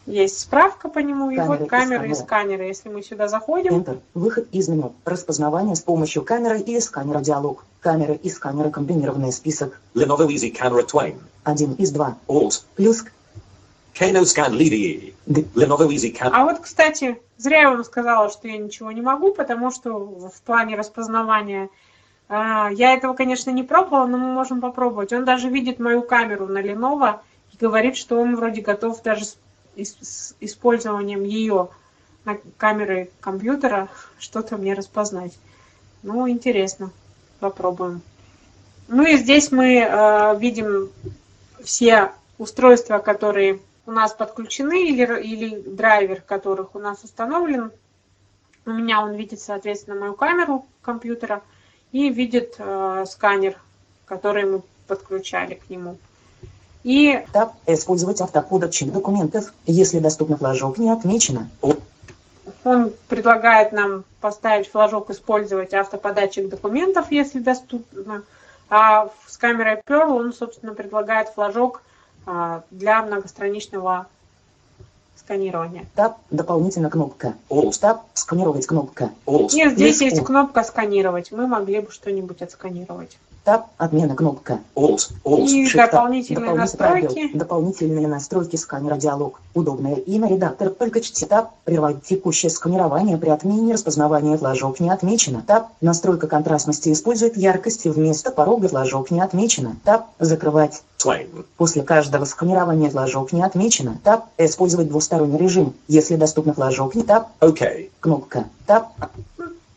Есть 0.09 0.39
справка 0.39 0.89
по 0.89 0.99
нему, 0.99 1.29
и 1.29 1.35
Камеры 1.35 1.57
вот 1.59 1.65
и 1.67 1.69
камеры 1.69 2.09
и 2.09 2.13
сканеры. 2.13 2.15
сканеры. 2.15 2.63
Если 2.65 2.89
мы 2.89 3.03
сюда 3.03 3.27
заходим, 3.27 3.75
Enter. 3.75 3.99
Выход 4.15 4.47
из 4.51 4.67
меню. 4.67 4.93
Распознавание 5.05 5.75
с 5.75 5.81
помощью 5.81 6.23
камеры 6.23 6.59
и 6.59 6.79
сканера 6.79 7.19
диалог. 7.19 7.63
Камеры 7.79 8.15
и 8.15 8.29
сканеры 8.29 8.71
комбинированный 8.71 9.31
список. 9.31 9.79
Lenovo 9.93 10.27
Easy 10.27 10.51
Camera 10.51 10.83
Twain. 10.83 11.19
Один 11.43 11.73
из 11.73 11.91
два. 11.91 12.17
Alt. 12.27 12.63
Плюс 12.75 13.05
Kano 13.93 14.23
Scan. 14.23 14.57
Д. 15.27 15.41
Lenovo 15.53 15.87
Easy 15.87 16.11
Camera. 16.11 16.31
А 16.33 16.43
вот, 16.45 16.59
кстати, 16.59 17.21
зря 17.37 17.61
я 17.61 17.69
вам 17.69 17.83
сказала, 17.83 18.31
что 18.31 18.47
я 18.47 18.57
ничего 18.57 18.91
не 18.91 19.01
могу, 19.01 19.31
потому 19.33 19.69
что 19.69 19.95
в 19.95 20.41
плане 20.41 20.75
распознавания 20.75 21.69
а, 22.29 22.69
я 22.71 22.95
этого, 22.95 23.13
конечно, 23.13 23.51
не 23.51 23.61
пробовала, 23.61 24.07
но 24.07 24.17
мы 24.17 24.33
можем 24.33 24.59
попробовать. 24.59 25.13
Он 25.13 25.23
даже 25.23 25.49
видит 25.49 25.79
мою 25.79 26.01
камеру 26.01 26.47
на 26.47 26.63
Lenovo 26.63 27.19
и 27.53 27.57
говорит, 27.57 27.95
что 27.95 28.19
он 28.19 28.35
вроде 28.35 28.61
готов 28.61 29.03
даже 29.03 29.25
с, 29.85 29.93
ис- 29.93 30.03
с 30.03 30.35
использованием 30.39 31.23
ее 31.23 31.69
на 32.25 32.37
камеры 32.57 33.09
компьютера 33.21 33.89
что-то 34.17 34.57
мне 34.57 34.73
распознать. 34.73 35.37
Ну, 36.03 36.29
интересно. 36.29 36.91
Попробуем. 37.39 38.01
Ну 38.87 39.05
и 39.05 39.17
здесь 39.17 39.51
мы 39.51 39.77
э, 39.77 40.39
видим 40.39 40.89
все 41.63 42.11
устройства, 42.37 42.97
которые 42.99 43.59
у 43.85 43.91
нас 43.91 44.13
подключены, 44.13 44.89
или, 44.89 45.21
или 45.21 45.59
драйвер, 45.61 46.21
которых 46.21 46.75
у 46.75 46.79
нас 46.79 47.03
установлен. 47.03 47.71
У 48.65 48.71
меня 48.71 49.01
он 49.01 49.15
видит, 49.15 49.39
соответственно, 49.39 49.99
мою 49.99 50.13
камеру 50.13 50.65
компьютера 50.81 51.41
и 51.91 52.09
видит 52.09 52.55
э, 52.57 53.05
сканер, 53.07 53.57
который 54.05 54.45
мы 54.45 54.61
подключали 54.87 55.55
к 55.55 55.69
нему. 55.69 55.97
И 56.83 57.23
Таб. 57.33 57.53
Использовать 57.67 58.21
автоподачи 58.21 58.85
документов. 58.85 59.53
Если 59.65 59.99
доступно 59.99 60.37
флажок 60.37 60.77
не 60.77 60.89
отмечено. 60.89 61.49
он 62.63 62.93
предлагает 63.07 63.71
нам 63.71 64.03
поставить 64.21 64.69
флажок 64.69 65.09
«Использовать 65.09 65.73
автоподатчик 65.73 66.49
документов», 66.49 67.11
если 67.11 67.39
доступно. 67.39 68.23
А 68.69 69.09
с 69.27 69.37
камерой 69.37 69.81
Pearl 69.85 70.11
он, 70.11 70.33
собственно, 70.33 70.73
предлагает 70.73 71.29
флажок 71.29 71.81
а, 72.25 72.63
для 72.69 73.01
многостраничного 73.01 74.07
сканирования. 75.17 75.85
Таб. 75.95 76.17
Дополнительно 76.29 76.89
кнопка. 76.89 77.33
Alt. 77.49 77.79
Таб. 77.79 78.03
Сканировать 78.13 78.67
кнопка. 78.67 79.11
Alt. 79.25 79.49
И 79.53 79.69
здесь 79.69 80.01
есть 80.01 80.23
кнопка 80.23 80.63
«Сканировать». 80.63 81.31
Мы 81.31 81.47
могли 81.47 81.81
бы 81.81 81.91
что-нибудь 81.91 82.41
отсканировать. 82.41 83.17
Таб. 83.49 83.65
Отмена 83.79 84.15
кнопка. 84.15 84.59
Alt. 84.75 85.09
Alt. 85.25 85.47
И 85.47 85.65
Шифта. 85.65 85.87
дополнительные 85.87 86.41
Дополнительный 86.51 86.55
настройки. 86.59 87.07
пробел. 87.07 87.39
Дополнительные 87.39 88.07
настройки 88.07 88.55
сканера 88.57 88.95
диалог. 88.95 89.41
Удобное 89.55 89.95
имя 89.95 90.29
редактор. 90.29 90.69
Только 90.69 91.01
чти 91.01 91.25
таб. 91.25 91.49
Прервать 91.63 92.03
текущее 92.03 92.51
сканирование 92.51 93.17
при 93.17 93.29
отмене 93.29 93.73
распознавания 93.73 94.37
флажок 94.37 94.79
не 94.79 94.91
отмечено. 94.91 95.41
Таб. 95.47 95.69
Настройка 95.81 96.27
контрастности 96.27 96.93
использует 96.93 97.37
яркости 97.37 97.87
вместо 97.87 98.29
порога 98.29 98.67
флажок 98.67 99.09
не 99.09 99.19
отмечено. 99.19 99.77
Таб. 99.83 100.05
Закрывать. 100.19 100.83
Twain. 101.03 101.43
После 101.57 101.81
каждого 101.81 102.25
сканирования 102.25 102.91
флажок 102.91 103.31
не 103.33 103.41
отмечено. 103.41 103.97
Таб. 104.03 104.25
Использовать 104.37 104.89
двусторонний 104.89 105.39
режим. 105.39 105.73
Если 105.87 106.17
доступно 106.17 106.53
флажок 106.53 106.93
не 106.93 107.01
таб. 107.01 107.29
OK. 107.41 107.89
Кнопка. 107.99 108.45
Таб. 108.67 108.89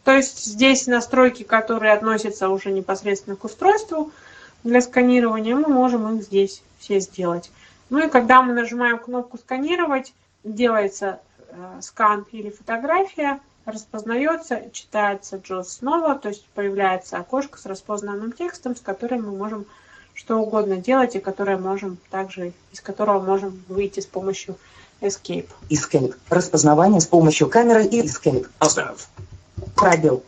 То 0.04 0.12
есть 0.12 0.44
здесь 0.44 0.86
настройки, 0.86 1.42
которые 1.42 1.92
относятся 1.92 2.48
уже 2.48 2.70
непосредственно 2.70 3.36
к 3.36 3.44
устройству 3.44 4.10
для 4.64 4.80
сканирования, 4.80 5.54
мы 5.54 5.68
можем 5.68 6.16
их 6.16 6.24
здесь 6.24 6.62
все 6.78 6.98
сделать. 7.00 7.50
Ну 7.90 8.04
и 8.04 8.08
когда 8.08 8.42
мы 8.42 8.52
нажимаем 8.52 8.98
кнопку 8.98 9.38
«Сканировать», 9.38 10.12
делается 10.44 11.20
э, 11.50 11.80
скан 11.82 12.26
или 12.32 12.50
фотография, 12.50 13.38
распознается, 13.64 14.62
читается 14.72 15.36
JAWS 15.36 15.64
снова, 15.64 16.16
то 16.16 16.30
есть 16.30 16.44
появляется 16.54 17.18
окошко 17.18 17.58
с 17.58 17.66
распознанным 17.66 18.32
текстом, 18.32 18.74
с 18.74 18.80
которым 18.80 19.26
мы 19.26 19.36
можем 19.36 19.66
что 20.14 20.38
угодно 20.38 20.76
делать 20.76 21.14
и 21.16 21.20
которое 21.20 21.58
можем 21.58 21.96
также, 22.10 22.52
из 22.72 22.80
которого 22.80 23.20
можем 23.20 23.62
выйти 23.68 24.00
с 24.00 24.06
помощью 24.06 24.56
Escape. 25.00 25.48
Escape. 25.70 26.14
Распознавание 26.28 27.00
с 27.00 27.06
помощью 27.06 27.48
камеры 27.48 27.84
и 27.84 28.02
Escape. 28.02 28.48
Остав. 28.58 29.08
Пробел. 29.74 30.22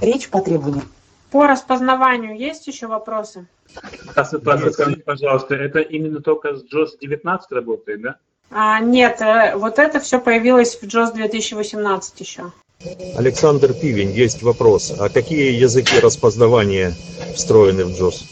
Речь 0.00 0.28
по 0.28 0.40
требованию. 0.40 0.84
По 1.30 1.46
распознаванию 1.46 2.36
есть 2.36 2.66
еще 2.66 2.86
вопросы? 2.86 3.46
Стас, 4.10 4.28
скажите, 4.72 5.02
пожалуйста, 5.02 5.54
это 5.54 5.80
именно 5.80 6.20
только 6.20 6.54
с 6.54 6.64
JOS 6.64 6.98
19 7.00 7.52
работает, 7.52 8.00
да? 8.00 8.16
А, 8.50 8.80
нет, 8.80 9.20
э, 9.20 9.56
вот 9.56 9.78
это 9.78 10.00
все 10.00 10.20
появилось 10.20 10.76
в 10.76 10.84
JOS 10.84 11.12
2018 11.12 12.20
еще. 12.20 12.52
Александр 13.16 13.74
Пивень, 13.74 14.12
есть 14.12 14.42
вопрос. 14.42 14.94
А 14.98 15.10
какие 15.10 15.52
языки 15.52 15.98
распознавания 16.00 16.94
встроены 17.34 17.84
в 17.84 17.90
JOS? 17.90 18.22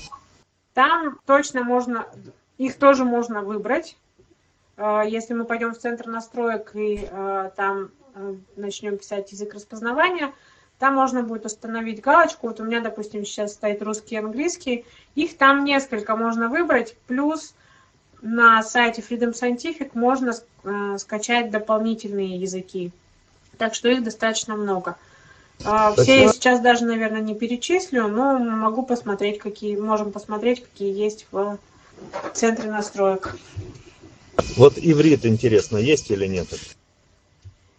Там 0.73 1.19
точно 1.27 1.64
можно, 1.64 2.07
их 2.57 2.77
тоже 2.77 3.05
можно 3.05 3.43
выбрать. 3.43 3.97
Э, 4.79 5.03
Если 5.07 5.35
мы 5.35 5.45
пойдем 5.45 5.75
в 5.75 5.79
центр 5.79 6.07
настроек 6.07 6.71
и 6.75 7.07
э, 7.11 7.51
там 7.57 7.91
начнем 8.57 8.97
писать 8.97 9.31
язык 9.33 9.55
распознавания, 9.55 10.33
там 10.79 10.95
можно 10.95 11.22
будет 11.22 11.47
установить 11.47 12.01
галочку. 12.03 12.49
Вот 12.49 12.61
у 12.61 12.64
меня, 12.64 12.81
допустим, 12.81 13.24
сейчас 13.24 13.53
стоит 13.53 13.83
русский 13.83 14.16
и 14.16 14.18
английский. 14.18 14.85
Их 15.14 15.37
там 15.37 15.64
несколько 15.64 16.16
можно 16.16 16.49
выбрать. 16.49 16.97
Плюс 17.07 17.55
на 18.20 18.62
сайте 18.62 19.03
Freedom 19.03 19.33
Scientific 19.33 19.91
можно 19.95 20.35
э, 20.64 20.99
скачать 20.99 21.51
дополнительные 21.51 22.37
языки. 22.37 22.93
Так 23.57 23.74
что 23.74 23.89
их 23.89 24.03
достаточно 24.03 24.55
много. 24.55 24.97
А, 25.64 25.95
Все 25.95 26.24
я 26.24 26.33
сейчас 26.33 26.61
даже, 26.61 26.85
наверное, 26.85 27.22
не 27.22 27.35
перечислю, 27.35 28.09
но 28.09 28.39
могу 28.39 28.83
посмотреть, 28.83 29.39
какие, 29.39 29.77
можем 29.77 30.12
посмотреть, 30.12 30.62
какие 30.62 30.93
есть 30.93 31.27
в 31.31 31.59
центре 32.35 32.70
настроек. 32.70 33.37
Вот 34.57 34.74
иврит, 34.77 35.24
интересно, 35.24 35.79
есть 35.79 36.11
или 36.11 36.27
нет? 36.27 36.49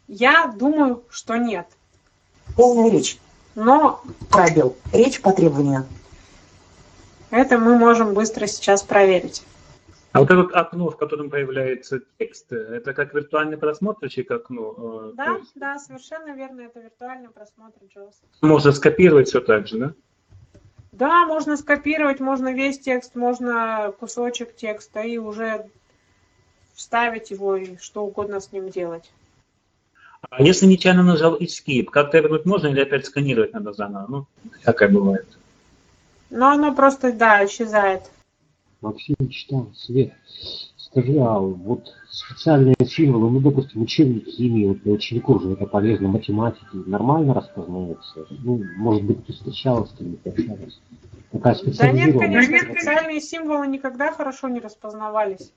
Я 0.08 0.48
думаю, 0.48 1.04
что 1.10 1.38
нет. 1.38 1.68
Полная 2.58 2.92
речь. 2.92 3.20
Но 3.56 4.02
Пробел. 4.30 4.76
Речь 4.92 5.22
по 5.22 5.32
требованию. 5.32 5.86
это 7.32 7.58
мы 7.58 7.78
можем 7.78 8.14
быстро 8.14 8.48
сейчас 8.48 8.84
проверить. 8.84 9.44
А 10.12 10.20
вот 10.20 10.32
это 10.32 10.38
вот 10.42 10.54
окно, 10.54 10.90
в 10.90 10.98
котором 10.98 11.30
появляется 11.30 12.00
текст, 12.18 12.52
это 12.52 12.94
как 12.94 13.14
виртуальный 13.14 13.58
просмотрщик 13.58 14.32
окно? 14.32 14.74
э, 14.78 15.12
Да, 15.16 15.36
есть 15.38 15.52
да, 15.54 15.78
совершенно 15.78 16.34
верно, 16.34 16.62
это 16.62 16.80
виртуальный 16.80 17.30
просмотр 17.30 17.78
JAWS. 17.96 18.16
Можно 18.42 18.72
скопировать 18.72 19.28
все 19.28 19.42
так 19.42 19.68
же, 19.68 19.78
да? 19.78 19.94
Да, 20.92 21.26
можно 21.28 21.58
скопировать, 21.58 22.20
можно 22.20 22.52
весь 22.52 22.80
текст, 22.80 23.14
можно 23.16 23.94
кусочек 24.00 24.56
текста 24.56 25.02
и 25.02 25.20
уже 25.20 25.70
вставить 26.74 27.30
его 27.30 27.56
и 27.56 27.78
что 27.78 28.04
угодно 28.04 28.40
с 28.40 28.52
ним 28.52 28.70
делать. 28.70 29.12
А 30.30 30.44
если 30.44 30.66
нечаянно 30.66 31.04
нажал 31.04 31.38
Escape, 31.38 31.86
как-то 31.86 32.20
вернуть 32.20 32.46
можно 32.46 32.68
или 32.68 32.82
опять 32.82 33.06
сканировать 33.06 33.54
надо 33.54 33.74
заново? 33.74 34.06
Ну, 34.10 34.26
всякое 34.62 34.90
бывает. 34.90 35.28
Но 36.30 36.50
оно 36.50 36.76
просто, 36.76 37.14
да, 37.14 37.46
исчезает. 37.46 38.04
Максим 38.82 39.16
читал, 39.30 39.72
Свет, 39.76 40.14
скажи, 40.78 41.18
а 41.18 41.40
вот 41.40 41.94
специальные 42.10 42.76
символы, 42.86 43.32
ну, 43.32 43.40
допустим, 43.40 43.82
учебник 43.82 44.28
химии, 44.28 44.68
вот 44.68 44.84
для 44.84 44.94
учеников 44.94 45.42
же 45.42 45.54
это 45.54 45.66
полезно, 45.66 46.10
математики, 46.10 46.66
нормально 46.74 47.34
распознается? 47.34 48.28
Ну, 48.30 48.62
может 48.76 49.04
быть, 49.04 49.26
ты 49.26 49.34
встречалась, 49.34 49.90
ты 49.92 50.04
не 50.04 50.20
общалась? 50.24 50.80
Такая 51.32 51.56
Да 51.56 51.62
нет, 51.62 51.74
специализированная. 51.74 52.20
конечно, 52.20 52.74
специальные 52.74 53.22
символы 53.22 53.68
никогда 53.68 54.12
хорошо 54.12 54.50
не 54.50 54.60
распознавались. 54.60 55.52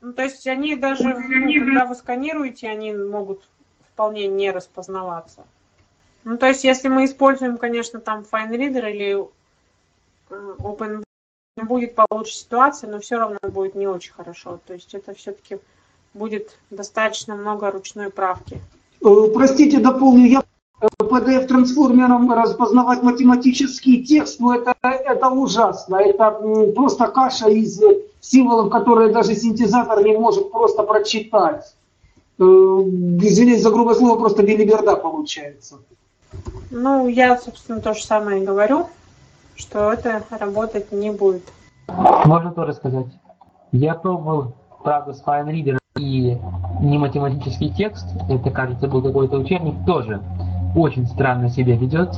Ну, 0.00 0.12
то 0.12 0.22
есть 0.22 0.46
они 0.46 0.76
даже, 0.76 1.14
ну, 1.14 1.52
когда 1.52 1.84
вы 1.84 1.94
сканируете, 1.94 2.68
они 2.68 2.92
могут 2.94 3.48
вполне 3.92 4.28
не 4.28 4.50
распознаваться. 4.50 5.44
Ну, 6.24 6.38
то 6.38 6.46
есть 6.46 6.64
если 6.64 6.88
мы 6.88 7.04
используем, 7.04 7.58
конечно, 7.58 8.00
там 8.00 8.24
FineReader 8.30 8.90
или 8.90 9.28
э, 10.30 10.54
Open 10.58 11.02
будет 11.56 11.94
получше 11.94 12.34
ситуация, 12.34 12.90
но 12.90 13.00
все 13.00 13.18
равно 13.18 13.38
будет 13.42 13.74
не 13.74 13.86
очень 13.86 14.12
хорошо. 14.12 14.60
То 14.66 14.74
есть 14.74 14.94
это 14.94 15.14
все-таки 15.14 15.58
будет 16.14 16.58
достаточно 16.70 17.36
много 17.36 17.70
ручной 17.70 18.10
правки. 18.10 18.60
Э, 19.04 19.32
Простите, 19.32 19.80
дополню, 19.80 20.26
я 20.26 20.42
PDF-трансформером 20.80 22.32
распознавать 22.32 23.02
математический 23.02 24.04
текст, 24.04 24.40
ну 24.40 24.52
это, 24.52 24.74
это 24.82 25.28
ужасно. 25.28 25.96
Это 25.96 26.30
просто 26.74 27.06
каша 27.08 27.48
из 27.48 27.80
символов, 28.20 28.70
которые 28.70 29.12
даже 29.12 29.34
синтезатор 29.34 30.02
не 30.02 30.16
может 30.16 30.50
просто 30.50 30.82
прочитать. 30.82 31.74
Э, 32.38 32.42
Извиняюсь 32.42 33.62
за 33.62 33.70
грубое 33.70 33.94
слово, 33.94 34.18
просто 34.18 34.42
белиберда 34.42 34.96
получается. 34.96 35.78
Ну, 36.70 37.08
я, 37.08 37.36
собственно, 37.36 37.80
то 37.80 37.92
же 37.92 38.04
самое 38.04 38.42
и 38.42 38.46
говорю, 38.46 38.86
что 39.56 39.92
это 39.92 40.22
работать 40.30 40.92
не 40.92 41.10
будет. 41.10 41.42
Можно 42.24 42.52
тоже 42.52 42.72
сказать. 42.74 43.06
Я 43.72 43.94
пробовал, 43.94 44.54
правда, 44.82 45.12
с 45.12 45.22
FineReader 45.22 45.78
и 45.98 46.38
не 46.80 46.98
математический 46.98 47.74
текст, 47.74 48.06
это, 48.28 48.50
кажется, 48.50 48.86
был 48.86 49.02
какой-то 49.02 49.38
учебник, 49.38 49.74
тоже 49.86 50.22
очень 50.74 51.06
странно 51.06 51.48
себя 51.48 51.76
ведет. 51.76 52.14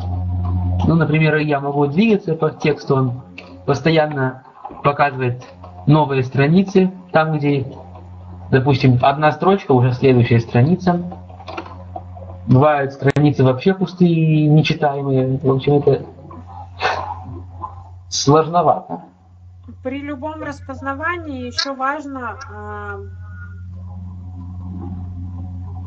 Ну, 0.87 0.95
например, 0.95 1.37
я 1.37 1.61
могу 1.61 1.87
двигаться 1.87 2.35
по 2.35 2.51
тексту, 2.51 2.97
он 2.97 3.23
постоянно 3.67 4.43
показывает 4.83 5.43
новые 5.87 6.23
страницы, 6.23 6.91
там, 7.13 7.37
где, 7.37 7.67
допустим, 8.51 8.99
одна 9.03 9.33
строчка, 9.33 9.73
уже 9.73 9.93
следующая 9.93 10.41
страница. 10.41 11.03
Бывают 12.47 12.93
страницы 12.93 13.45
вообще 13.45 13.75
пустые, 13.75 14.49
нечитаемые. 14.49 15.39
В 15.39 15.51
общем, 15.51 15.75
это 15.75 16.05
сложновато. 18.09 19.03
При 19.83 20.01
любом 20.01 20.43
распознавании 20.43 21.47
еще 21.47 21.75
важно 21.75 22.37
а, 22.53 22.99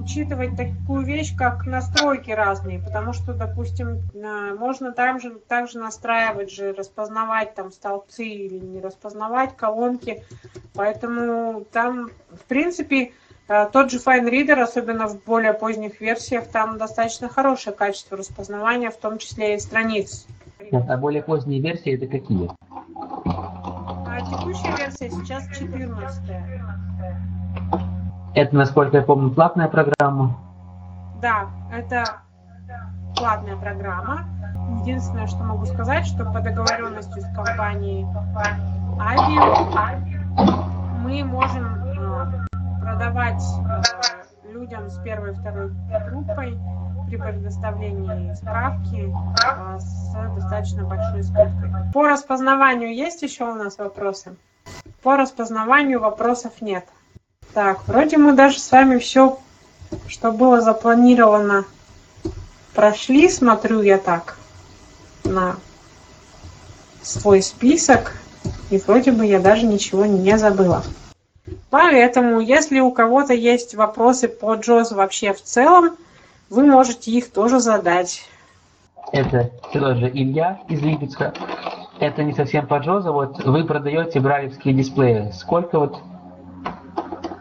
учитывать 0.05 0.55
такую 0.55 1.03
вещь, 1.03 1.35
как 1.35 1.65
настройки 1.65 2.29
разные, 2.29 2.79
потому 2.79 3.11
что, 3.11 3.33
допустим, 3.33 4.01
можно 4.57 4.91
также, 4.91 5.31
также 5.31 5.79
настраивать 5.79 6.51
же, 6.51 6.73
распознавать 6.73 7.55
там 7.55 7.71
столбцы 7.71 8.23
или 8.23 8.59
не 8.59 8.81
распознавать 8.81 9.57
колонки, 9.57 10.23
поэтому 10.75 11.65
там, 11.71 12.11
в 12.31 12.43
принципе, 12.47 13.13
а, 13.47 13.65
тот 13.65 13.91
же 13.91 13.97
FineReader, 13.97 14.61
особенно 14.61 15.07
в 15.07 15.23
более 15.23 15.53
поздних 15.53 15.99
версиях, 15.99 16.47
там 16.47 16.77
достаточно 16.77 17.27
хорошее 17.27 17.75
качество 17.75 18.17
распознавания, 18.17 18.91
в 18.91 18.97
том 18.97 19.17
числе 19.17 19.55
и 19.55 19.59
страниц. 19.59 20.27
А 20.71 20.97
более 20.97 21.23
поздние 21.23 21.61
версии 21.61 21.95
это 21.95 22.07
какие? 22.07 22.49
А 23.25 24.19
текущая 24.21 24.75
версия 24.77 25.09
сейчас 25.09 25.45
14 25.57 26.21
Это, 28.35 28.53
насколько 28.53 28.97
я 28.97 29.03
помню, 29.03 29.31
платная 29.31 29.69
программа. 29.69 30.35
Да, 31.21 31.47
это 31.71 32.03
платная 33.15 33.55
программа. 33.55 34.25
Единственное, 34.81 35.25
что 35.27 35.37
могу 35.37 35.65
сказать, 35.65 36.05
что 36.05 36.25
по 36.25 36.41
договоренности 36.41 37.19
с 37.19 37.33
компанией 37.33 38.05
Avio 38.99 39.99
мы 41.01 41.23
можем 41.23 41.65
э, 41.85 42.45
продавать 42.81 43.41
э, 43.41 44.51
людям 44.51 44.89
с 44.89 44.97
первой 44.99 45.31
и 45.31 45.35
второй 45.35 45.71
группой 46.09 46.59
при 47.07 47.15
предоставлении 47.15 48.33
справки 48.33 49.13
э, 49.13 49.79
с 49.79 50.13
достаточно 50.35 50.83
большой 50.83 51.23
скидкой. 51.23 51.71
По 51.93 52.05
распознаванию 52.05 52.93
есть 52.93 53.21
еще 53.21 53.45
у 53.45 53.55
нас 53.55 53.77
вопросы? 53.77 54.35
По 55.03 55.15
распознаванию 55.15 56.01
вопросов 56.01 56.61
нет. 56.61 56.85
Так, 57.55 57.87
вроде 57.87 58.17
мы 58.17 58.33
даже 58.33 58.59
с 58.59 58.69
вами 58.69 58.97
все, 58.97 59.39
что 60.09 60.33
было 60.33 60.59
запланировано, 60.59 61.63
прошли, 62.73 63.29
смотрю 63.29 63.81
я 63.81 63.97
так 63.97 64.37
на 65.23 65.55
свой 67.01 67.41
список, 67.41 68.11
и 68.69 68.77
вроде 68.77 69.13
бы 69.13 69.25
я 69.25 69.39
даже 69.39 69.65
ничего 69.65 70.05
не 70.05 70.37
забыла. 70.37 70.83
Поэтому, 71.69 72.41
если 72.41 72.81
у 72.81 72.91
кого-то 72.91 73.33
есть 73.33 73.73
вопросы 73.73 74.27
по 74.27 74.55
Джоз 74.55 74.91
вообще 74.91 75.31
в 75.31 75.41
целом, 75.41 75.95
вы 76.49 76.65
можете 76.65 77.09
их 77.11 77.31
тоже 77.31 77.61
задать. 77.61 78.27
Это 79.13 79.49
тоже 79.71 80.11
Илья 80.13 80.59
из 80.67 80.81
Липецка. 80.81 81.33
Это 82.01 82.21
не 82.21 82.33
совсем 82.33 82.67
по 82.67 82.79
Джоза. 82.79 83.13
Вот 83.13 83.41
вы 83.45 83.63
продаете 83.63 84.19
брайлевские 84.19 84.73
дисплеи. 84.73 85.31
Сколько 85.31 85.79
вот? 85.79 86.01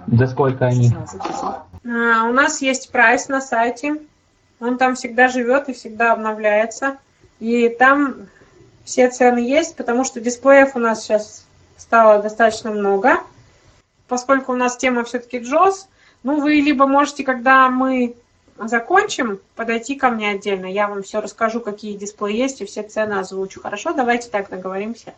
За 0.07 0.27
сколько 0.27 0.67
они? 0.67 0.93
А, 1.85 2.29
У 2.29 2.33
нас 2.33 2.63
есть 2.63 2.91
прайс 2.91 3.29
на 3.29 3.41
сайте. 3.41 3.97
Он 4.61 4.79
там 4.79 4.95
всегда 4.95 5.29
живет 5.29 5.69
и 5.69 5.73
всегда 5.73 6.13
обновляется. 6.13 6.99
И 7.41 7.69
там 7.69 8.29
все 8.85 9.11
цены 9.11 9.39
есть, 9.39 9.77
потому 9.77 10.05
что 10.05 10.21
дисплеев 10.21 10.77
у 10.77 10.79
нас 10.79 11.03
сейчас 11.03 11.47
стало 11.77 12.23
достаточно 12.23 12.71
много. 12.71 13.19
Поскольку 14.09 14.53
у 14.53 14.57
нас 14.57 14.77
тема 14.77 15.05
все-таки 15.05 15.39
JOS, 15.39 15.87
ну 16.23 16.41
вы 16.41 16.55
либо 16.55 16.87
можете, 16.87 17.25
когда 17.25 17.69
мы 17.69 18.15
закончим, 18.59 19.41
подойти 19.57 19.97
ко 19.97 20.11
мне 20.11 20.31
отдельно. 20.31 20.67
Я 20.67 20.89
вам 20.89 21.03
все 21.03 21.21
расскажу, 21.21 21.61
какие 21.61 21.97
дисплеи 21.97 22.37
есть, 22.37 22.61
и 22.61 22.67
все 22.67 22.83
цены 22.83 23.15
озвучу. 23.15 23.61
Хорошо? 23.61 23.93
Давайте 23.93 24.29
так 24.29 24.49
договоримся. 24.49 25.15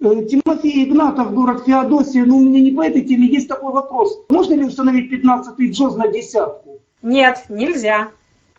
Э, 0.00 0.24
Тимофей 0.24 0.84
Игнатов, 0.84 1.34
город 1.34 1.64
Феодосия. 1.66 2.24
Ну, 2.24 2.38
у 2.38 2.44
меня 2.44 2.60
не 2.60 2.70
по 2.70 2.86
этой 2.86 3.02
теме 3.02 3.26
есть 3.26 3.48
такой 3.48 3.72
вопрос. 3.72 4.20
Можно 4.28 4.54
ли 4.54 4.64
установить 4.64 5.12
15-й 5.12 5.70
джоз 5.72 5.96
на 5.96 6.08
десятку? 6.08 6.78
Нет, 7.02 7.44
нельзя. 7.48 8.10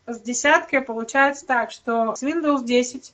С 0.05 0.19
десяткой 0.19 0.81
получается 0.81 1.45
так, 1.45 1.71
что 1.71 2.15
с 2.15 2.23
Windows 2.23 2.63
10 2.63 3.13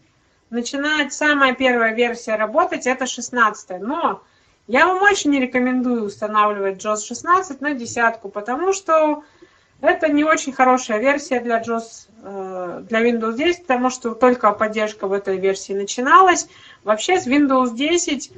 начинает 0.50 1.14
самая 1.14 1.54
первая 1.54 1.94
версия 1.94 2.36
работать, 2.36 2.88
это 2.88 3.06
16 3.06 3.82
Но 3.82 4.22
я 4.68 4.88
вам 4.88 5.04
очень 5.04 5.32
не 5.32 5.40
рекомендую 5.40 6.06
устанавливать 6.06 6.84
JOS 6.84 7.06
16 7.06 7.62
на 7.62 7.74
десятку, 7.74 8.30
потому 8.30 8.74
что 8.74 9.24
это 9.88 10.08
не 10.10 10.24
очень 10.24 10.54
хорошая 10.54 11.00
версия 11.00 11.40
для 11.40 11.62
JOS, 11.62 12.10
э, 12.24 12.84
для 12.90 13.02
Windows 13.02 13.36
10, 13.36 13.62
потому 13.64 13.90
что 13.90 14.14
только 14.14 14.52
поддержка 14.52 15.08
в 15.08 15.14
этой 15.14 15.38
версии 15.38 15.74
начиналась. 15.74 16.48
Вообще 16.84 17.20
с 17.20 17.28
Windows 17.28 17.76
10 17.76 18.32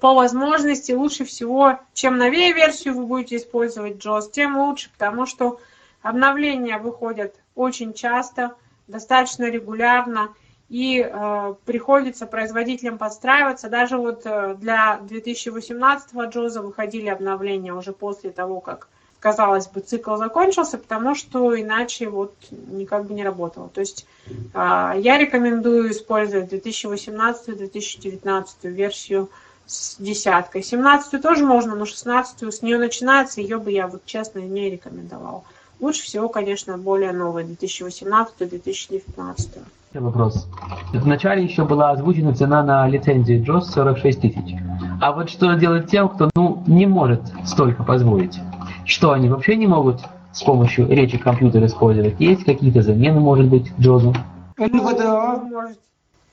по 0.00 0.14
возможности 0.14 0.92
лучше 0.92 1.24
всего, 1.24 1.78
чем 1.94 2.18
новее 2.18 2.52
версию 2.52 2.94
вы 2.94 3.06
будете 3.06 3.36
использовать 3.36 4.04
JOS, 4.04 4.30
тем 4.30 4.58
лучше, 4.58 4.90
потому 4.90 5.26
что 5.26 5.60
обновления 6.02 6.78
выходят 6.78 7.34
очень 7.54 7.92
часто, 7.92 8.54
достаточно 8.88 9.48
регулярно, 9.48 10.34
и 10.68 11.06
э, 11.06 11.54
приходится 11.66 12.26
производителям 12.26 12.96
подстраиваться. 12.96 13.68
Даже 13.68 13.98
вот 13.98 14.22
э, 14.24 14.54
для 14.58 14.98
2018 15.02 16.12
JOS 16.14 16.60
выходили 16.60 17.08
обновления 17.08 17.74
уже 17.74 17.92
после 17.92 18.30
того, 18.30 18.60
как, 18.60 18.88
казалось 19.22 19.68
бы, 19.68 19.80
цикл 19.80 20.16
закончился, 20.16 20.76
потому 20.78 21.14
что 21.14 21.58
иначе 21.58 22.08
вот 22.08 22.34
никак 22.50 23.06
бы 23.06 23.14
не 23.14 23.22
работало. 23.22 23.68
То 23.68 23.80
есть 23.80 24.04
э, 24.28 24.94
я 24.96 25.16
рекомендую 25.16 25.92
использовать 25.92 26.52
2018-2019 26.52 28.46
версию 28.64 29.30
с 29.64 29.94
десяткой. 29.98 30.64
17 30.64 31.22
тоже 31.22 31.46
можно, 31.46 31.76
но 31.76 31.86
16 31.86 32.52
с 32.52 32.62
нее 32.62 32.78
начинается, 32.78 33.40
ее 33.40 33.58
бы 33.58 33.70
я 33.70 33.86
вот 33.86 34.04
честно 34.04 34.40
не 34.40 34.70
рекомендовала. 34.70 35.44
Лучше 35.78 36.02
всего, 36.02 36.28
конечно, 36.28 36.76
более 36.76 37.12
новые, 37.12 37.46
2018-2019. 37.46 39.60
Вопрос. 39.94 40.48
Вначале 40.92 41.44
еще 41.44 41.64
была 41.64 41.90
озвучена 41.90 42.34
цена 42.34 42.62
на 42.62 42.88
лицензию 42.88 43.44
JOS 43.44 43.72
46 43.72 44.20
тысяч. 44.20 44.56
А 45.00 45.12
вот 45.12 45.30
что 45.30 45.52
делать 45.54 45.90
тем, 45.90 46.08
кто 46.08 46.30
ну, 46.34 46.64
не 46.66 46.86
может 46.86 47.20
столько 47.44 47.84
позволить? 47.84 48.40
Что, 48.86 49.12
они 49.12 49.28
вообще 49.28 49.56
не 49.56 49.66
могут 49.66 50.00
с 50.32 50.42
помощью 50.42 50.88
речи 50.88 51.18
компьютера 51.18 51.66
использовать? 51.66 52.18
Есть 52.20 52.44
какие-то 52.44 52.82
замены, 52.82 53.20
может 53.20 53.46
быть, 53.48 53.70
Джозу? 53.78 54.14
НВДА. 54.56 55.36
Вы 55.36 55.48
можете 55.48 55.80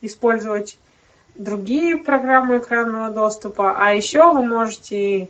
использовать 0.02 0.78
другие 1.36 1.98
программы 1.98 2.58
экранного 2.58 3.12
доступа, 3.12 3.76
а 3.78 3.92
еще 3.92 4.34
вы 4.34 4.46
можете 4.46 5.30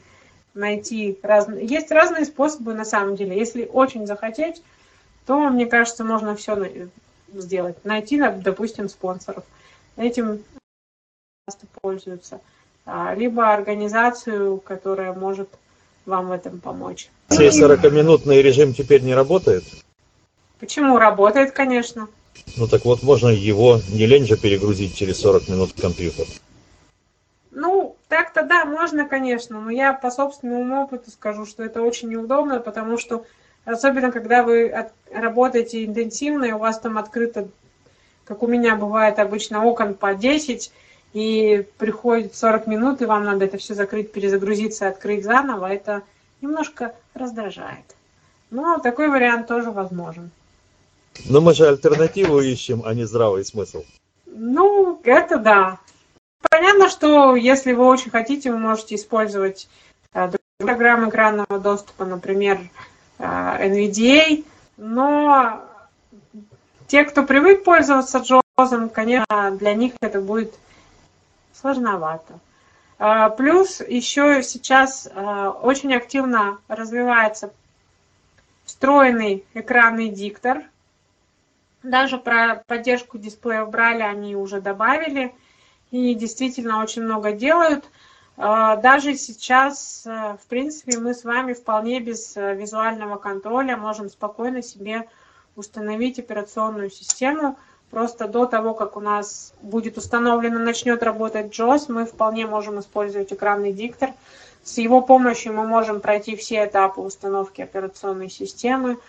найти 0.53 1.17
разные... 1.23 1.65
Есть 1.65 1.91
разные 1.91 2.25
способы 2.25 2.73
на 2.73 2.85
самом 2.85 3.15
деле. 3.15 3.37
Если 3.37 3.69
очень 3.71 4.07
захотеть, 4.07 4.61
то, 5.25 5.49
мне 5.49 5.65
кажется, 5.65 6.03
можно 6.03 6.35
все 6.35 6.89
сделать. 7.33 7.83
Найти, 7.85 8.19
допустим, 8.19 8.89
спонсоров. 8.89 9.43
Этим 9.95 10.39
часто 11.47 11.67
пользуются. 11.81 12.41
А, 12.85 13.13
либо 13.13 13.53
организацию, 13.53 14.57
которая 14.57 15.13
может 15.13 15.49
вам 16.05 16.29
в 16.29 16.31
этом 16.31 16.59
помочь. 16.59 17.09
Сей 17.29 17.49
40-минутный 17.49 18.41
режим 18.41 18.73
теперь 18.73 19.01
не 19.01 19.13
работает? 19.13 19.63
Почему? 20.59 20.97
Работает, 20.97 21.51
конечно. 21.51 22.07
Ну 22.57 22.67
так 22.67 22.85
вот, 22.85 23.03
можно 23.03 23.29
его, 23.29 23.79
не 23.89 24.05
лень 24.05 24.25
же 24.25 24.37
перегрузить 24.37 24.95
через 24.95 25.19
40 25.19 25.49
минут 25.49 25.71
в 25.71 25.81
компьютер. 25.81 26.25
Ну, 27.51 27.95
так-то 28.07 28.43
да, 28.43 28.65
можно, 28.65 29.07
конечно, 29.07 29.59
но 29.59 29.69
я 29.69 29.93
по 29.93 30.11
собственному 30.11 30.83
опыту 30.83 31.11
скажу, 31.11 31.45
что 31.45 31.63
это 31.63 31.81
очень 31.81 32.09
неудобно, 32.09 32.59
потому 32.59 32.97
что, 32.97 33.25
особенно 33.65 34.11
когда 34.11 34.43
вы 34.43 34.69
от, 34.69 34.91
работаете 35.11 35.85
интенсивно, 35.85 36.45
и 36.45 36.51
у 36.51 36.57
вас 36.57 36.79
там 36.79 36.97
открыто, 36.97 37.47
как 38.23 38.43
у 38.43 38.47
меня 38.47 38.75
бывает 38.75 39.19
обычно, 39.19 39.65
окон 39.65 39.93
по 39.93 40.13
10, 40.15 40.71
и 41.13 41.65
приходит 41.77 42.35
40 42.35 42.67
минут, 42.67 43.01
и 43.01 43.05
вам 43.05 43.23
надо 43.23 43.45
это 43.45 43.57
все 43.57 43.73
закрыть, 43.73 44.11
перезагрузиться, 44.11 44.87
открыть 44.87 45.23
заново, 45.23 45.71
это 45.71 46.03
немножко 46.41 46.95
раздражает. 47.13 47.95
Но 48.51 48.79
такой 48.79 49.09
вариант 49.09 49.47
тоже 49.47 49.71
возможен. 49.71 50.31
Но 51.25 51.41
мы 51.41 51.53
же 51.53 51.67
альтернативу 51.67 52.39
ищем, 52.39 52.83
а 52.85 52.93
не 52.93 53.05
здравый 53.05 53.43
смысл. 53.43 53.83
Ну, 54.25 54.99
это 55.03 55.37
да. 55.37 55.79
Понятно, 56.49 56.89
что 56.89 57.35
если 57.35 57.73
вы 57.73 57.85
очень 57.85 58.11
хотите, 58.11 58.51
вы 58.51 58.57
можете 58.57 58.95
использовать 58.95 59.67
э, 60.13 60.31
программы 60.57 61.09
экранного 61.09 61.59
доступа, 61.59 62.05
например, 62.05 62.59
э, 63.17 63.23
NVDA, 63.23 64.45
но 64.77 65.65
те, 66.87 67.03
кто 67.03 67.23
привык 67.23 67.63
пользоваться 67.63 68.19
JAWS, 68.19 68.89
конечно, 68.89 69.51
для 69.51 69.73
них 69.73 69.93
это 70.01 70.21
будет 70.21 70.53
сложновато. 71.59 72.39
Э, 72.97 73.29
плюс 73.35 73.81
еще 73.81 74.43
сейчас 74.43 75.07
э, 75.11 75.51
очень 75.61 75.93
активно 75.93 76.59
развивается 76.67 77.51
встроенный 78.65 79.45
экранный 79.53 80.09
диктор– 80.09 80.63
даже 81.83 82.17
про 82.17 82.63
поддержку 82.67 83.17
дисплеев 83.17 83.69
Брайля 83.69 84.05
они 84.05 84.35
уже 84.35 84.59
добавили 84.59 85.33
и 85.91 86.13
действительно 86.13 86.81
очень 86.81 87.03
много 87.03 87.31
делают. 87.31 87.85
А, 88.35 88.75
даже 88.75 89.15
сейчас, 89.15 90.03
в 90.05 90.41
принципе, 90.49 90.97
мы 90.97 91.13
с 91.13 91.23
вами 91.23 91.53
вполне 91.53 91.99
без 91.99 92.35
визуального 92.35 93.17
контроля 93.17 93.77
можем 93.77 94.09
спокойно 94.09 94.61
себе 94.61 95.07
установить 95.55 96.19
операционную 96.19 96.89
систему. 96.89 97.57
Просто 97.91 98.27
до 98.27 98.45
того, 98.45 98.73
как 98.73 98.97
у 98.97 98.99
нас 98.99 99.53
будет 99.61 99.97
установлено, 99.97 100.59
начнет 100.59 101.01
работать 101.01 101.47
JOS, 101.47 101.85
мы 101.89 102.05
вполне 102.05 102.45
можем 102.45 102.79
использовать 102.79 103.33
экранный 103.33 103.73
диктор. 103.73 104.13
С 104.63 104.77
его 104.77 105.01
помощью 105.01 105.53
мы 105.53 105.65
можем 105.65 105.99
пройти 105.99 106.35
все 106.35 106.65
этапы 106.65 107.01
установки 107.01 107.61
операционной 107.61 108.29
системы, 108.29 108.99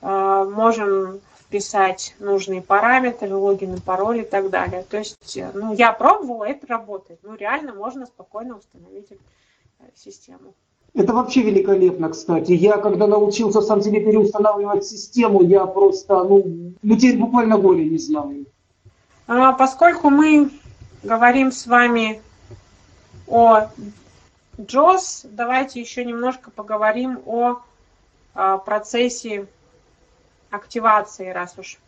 а, 0.00 0.44
можем 0.44 1.20
вписать 1.48 2.14
нужные 2.18 2.60
параметры, 2.60 3.34
логин 3.34 3.80
пароль 3.80 4.20
и 4.20 4.24
так 4.24 4.50
далее. 4.50 4.82
То 4.82 4.98
есть, 4.98 5.38
ну, 5.54 5.72
я 5.72 5.92
пробовала, 5.92 6.44
это 6.44 6.66
работает. 6.66 7.20
Ну, 7.22 7.36
реально 7.36 7.72
можно 7.72 8.06
спокойно 8.06 8.56
установить 8.56 9.12
э, 9.12 9.16
систему. 9.94 10.54
Это 10.98 11.12
вообще 11.12 11.42
великолепно, 11.42 12.08
кстати. 12.08 12.50
Я 12.50 12.76
когда 12.78 13.06
научился 13.06 13.60
сам 13.60 13.80
себе 13.80 14.00
переустанавливать 14.00 14.84
систему, 14.84 15.44
я 15.44 15.64
просто, 15.64 16.24
ну, 16.24 16.72
людей 16.82 17.16
буквально 17.16 17.56
горе 17.56 17.88
не 17.88 17.98
знаю. 17.98 18.46
А, 19.28 19.52
поскольку 19.52 20.10
мы 20.10 20.50
говорим 21.04 21.52
с 21.52 21.68
вами 21.68 22.20
о 23.28 23.68
JOS, 24.58 25.28
давайте 25.30 25.80
еще 25.80 26.04
немножко 26.04 26.50
поговорим 26.50 27.20
о, 27.26 27.58
о 28.34 28.58
процессе 28.58 29.46
активации, 30.50 31.30
раз 31.30 31.54
уж 31.58 31.78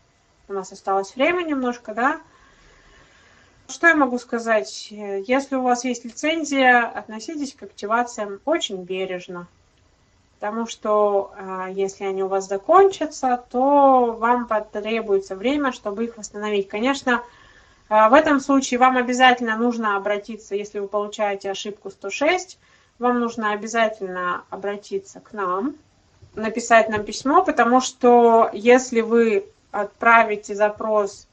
у 0.47 0.53
нас 0.53 0.71
осталось 0.71 1.17
время 1.17 1.43
немножко, 1.43 1.95
да. 1.95 2.21
Что 3.71 3.87
я 3.87 3.95
могу 3.95 4.19
сказать? 4.19 4.89
Если 4.91 5.55
у 5.55 5.63
вас 5.63 5.85
есть 5.85 6.05
лицензия, 6.05 6.87
относитесь 6.87 7.55
к 7.55 7.63
активациям 7.63 8.41
очень 8.45 8.83
бережно. 8.83 9.47
Потому 10.39 10.67
что 10.67 11.33
а, 11.37 11.69
если 11.69 12.05
они 12.05 12.23
у 12.23 12.29
вас 12.29 12.49
закончатся, 12.49 13.45
то 13.51 14.17
вам 14.19 14.47
потребуется 14.47 15.37
время, 15.37 15.71
чтобы 15.71 16.05
их 16.05 16.17
восстановить. 16.17 16.69
Конечно, 16.69 17.23
а, 17.91 18.09
в 18.09 18.15
этом 18.15 18.41
случае 18.41 18.81
вам 18.81 18.97
обязательно 18.97 19.57
нужно 19.57 19.97
обратиться, 19.97 20.55
если 20.55 20.79
вы 20.79 20.89
получаете 20.89 21.51
ошибку 21.51 21.91
106, 21.91 22.59
вам 22.99 23.21
нужно 23.21 23.53
обязательно 23.53 24.45
обратиться 24.49 25.21
к 25.21 25.33
нам, 25.33 25.77
написать 26.35 26.89
нам 26.89 27.05
письмо, 27.05 27.45
потому 27.45 27.81
что 27.81 28.49
если 28.53 29.03
вы 29.03 29.45
отправите 29.73 30.55
запрос 30.55 31.27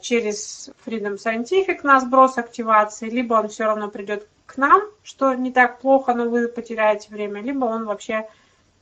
через 0.00 0.70
Freedom 0.86 1.16
Scientific 1.16 1.80
на 1.82 2.00
сброс 2.00 2.38
активации, 2.38 3.10
либо 3.10 3.34
он 3.34 3.48
все 3.48 3.64
равно 3.64 3.88
придет 3.88 4.26
к 4.46 4.56
нам, 4.56 4.82
что 5.02 5.34
не 5.34 5.50
так 5.50 5.80
плохо, 5.80 6.14
но 6.14 6.28
вы 6.28 6.48
потеряете 6.48 7.08
время, 7.10 7.40
либо 7.40 7.64
он 7.64 7.86
вообще 7.86 8.28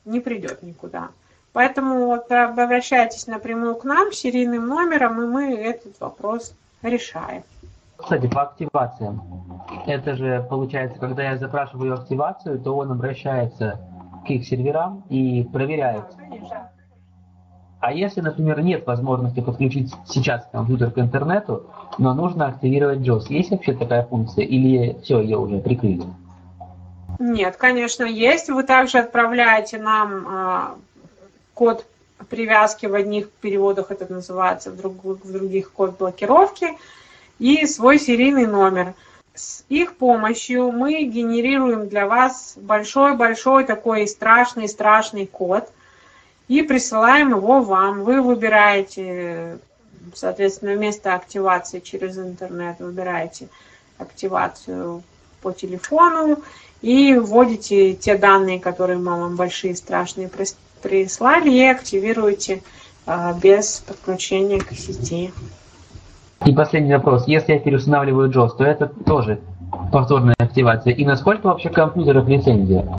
не 0.05 0.21
придет 0.21 0.63
никуда. 0.63 1.11
Поэтому 1.53 2.07
вот 2.07 2.31
обращайтесь 2.31 3.27
напрямую 3.27 3.75
к 3.77 3.85
нам 3.85 4.13
серийным 4.13 4.67
номером, 4.67 5.21
и 5.23 5.27
мы 5.27 5.55
этот 5.55 5.99
вопрос 6.01 6.55
решаем. 6.83 7.43
Кстати, 7.97 8.29
по 8.29 8.43
активациям. 8.43 9.23
Это 9.87 10.17
же 10.17 10.47
получается, 10.49 10.99
когда 10.99 11.23
я 11.23 11.37
запрашиваю 11.37 11.95
активацию, 11.95 12.59
то 12.59 12.77
он 12.77 12.93
обращается 12.93 13.79
к 14.27 14.31
их 14.31 14.47
серверам 14.47 15.03
и 15.09 15.45
проверяют. 15.53 16.07
А 17.81 17.95
если, 17.95 18.21
например, 18.21 18.61
нет 18.61 18.87
возможности 18.87 19.41
подключить 19.41 19.93
сейчас 20.07 20.47
компьютер 20.53 20.91
к 20.91 20.99
интернету, 20.99 21.65
но 21.97 22.13
нужно 22.13 22.47
активировать 22.47 22.99
JOS, 22.99 23.27
есть 23.31 23.51
вообще 23.51 23.73
такая 23.73 24.05
функция 24.05 24.45
или 24.45 24.99
все, 25.03 25.21
ее 25.21 25.39
уже 25.39 25.59
прикрыли? 25.59 26.05
Нет, 27.19 27.57
конечно, 27.57 28.05
есть. 28.05 28.51
Вы 28.51 28.65
также 28.65 28.99
отправляете 28.99 29.79
нам 29.79 30.27
э, 30.29 30.61
код 31.55 31.87
привязки 32.29 32.85
в 32.85 32.95
одних 32.95 33.31
переводах, 33.31 33.91
это 33.91 34.13
называется, 34.13 34.71
в, 34.71 34.77
друг, 34.77 35.03
в 35.03 35.33
других 35.33 35.73
код 35.73 35.97
блокировки, 35.99 36.69
и 37.39 37.65
свой 37.67 37.99
серийный 37.99 38.47
номер. 38.47 38.93
С 39.35 39.65
их 39.71 39.97
помощью 39.97 40.71
мы 40.71 41.05
генерируем 41.05 41.89
для 41.89 42.07
вас 42.07 42.55
большой-большой 42.57 43.65
такой 43.65 44.07
страшный-страшный 44.07 45.27
код 45.27 45.71
и 46.51 46.63
присылаем 46.63 47.31
его 47.31 47.61
вам. 47.63 48.03
Вы 48.03 48.21
выбираете, 48.21 49.59
соответственно, 50.17 50.75
вместо 50.75 51.15
активации 51.15 51.79
через 51.79 52.19
интернет 52.19 52.81
выбираете 52.81 53.47
активацию 53.99 55.05
по 55.43 55.53
телефону 55.53 56.39
и 56.83 57.15
вводите 57.15 57.95
те 57.95 58.19
данные, 58.19 58.59
которые 58.59 58.99
мы 58.99 59.13
вам 59.13 59.37
большие 59.37 59.77
страшные 59.77 60.29
прислали, 60.83 61.51
и 61.51 61.63
активируете 61.63 62.65
а, 63.07 63.33
без 63.33 63.85
подключения 63.87 64.59
к 64.59 64.73
сети. 64.73 65.33
И 66.45 66.53
последний 66.53 66.95
вопрос. 66.95 67.29
Если 67.29 67.53
я 67.53 67.61
переустанавливаю 67.61 68.29
JOS, 68.29 68.57
то 68.59 68.65
это 68.65 68.89
тоже 68.89 69.39
повторная 69.93 70.35
активация. 70.39 70.95
И 70.95 71.05
насколько 71.05 71.47
вообще 71.47 71.69
компьютеров 71.69 72.27
лицензия? 72.27 72.99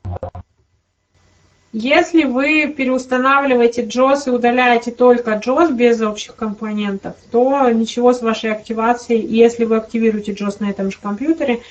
Если 1.73 2.25
вы 2.25 2.67
переустанавливаете 2.67 3.83
JOS 3.83 4.23
и 4.27 4.29
удаляете 4.29 4.91
только 4.91 5.31
JOS 5.31 5.71
без 5.71 6.01
общих 6.01 6.35
компонентов, 6.35 7.15
то 7.31 7.69
ничего 7.69 8.13
с 8.13 8.21
вашей 8.21 8.51
активацией, 8.51 9.25
если 9.25 9.65
вы 9.65 9.77
активируете 9.77 10.33
JOS 10.33 10.57
на 10.59 10.69
этом 10.69 10.91
же 10.91 10.97
компьютере, 11.01 11.61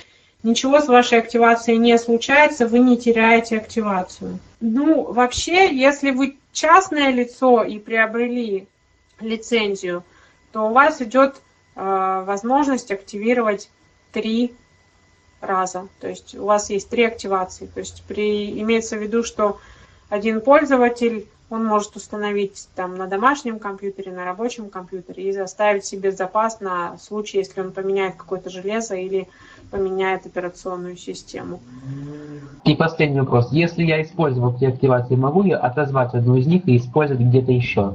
ничего 0.42 0.80
с 0.80 0.88
вашей 0.88 1.18
активацией 1.18 1.78
не 1.78 1.98
случается, 1.98 2.66
вы 2.66 2.78
не 2.78 2.96
теряете 2.96 3.58
активацию. 3.58 4.38
Ну, 4.60 5.12
вообще, 5.12 5.74
если 5.74 6.12
вы 6.12 6.38
частное 6.52 7.10
лицо 7.10 7.62
и 7.62 7.78
приобрели 7.78 8.66
лицензию, 9.20 10.02
то 10.52 10.68
у 10.68 10.72
вас 10.72 11.02
идет 11.02 11.42
Э, 11.76 12.24
возможность 12.26 12.90
активировать 12.90 13.70
три 14.12 14.52
раза. 15.40 15.88
То 16.00 16.08
есть 16.08 16.34
у 16.34 16.44
вас 16.44 16.68
есть 16.68 16.90
три 16.90 17.04
активации. 17.04 17.66
То 17.66 17.80
есть 17.80 18.02
при, 18.06 18.60
имеется 18.60 18.96
в 18.96 19.02
виду, 19.02 19.24
что 19.24 19.58
один 20.10 20.40
пользователь, 20.40 21.26
он 21.48 21.64
может 21.64 21.96
установить 21.96 22.68
там 22.76 22.96
на 22.96 23.06
домашнем 23.06 23.58
компьютере, 23.58 24.12
на 24.12 24.24
рабочем 24.24 24.68
компьютере 24.68 25.28
и 25.28 25.32
заставить 25.32 25.84
себе 25.84 26.12
запас 26.12 26.60
на 26.60 26.96
случай, 26.98 27.38
если 27.38 27.60
он 27.60 27.72
поменяет 27.72 28.14
какое-то 28.16 28.50
железо 28.50 28.94
или 28.94 29.26
поменяет 29.70 30.26
операционную 30.26 30.96
систему. 30.96 31.60
И 32.64 32.74
последний 32.74 33.20
вопрос. 33.20 33.50
Если 33.52 33.82
я 33.84 34.02
использовал 34.02 34.52
при 34.52 34.66
активации, 34.66 35.16
могу 35.16 35.44
я 35.44 35.58
отозвать 35.58 36.14
одну 36.14 36.36
из 36.36 36.46
них 36.46 36.68
и 36.68 36.76
использовать 36.76 37.22
где-то 37.22 37.52
еще? 37.52 37.92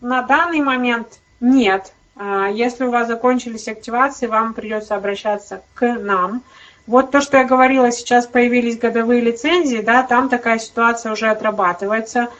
На 0.00 0.22
данный 0.22 0.60
момент 0.60 1.20
нет. 1.40 1.92
А, 2.16 2.48
Если 2.48 2.84
у 2.84 2.90
вас 2.90 3.08
закончились 3.08 3.68
активации, 3.68 4.26
вам 4.26 4.54
придется 4.54 4.96
обращаться 4.96 5.62
к 5.74 5.94
нам. 5.98 6.42
Вот 6.88 7.10
то, 7.10 7.20
что 7.20 7.36
я 7.36 7.44
говорила, 7.44 7.92
сейчас 7.92 8.26
появились 8.26 8.78
годовые 8.78 9.20
лицензии, 9.20 9.82
да, 9.82 10.02
там 10.04 10.30
такая 10.30 10.58
ситуация 10.58 11.12
уже 11.12 11.28
отрабатывается. 11.28 12.30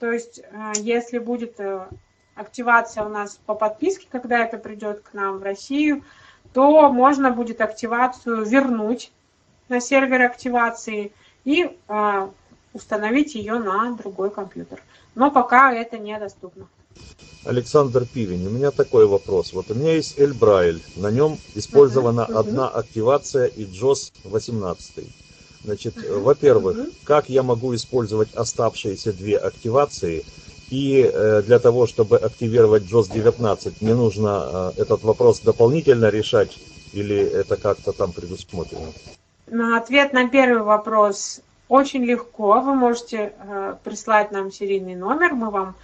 То 0.00 0.10
есть, 0.10 0.40
э, 0.40 0.72
если 0.78 1.20
будет 1.20 1.60
э, 1.60 1.86
активация 2.34 3.04
у 3.04 3.08
нас 3.08 3.38
по 3.46 3.54
подписке, 3.54 4.08
когда 4.10 4.40
это 4.40 4.58
придет 4.58 5.02
к 5.02 5.14
нам 5.14 5.38
в 5.38 5.44
Россию, 5.44 6.02
то 6.52 6.92
можно 6.92 7.30
будет 7.30 7.60
активацию 7.60 8.44
вернуть 8.44 9.12
на 9.68 9.80
сервер 9.80 10.22
активации 10.22 11.12
и 11.44 11.78
э, 11.86 12.28
установить 12.72 13.36
ее 13.36 13.60
на 13.60 13.92
другой 13.92 14.30
компьютер. 14.30 14.82
Но 15.14 15.30
пока 15.30 15.72
это 15.72 15.96
недоступно. 15.96 16.66
Александр 17.44 18.06
Пивень, 18.06 18.46
у 18.46 18.50
меня 18.50 18.70
такой 18.70 19.06
вопрос. 19.06 19.52
Вот 19.52 19.70
у 19.70 19.74
меня 19.74 19.94
есть 19.94 20.18
Эльбрайль, 20.18 20.80
на 20.96 21.10
нем 21.10 21.38
использована 21.54 22.24
мгм. 22.28 22.36
одна 22.36 22.68
активация 22.68 23.46
и 23.46 23.64
JOS 23.64 24.12
18. 24.24 25.04
Значит, 25.64 25.96
э, 25.96 26.18
во-первых, 26.18 26.76
как 27.04 27.28
я 27.28 27.42
могу 27.42 27.74
использовать 27.74 28.32
оставшиеся 28.34 29.12
две 29.12 29.36
активации? 29.36 30.24
И 30.70 31.02
э, 31.02 31.42
для 31.42 31.58
того, 31.58 31.86
чтобы 31.86 32.16
активировать 32.16 32.84
JOS 32.84 33.12
19, 33.12 33.82
мне 33.82 33.94
нужно 33.94 34.72
э, 34.76 34.82
этот 34.82 35.02
вопрос 35.02 35.40
дополнительно 35.40 36.08
решать 36.08 36.58
или 36.92 37.16
это 37.16 37.56
как-то 37.56 37.92
там 37.92 38.12
предусмотрено? 38.12 38.86
На 39.46 39.78
ответ 39.78 40.12
на 40.12 40.28
первый 40.28 40.62
вопрос 40.62 41.40
очень 41.68 42.04
легко. 42.04 42.60
Вы 42.60 42.74
можете 42.74 43.32
э, 43.36 43.74
прислать 43.82 44.30
нам 44.30 44.50
серийный 44.52 44.94
номер, 44.94 45.34
мы 45.34 45.50
вам 45.50 45.74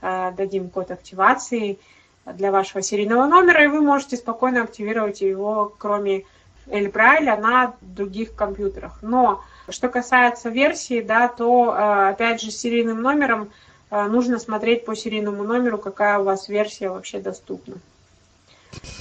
дадим 0.00 0.68
код 0.70 0.90
активации 0.90 1.78
для 2.24 2.50
вашего 2.50 2.82
серийного 2.82 3.26
номера, 3.26 3.64
и 3.64 3.68
вы 3.68 3.80
можете 3.80 4.16
спокойно 4.16 4.62
активировать 4.62 5.20
его, 5.20 5.74
кроме 5.78 6.24
Эльбрайля, 6.68 7.36
на 7.36 7.76
других 7.80 8.34
компьютерах. 8.34 8.98
Но 9.02 9.42
что 9.68 9.88
касается 9.88 10.48
версии, 10.48 11.00
да, 11.00 11.28
то 11.28 11.72
э, 11.72 12.08
опять 12.10 12.40
же 12.40 12.50
с 12.50 12.58
серийным 12.58 13.02
номером 13.02 13.50
э, 13.90 14.04
нужно 14.08 14.38
смотреть 14.38 14.84
по 14.84 14.94
серийному 14.94 15.44
номеру, 15.44 15.78
какая 15.78 16.18
у 16.18 16.24
вас 16.24 16.48
версия 16.48 16.88
вообще 16.88 17.20
доступна. 17.20 17.76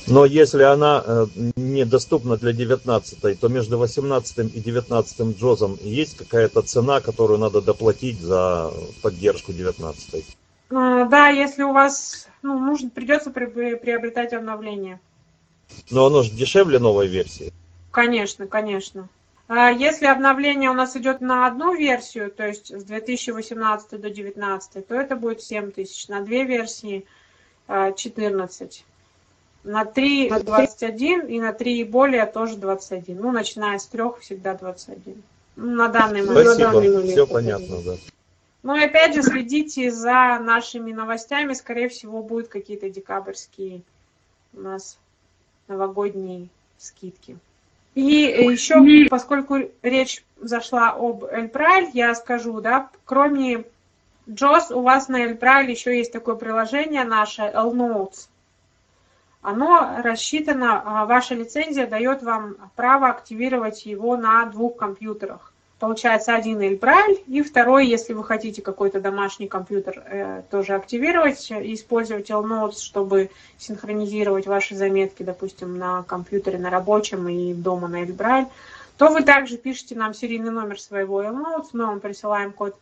Но 0.07 0.25
если 0.25 0.63
она 0.63 1.03
э, 1.05 1.25
недоступна 1.55 2.37
для 2.37 2.53
19, 2.53 3.39
то 3.39 3.47
между 3.47 3.77
18 3.77 4.55
и 4.55 4.59
19 4.59 5.37
джозом 5.37 5.77
есть 5.81 6.17
какая-то 6.17 6.61
цена, 6.61 7.01
которую 7.01 7.39
надо 7.39 7.61
доплатить 7.61 8.19
за 8.19 8.71
поддержку 9.01 9.53
19? 9.53 10.13
Э, 10.13 10.21
Да, 10.69 11.29
если 11.29 11.63
у 11.63 11.71
вас 11.71 12.27
ну, 12.41 12.59
нужно, 12.59 12.89
придется 12.89 13.31
при- 13.31 13.75
приобретать 13.75 14.33
обновление. 14.33 14.99
Но 15.89 16.05
оно 16.05 16.23
же 16.23 16.31
дешевле 16.31 16.79
новой 16.79 17.07
версии. 17.07 17.51
Конечно, 17.91 18.47
конечно. 18.47 19.07
А 19.47 19.69
Если 19.69 20.05
обновление 20.05 20.71
у 20.71 20.73
нас 20.73 20.95
идет 20.95 21.21
на 21.21 21.45
одну 21.45 21.75
версию, 21.75 22.31
то 22.31 22.47
есть 22.47 22.71
с 22.71 22.83
2018 22.83 23.91
до 23.91 23.97
2019, 23.97 24.87
то 24.87 24.95
это 24.95 25.15
будет 25.15 25.41
7 25.41 25.71
тысяч. 25.71 26.07
На 26.07 26.21
две 26.21 26.45
версии 26.45 27.05
а, 27.67 27.91
14. 27.91 28.83
На 29.63 29.85
3 29.85 30.29
21 30.29 31.27
и 31.27 31.39
на 31.39 31.53
3 31.53 31.79
и 31.79 31.83
более 31.83 32.25
тоже 32.25 32.57
21. 32.57 33.19
Ну, 33.19 33.31
начиная 33.31 33.77
с 33.77 33.85
3 33.85 34.03
всегда 34.21 34.55
21. 34.55 35.23
Ну, 35.55 35.71
На 35.71 35.87
данный 35.87 36.21
момент. 36.21 36.47
Спасибо, 36.47 37.01
все 37.07 37.27
понятно, 37.27 37.81
да. 37.81 37.95
Ну 38.65 38.75
и 38.75 38.83
опять 38.83 39.13
же 39.13 39.21
следите 39.21 39.91
за 39.91 40.39
нашими 40.41 40.91
новостями. 40.91 41.53
Скорее 41.53 41.87
всего, 41.87 42.23
будут 42.23 42.47
какие-то 42.47 42.89
декабрьские 42.89 43.83
у 44.53 44.61
нас 44.61 44.97
новогодние 45.67 46.47
скидки. 46.79 47.37
И 47.93 48.01
еще, 48.01 49.07
поскольку 49.07 49.57
речь 49.83 50.25
зашла 50.41 50.93
об 50.97 51.25
Эльпраль, 51.25 51.91
я 51.93 52.15
скажу, 52.15 52.59
да, 52.59 52.89
кроме 53.05 53.65
JOS, 54.27 54.73
у 54.73 54.81
вас 54.81 55.09
на 55.09 55.21
Эльпраль 55.21 55.69
еще 55.69 55.95
есть 55.95 56.11
такое 56.11 56.33
приложение 56.33 57.03
наше, 57.03 57.43
L-Notes. 57.43 58.29
Оно 59.43 60.01
рассчитано, 60.01 60.81
а, 60.83 61.05
ваша 61.05 61.35
лицензия 61.35 61.85
дает 61.85 62.23
вам 62.23 62.55
право 62.75 63.09
активировать 63.09 63.85
его 63.85 64.17
на 64.17 64.43
двух 64.47 64.75
компьютерах. 64.77 65.53
Получается 65.79 66.33
один 66.33 66.61
Эльбрайль 66.61 67.21
и 67.27 67.41
второй, 67.41 67.85
если 67.85 68.13
вы 68.13 68.23
хотите 68.23 68.61
какой-то 68.61 69.01
домашний 69.01 69.47
компьютер 69.47 70.03
э, 70.05 70.43
тоже 70.49 70.73
активировать, 70.73 71.51
э, 71.51 71.73
использовать 71.73 72.29
L-Notes, 72.29 72.79
чтобы 72.79 73.29
синхронизировать 73.57 74.47
ваши 74.47 74.73
заметки, 74.73 75.23
допустим, 75.23 75.77
на 75.77 76.03
компьютере, 76.03 76.59
на 76.59 76.69
рабочем 76.69 77.27
и 77.27 77.53
дома 77.53 77.89
на 77.89 78.03
Эльбрайль, 78.03 78.47
то 78.97 79.09
вы 79.09 79.23
также 79.23 79.57
пишете 79.57 79.95
нам 79.95 80.13
серийный 80.13 80.51
номер 80.51 80.79
своего 80.79 81.21
L-Notes, 81.21 81.71
мы 81.73 81.87
вам 81.87 81.99
присылаем 81.99 82.53
код 82.53 82.77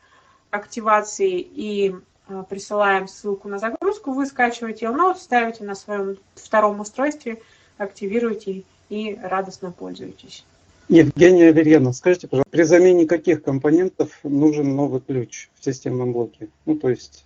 активации 0.51 1.39
и 1.41 1.95
э, 2.27 2.43
присылаем 2.47 3.07
ссылку 3.07 3.47
на 3.47 3.57
загрузку, 3.57 4.11
вы 4.11 4.27
скачиваете 4.27 4.85
L-Notes, 4.85 5.17
ставите 5.17 5.63
на 5.63 5.73
своем 5.73 6.17
втором 6.35 6.79
устройстве, 6.79 7.41
активируете 7.79 8.65
и 8.89 9.17
радостно 9.19 9.71
пользуетесь. 9.71 10.45
Евгения 10.89 11.47
Аверьяна, 11.47 11.93
скажите, 11.93 12.27
пожалуйста, 12.27 12.51
при 12.51 12.63
замене 12.63 13.05
каких 13.05 13.43
компонентов 13.43 14.19
нужен 14.23 14.75
новый 14.75 15.01
ключ 15.01 15.49
в 15.59 15.63
системном 15.63 16.13
блоке? 16.13 16.49
Ну, 16.65 16.75
то 16.75 16.89
есть 16.89 17.25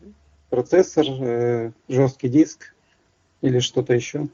процессор, 0.50 1.06
э, 1.08 1.72
жесткий 1.88 2.30
диск 2.30 2.74
или 3.42 3.60
что-то 3.60 3.94
еще? 3.94 4.28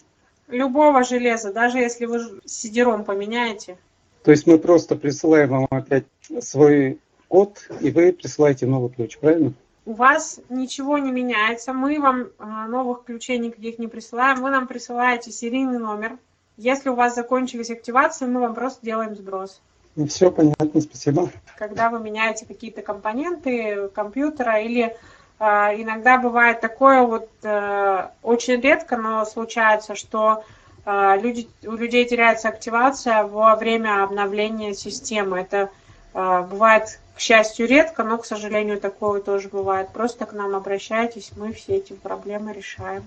Любого 0.49 1.03
железа, 1.03 1.53
даже 1.53 1.79
если 1.79 2.05
вы 2.05 2.41
сидером 2.45 3.05
поменяете. 3.05 3.77
То 4.23 4.31
есть 4.31 4.45
мы 4.45 4.57
просто 4.57 4.95
присылаем 4.95 5.49
вам 5.49 5.67
опять 5.69 6.05
свой 6.41 6.99
код, 7.27 7.67
и 7.81 7.91
вы 7.91 8.13
присылаете 8.13 8.65
новый 8.65 8.91
ключ, 8.91 9.17
правильно? 9.17 9.53
У 9.85 9.93
вас 9.93 10.39
ничего 10.49 10.97
не 10.97 11.11
меняется, 11.11 11.73
мы 11.73 11.99
вам 11.99 12.29
а, 12.37 12.67
новых 12.67 13.03
ключей 13.03 13.37
никаких 13.37 13.79
не 13.79 13.87
присылаем, 13.87 14.41
вы 14.41 14.49
нам 14.49 14.67
присылаете 14.67 15.31
серийный 15.31 15.77
номер. 15.77 16.17
Если 16.57 16.89
у 16.89 16.95
вас 16.95 17.15
закончились 17.15 17.71
активации, 17.71 18.25
мы 18.25 18.41
вам 18.41 18.53
просто 18.53 18.85
делаем 18.85 19.15
сброс. 19.15 19.61
Ну, 19.95 20.07
все 20.07 20.31
понятно, 20.31 20.81
спасибо. 20.81 21.29
Когда 21.57 21.89
вы 21.89 21.99
меняете 21.99 22.45
какие-то 22.45 22.81
компоненты 22.81 23.89
компьютера 23.89 24.59
или 24.59 24.95
а, 25.39 25.73
иногда 25.75 26.17
бывает 26.17 26.61
такое 26.61 27.03
вот 27.03 27.29
э, 27.43 28.07
очень 28.21 28.61
редко, 28.61 28.97
но 28.97 29.25
случается, 29.25 29.93
что 29.93 30.43
а, 30.85 31.15
люди, 31.17 31.47
у 31.65 31.73
людей 31.73 32.05
теряется 32.05 32.49
активация 32.49 33.23
во 33.23 33.55
время 33.55 34.03
обновления 34.03 34.73
системы. 34.73 35.39
Это 35.39 35.69
а, 36.13 36.41
бывает, 36.43 36.99
к 37.15 37.19
счастью, 37.19 37.67
редко, 37.67 38.03
но, 38.03 38.17
к 38.17 38.25
сожалению, 38.25 38.79
такое 38.79 39.21
тоже 39.21 39.47
бывает. 39.47 39.89
Просто 39.93 40.25
к 40.25 40.33
нам 40.33 40.55
обращайтесь, 40.55 41.31
мы 41.35 41.53
все 41.53 41.77
эти 41.77 41.93
проблемы 41.93 42.53
решаем. 42.53 43.03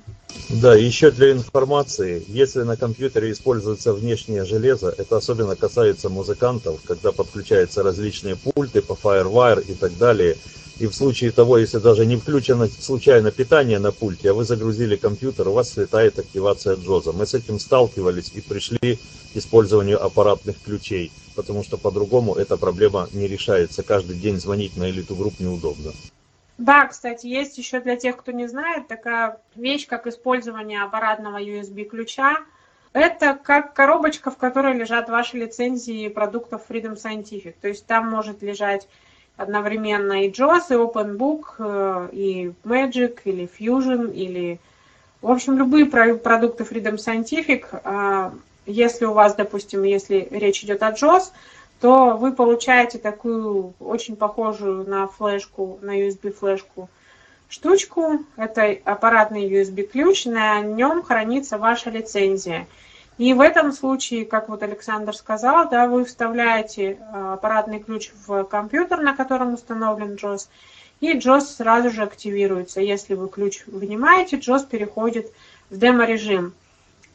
Да, 0.48 0.74
еще 0.74 1.10
для 1.10 1.32
информации, 1.32 2.24
если 2.28 2.62
на 2.62 2.76
компьютере 2.76 3.32
используется 3.32 3.92
внешнее 3.92 4.44
железо, 4.44 4.94
это 4.96 5.16
особенно 5.16 5.56
касается 5.56 6.08
музыкантов, 6.08 6.80
когда 6.86 7.10
подключаются 7.10 7.82
различные 7.82 8.36
пульты 8.36 8.80
по 8.80 8.92
FireWire 8.92 9.64
и 9.66 9.74
так 9.74 9.96
далее. 9.98 10.36
И 10.78 10.86
в 10.86 10.94
случае 10.94 11.32
того, 11.32 11.56
если 11.58 11.78
даже 11.78 12.04
не 12.04 12.16
включено 12.16 12.68
случайно 12.68 13.30
питание 13.30 13.78
на 13.78 13.92
пульте, 13.92 14.30
а 14.30 14.34
вы 14.34 14.44
загрузили 14.44 14.96
компьютер, 14.96 15.48
у 15.48 15.52
вас 15.52 15.70
слетает 15.70 16.18
активация 16.18 16.76
джоза. 16.76 17.12
Мы 17.12 17.26
с 17.26 17.32
этим 17.32 17.58
сталкивались 17.58 18.30
и 18.34 18.42
пришли 18.42 18.98
к 19.32 19.36
использованию 19.36 20.04
аппаратных 20.04 20.56
ключей, 20.62 21.10
потому 21.36 21.62
что 21.62 21.76
по-другому 21.76 22.34
эта 22.34 22.56
проблема 22.56 23.08
не 23.12 23.28
решается. 23.28 23.82
Каждый 23.82 24.16
день 24.16 24.38
звонить 24.38 24.76
на 24.76 24.90
элиту 24.90 25.14
групп 25.14 25.38
неудобно. 25.38 25.92
Да, 26.58 26.86
кстати, 26.86 27.26
есть 27.26 27.58
еще 27.58 27.80
для 27.80 27.96
тех, 27.96 28.16
кто 28.16 28.32
не 28.32 28.48
знает, 28.48 28.88
такая 28.88 29.38
вещь, 29.54 29.86
как 29.86 30.06
использование 30.06 30.82
аппаратного 30.82 31.40
USB-ключа. 31.40 32.38
Это 32.94 33.38
как 33.40 33.74
коробочка, 33.74 34.30
в 34.30 34.38
которой 34.38 34.74
лежат 34.74 35.10
ваши 35.10 35.36
лицензии 35.36 36.08
продуктов 36.08 36.62
Freedom 36.66 36.96
Scientific. 36.96 37.54
То 37.60 37.68
есть 37.68 37.84
там 37.84 38.08
может 38.08 38.42
лежать 38.42 38.88
одновременно 39.36 40.24
и 40.24 40.30
JOS, 40.30 40.70
и 40.70 40.74
OpenBook, 40.74 41.42
э, 41.58 42.08
и 42.12 42.52
Magic, 42.64 43.20
или 43.24 43.46
Fusion, 43.58 44.14
или... 44.14 44.58
В 45.20 45.30
общем, 45.30 45.58
любые 45.58 45.84
про- 45.84 46.14
продукты 46.14 46.64
Freedom 46.64 46.94
Scientific. 46.96 47.66
Если 48.66 49.04
у 49.04 49.12
вас, 49.12 49.34
допустим, 49.34 49.84
если 49.84 50.28
речь 50.30 50.62
идет 50.64 50.82
о 50.82 50.92
JOS, 50.92 51.30
то 51.80 52.16
вы 52.16 52.32
получаете 52.32 52.98
такую 52.98 53.74
очень 53.80 54.16
похожую 54.16 54.88
на 54.88 55.06
флешку, 55.06 55.78
на 55.82 55.98
USB 56.00 56.32
флешку 56.32 56.88
штучку. 57.48 58.24
Это 58.36 58.76
аппаратный 58.84 59.48
USB 59.48 59.84
ключ, 59.84 60.24
на 60.24 60.60
нем 60.60 61.02
хранится 61.02 61.58
ваша 61.58 61.90
лицензия. 61.90 62.66
И 63.18 63.32
в 63.32 63.40
этом 63.40 63.72
случае, 63.72 64.26
как 64.26 64.48
вот 64.48 64.62
Александр 64.62 65.14
сказал, 65.16 65.68
да, 65.70 65.86
вы 65.86 66.04
вставляете 66.04 66.98
а, 67.00 67.34
аппаратный 67.34 67.80
ключ 67.80 68.10
в 68.26 68.44
компьютер, 68.44 69.00
на 69.00 69.16
котором 69.16 69.54
установлен 69.54 70.16
JOS, 70.16 70.48
и 71.00 71.16
JOS 71.16 71.40
сразу 71.40 71.90
же 71.90 72.02
активируется. 72.02 72.80
Если 72.80 73.14
вы 73.14 73.28
ключ 73.28 73.64
вынимаете, 73.66 74.36
JOS 74.36 74.66
переходит 74.68 75.32
в 75.70 75.78
демо-режим. 75.78 76.52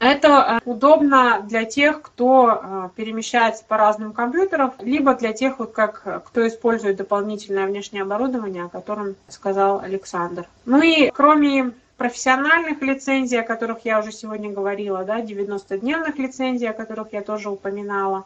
Это 0.02 0.44
а, 0.44 0.61
удобно 0.65 1.45
для 1.48 1.64
тех, 1.64 2.02
кто 2.02 2.48
а, 2.48 2.91
перемещается 2.95 3.64
по 3.64 3.78
разным 3.78 4.14
компьютерам, 4.14 4.73
либо 4.80 5.14
для 5.14 5.32
тех, 5.32 5.60
вот 5.60 5.73
как, 5.73 6.23
кто 6.26 6.48
использует 6.48 6.95
дополнительное 6.95 7.68
внешнее 7.68 8.02
оборудование, 8.02 8.64
о 8.64 8.69
котором 8.69 9.15
сказал 9.28 9.80
Александр. 9.80 10.48
Ну 10.65 10.82
и 10.82 11.11
кроме 11.11 11.73
профессиональных 11.98 12.82
лицензий, 12.82 13.40
о 13.40 13.44
которых 13.44 13.86
я 13.86 13.99
уже 13.99 14.11
сегодня 14.11 14.49
говорила, 14.49 15.03
да, 15.03 15.22
90-дневных 15.22 16.18
лицензий, 16.18 16.68
о 16.68 16.73
которых 16.73 17.14
я 17.14 17.22
тоже 17.22 17.52
упоминала, 17.52 18.26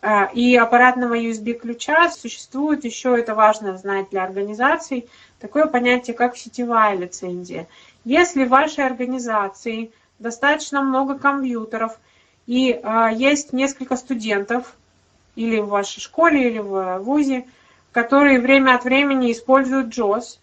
э, 0.00 0.32
и 0.32 0.54
аппаратного 0.54 1.18
USB-ключа 1.18 2.08
существует 2.08 2.84
еще, 2.84 3.18
это 3.18 3.34
важно 3.34 3.76
знать 3.78 4.10
для 4.10 4.22
организаций, 4.22 5.08
такое 5.40 5.66
понятие, 5.66 6.14
как 6.14 6.36
сетевая 6.36 6.96
лицензия. 6.96 7.66
Если 8.04 8.44
в 8.44 8.50
вашей 8.50 8.86
организации 8.86 9.90
достаточно 10.18 10.82
много 10.82 11.18
компьютеров. 11.18 11.98
И 12.46 12.72
э, 12.72 13.08
есть 13.14 13.52
несколько 13.52 13.96
студентов, 13.96 14.74
или 15.36 15.60
в 15.60 15.68
вашей 15.68 16.00
школе, 16.00 16.48
или 16.48 16.58
в 16.58 16.98
ВУЗе, 16.98 17.46
которые 17.92 18.40
время 18.40 18.74
от 18.74 18.84
времени 18.84 19.30
используют 19.30 19.96
JOS, 19.96 20.38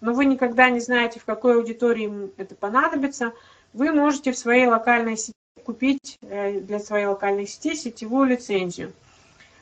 но 0.00 0.12
вы 0.12 0.26
никогда 0.26 0.68
не 0.68 0.80
знаете, 0.80 1.18
в 1.18 1.24
какой 1.24 1.56
аудитории 1.56 2.04
им 2.04 2.30
это 2.36 2.54
понадобится, 2.54 3.32
вы 3.72 3.90
можете 3.92 4.32
в 4.32 4.38
своей 4.38 4.66
локальной 4.66 5.16
сети 5.16 5.34
купить 5.64 6.18
э, 6.20 6.60
для 6.60 6.78
своей 6.78 7.06
локальной 7.06 7.46
сети 7.46 7.74
сетевую 7.74 8.28
лицензию. 8.28 8.92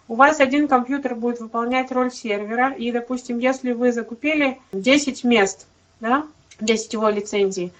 У 0.08 0.16
вас 0.16 0.40
один 0.40 0.66
компьютер 0.66 1.14
будет 1.14 1.38
выполнять 1.38 1.92
роль 1.92 2.10
сервера, 2.10 2.72
и, 2.72 2.90
допустим, 2.90 3.38
если 3.38 3.72
вы 3.72 3.92
закупили 3.92 4.60
10 4.72 5.22
мест 5.22 5.66
да, 6.00 6.26
для 6.58 6.76
сетевой 6.76 7.12
лицензии, 7.12 7.72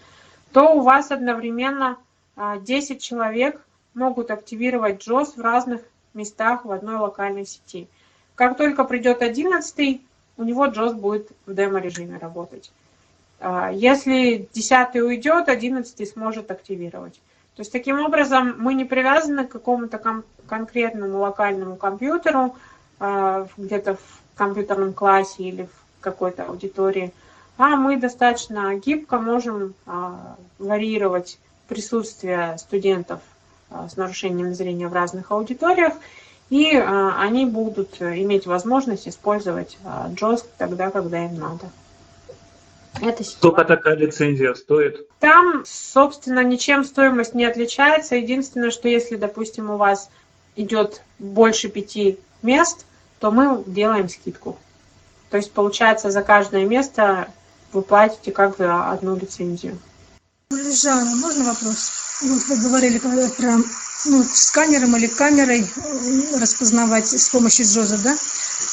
то 0.52 0.74
у 0.74 0.80
вас 0.80 1.10
одновременно 1.10 1.96
10 2.36 2.90
а, 2.90 3.00
человек 3.00 3.60
могут 3.94 4.30
активировать 4.30 5.06
JOS 5.06 5.36
в 5.36 5.40
разных 5.40 5.82
местах 6.14 6.64
в 6.64 6.72
одной 6.72 6.96
локальной 6.96 7.46
сети. 7.46 7.88
Как 8.34 8.56
только 8.56 8.84
придет 8.84 9.22
11 9.22 10.00
у 10.36 10.44
него 10.44 10.66
JOS 10.66 10.94
будет 10.94 11.30
в 11.46 11.54
демо-режиме 11.54 12.18
работать. 12.18 12.70
А, 13.40 13.70
если 13.70 14.48
10 14.52 14.96
уйдет, 14.96 15.48
11 15.48 16.08
сможет 16.08 16.50
активировать. 16.50 17.14
То 17.56 17.60
есть 17.60 17.72
таким 17.72 18.00
образом 18.00 18.54
мы 18.58 18.74
не 18.74 18.84
привязаны 18.84 19.46
к 19.46 19.52
какому-то 19.52 19.98
кон- 19.98 20.24
конкретному 20.46 21.18
локальному 21.18 21.76
компьютеру, 21.76 22.56
а, 22.98 23.46
где-то 23.56 23.96
в 23.96 24.22
компьютерном 24.36 24.94
классе 24.94 25.42
или 25.42 25.64
в 25.64 26.00
какой-то 26.00 26.44
аудитории, 26.44 27.12
а 27.62 27.76
мы 27.76 27.96
достаточно 27.96 28.74
гибко 28.74 29.18
можем 29.18 29.74
а, 29.86 30.34
варьировать 30.58 31.38
присутствие 31.68 32.58
студентов 32.58 33.20
с 33.70 33.96
нарушением 33.96 34.52
зрения 34.52 34.88
в 34.88 34.92
разных 34.92 35.30
аудиториях 35.30 35.92
и 36.50 36.76
а, 36.76 37.22
они 37.22 37.46
будут 37.46 38.02
иметь 38.02 38.46
возможность 38.46 39.06
использовать 39.06 39.78
а, 39.84 40.10
JOS 40.10 40.44
тогда, 40.58 40.90
когда 40.90 41.24
им 41.24 41.36
надо. 41.36 41.70
Это 43.00 43.22
Сколько 43.22 43.64
такая 43.64 43.94
лицензия 43.94 44.54
стоит? 44.54 45.08
Там, 45.20 45.62
собственно, 45.64 46.42
ничем 46.42 46.82
стоимость 46.82 47.34
не 47.34 47.44
отличается. 47.44 48.16
Единственное, 48.16 48.72
что 48.72 48.88
если, 48.88 49.14
допустим, 49.14 49.70
у 49.70 49.76
вас 49.76 50.10
идет 50.56 51.00
больше 51.20 51.68
пяти 51.68 52.18
мест, 52.42 52.86
то 53.20 53.30
мы 53.30 53.62
делаем 53.66 54.08
скидку. 54.08 54.58
То 55.30 55.36
есть, 55.36 55.52
получается, 55.52 56.10
за 56.10 56.22
каждое 56.22 56.66
место 56.66 57.28
вы 57.72 57.82
платите 57.82 58.32
как 58.32 58.56
за 58.56 58.90
одну 58.90 59.16
лицензию. 59.16 59.78
Жанна, 60.50 61.16
можно 61.16 61.44
вопрос? 61.44 61.90
Вот 62.22 62.42
вы 62.48 62.56
говорили 62.56 62.98
про 62.98 63.56
ну, 64.06 64.22
сканером 64.24 64.96
или 64.96 65.06
камерой 65.06 65.64
распознавать 66.38 67.06
с 67.06 67.28
помощью 67.30 67.64
ЖОЗа, 67.64 68.02
да? 68.02 68.16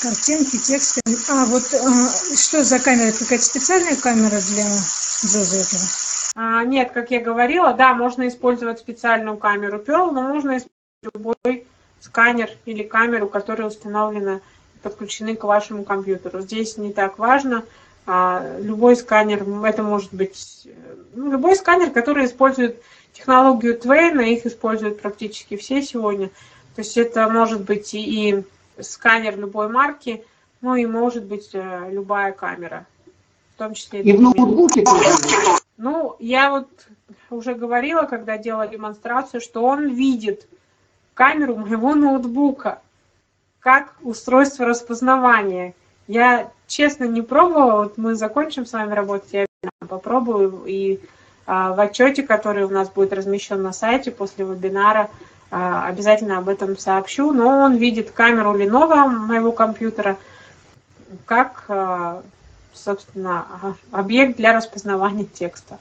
Картинки, 0.02 0.58
тексты. 0.58 1.02
А, 1.30 1.46
вот 1.46 1.64
а, 1.74 2.36
что 2.36 2.64
за 2.64 2.80
камера? 2.80 3.12
Какая-то 3.12 3.44
специальная 3.44 3.96
камера 3.96 4.40
для 4.42 4.66
ЖОЗа 5.24 5.58
этого? 5.58 5.82
А, 6.36 6.64
нет, 6.64 6.92
как 6.92 7.12
я 7.12 7.22
говорила, 7.22 7.74
да, 7.74 7.94
можно 7.94 8.28
использовать 8.28 8.80
специальную 8.80 9.38
камеру 9.38 9.80
Pearl, 9.80 10.12
но 10.12 10.22
можно 10.22 10.58
использовать 10.58 10.70
любой 11.02 11.66
сканер 12.02 12.52
или 12.66 12.84
камеру, 12.84 13.28
которые 13.28 13.68
установлены, 13.68 14.42
подключены 14.82 15.36
к 15.36 15.44
вашему 15.44 15.84
компьютеру. 15.84 16.42
Здесь 16.42 16.78
не 16.78 16.94
так 16.94 17.20
важно. 17.20 17.66
А, 18.12 18.58
любой 18.60 18.96
сканер, 18.96 19.46
это 19.64 19.84
может 19.84 20.12
быть 20.12 20.68
ну, 21.14 21.32
любой 21.32 21.56
сканер, 21.56 21.92
который 21.92 22.26
использует 22.26 22.82
технологию 23.14 23.78
Твейна, 23.78 24.22
их 24.22 24.48
используют 24.48 25.00
практически 25.00 25.56
все 25.58 25.84
сегодня. 25.84 26.30
То 26.76 26.82
есть 26.82 26.98
это 26.98 27.30
может 27.30 27.62
быть 27.62 27.94
и, 27.94 28.32
и 28.32 28.44
сканер 28.82 29.38
любой 29.38 29.70
марки, 29.70 30.26
ну 30.62 30.74
и 30.74 30.88
может 30.88 31.26
быть 31.26 31.52
э, 31.54 31.90
любая 31.92 32.32
камера. 32.32 32.88
В 33.54 33.60
том 33.60 33.76
числе 33.76 34.02
и 34.02 34.12
в 34.12 34.20
ноутбуке 34.20 34.84
Ну, 35.78 36.16
я 36.18 36.50
вот 36.50 36.68
уже 37.30 37.54
говорила, 37.54 38.08
когда 38.08 38.40
делала 38.40 38.68
демонстрацию, 38.68 39.40
что 39.40 39.64
он 39.64 39.88
видит 39.88 40.48
камеру 41.14 41.58
моего 41.58 41.94
ноутбука 41.94 42.82
как 43.60 43.94
устройство 44.02 44.66
распознавания. 44.66 45.76
Я 46.08 46.52
честно 46.70 47.04
не 47.04 47.22
пробовала, 47.22 47.84
вот 47.84 47.98
мы 47.98 48.16
закончим 48.16 48.66
с 48.66 48.72
вами 48.72 48.94
работать, 48.94 49.34
я 49.34 49.46
попробую. 49.90 50.64
И 50.66 51.02
а, 51.46 51.74
в 51.74 51.80
отчете, 51.80 52.24
который 52.24 52.64
у 52.64 52.70
нас 52.70 52.90
будет 52.90 53.12
размещен 53.12 53.62
на 53.62 53.74
сайте 53.74 54.12
после 54.12 54.46
вебинара, 54.46 55.10
а, 55.52 55.88
обязательно 55.88 56.38
об 56.38 56.48
этом 56.48 56.78
сообщу. 56.78 57.34
Но 57.34 57.64
он 57.64 57.76
видит 57.76 58.12
камеру 58.12 58.56
Lenovo 58.58 59.08
моего 59.10 59.52
компьютера 59.52 60.18
как, 61.26 61.66
а, 61.68 62.22
собственно, 62.72 63.76
объект 63.92 64.38
для 64.38 64.54
распознавания 64.54 65.26
текста 65.26 65.80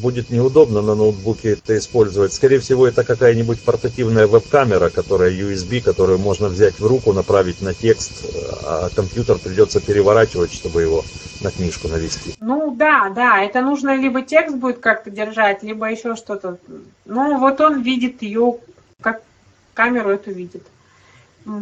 будет 0.00 0.30
неудобно 0.30 0.82
на 0.82 0.94
ноутбуке 0.94 1.52
это 1.52 1.76
использовать. 1.76 2.32
Скорее 2.32 2.58
всего, 2.60 2.86
это 2.86 3.04
какая-нибудь 3.04 3.60
портативная 3.60 4.26
веб-камера, 4.26 4.90
которая 4.90 5.30
USB, 5.30 5.80
которую 5.80 6.18
можно 6.18 6.48
взять 6.48 6.78
в 6.78 6.86
руку, 6.86 7.12
направить 7.12 7.60
на 7.62 7.74
текст, 7.74 8.24
а 8.64 8.88
компьютер 8.94 9.38
придется 9.38 9.80
переворачивать, 9.80 10.52
чтобы 10.52 10.82
его 10.82 11.04
на 11.42 11.50
книжку 11.50 11.88
навести. 11.88 12.34
Ну 12.40 12.74
да, 12.76 13.10
да, 13.14 13.42
это 13.42 13.60
нужно 13.62 13.96
либо 13.96 14.22
текст 14.22 14.56
будет 14.56 14.78
как-то 14.78 15.10
держать, 15.10 15.62
либо 15.62 15.90
еще 15.90 16.16
что-то. 16.16 16.58
Ну 17.04 17.38
вот 17.38 17.60
он 17.60 17.82
видит 17.82 18.22
ее, 18.22 18.58
как 19.00 19.22
камеру 19.74 20.10
эту 20.10 20.32
видит 20.32 20.62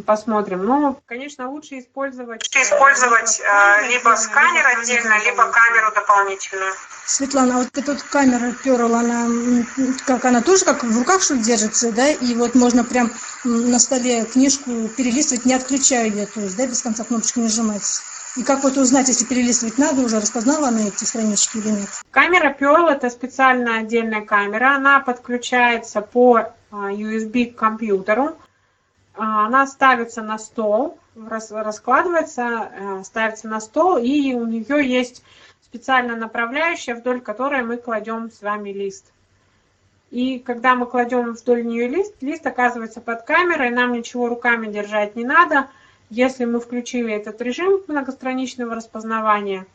посмотрим. 0.06 0.64
Ну, 0.64 0.96
конечно, 1.06 1.48
лучше 1.50 1.78
использовать, 1.78 2.42
лучше 2.42 2.62
использовать 2.62 3.40
э, 3.40 3.88
либо 3.88 4.14
сканер 4.16 4.66
отдельно, 4.78 5.18
либо 5.24 5.50
камеру 5.50 5.92
дополнительную. 5.94 6.72
Светлана, 7.06 7.56
а 7.56 7.58
вот 7.58 7.68
эта 7.72 7.92
вот 7.92 8.02
камера 8.02 8.52
Pearl, 8.64 8.94
она 8.94 9.26
как 10.06 10.24
она 10.24 10.42
тоже 10.42 10.64
как 10.64 10.84
в 10.84 10.98
руках 10.98 11.22
что 11.22 11.36
держится, 11.36 11.90
да? 11.92 12.10
И 12.10 12.34
вот 12.34 12.54
можно 12.54 12.84
прям 12.84 13.10
на 13.44 13.78
столе 13.78 14.24
книжку 14.24 14.88
перелистывать, 14.96 15.46
не 15.46 15.54
отключая 15.54 16.06
ее, 16.08 16.26
то 16.26 16.40
есть, 16.40 16.56
да, 16.56 16.66
без 16.66 16.82
конца 16.82 17.04
кнопочки 17.04 17.38
нажимать. 17.38 18.02
И 18.36 18.42
как 18.42 18.62
вот 18.62 18.76
узнать, 18.76 19.08
если 19.08 19.24
перелистывать 19.24 19.78
надо, 19.78 20.02
уже 20.02 20.20
распознала 20.20 20.68
она 20.68 20.86
эти 20.86 21.04
странички 21.04 21.56
или 21.56 21.70
нет? 21.70 21.88
Камера 22.10 22.54
Pearl 22.58 22.88
это 22.88 23.08
специальная 23.10 23.80
отдельная 23.80 24.20
камера, 24.20 24.76
она 24.76 25.00
подключается 25.00 26.02
по 26.02 26.52
USB 26.70 27.52
к 27.52 27.56
компьютеру 27.56 28.36
она 29.18 29.66
ставится 29.66 30.22
на 30.22 30.38
стол, 30.38 30.98
раскладывается, 31.16 32.70
э, 32.72 33.04
ставится 33.04 33.48
на 33.48 33.60
стол, 33.60 33.98
и 33.98 34.32
у 34.34 34.46
нее 34.46 34.86
есть 34.88 35.22
специальная 35.62 36.16
направляющая, 36.16 36.94
вдоль 36.94 37.20
которой 37.20 37.62
мы 37.62 37.76
кладем 37.76 38.30
с 38.30 38.40
вами 38.40 38.70
лист. 38.70 39.12
И 40.10 40.38
когда 40.38 40.74
мы 40.74 40.86
кладем 40.86 41.32
вдоль 41.34 41.66
нее 41.66 41.88
лист, 41.88 42.14
лист 42.22 42.46
оказывается 42.46 43.00
под 43.00 43.22
камерой, 43.24 43.70
нам 43.70 43.92
ничего 43.92 44.28
руками 44.28 44.72
держать 44.72 45.16
не 45.16 45.24
надо. 45.24 45.68
Если 46.08 46.46
мы 46.46 46.60
включили 46.60 47.12
этот 47.12 47.42
режим 47.42 47.82
многостраничного 47.86 48.74
распознавания, 48.74 49.66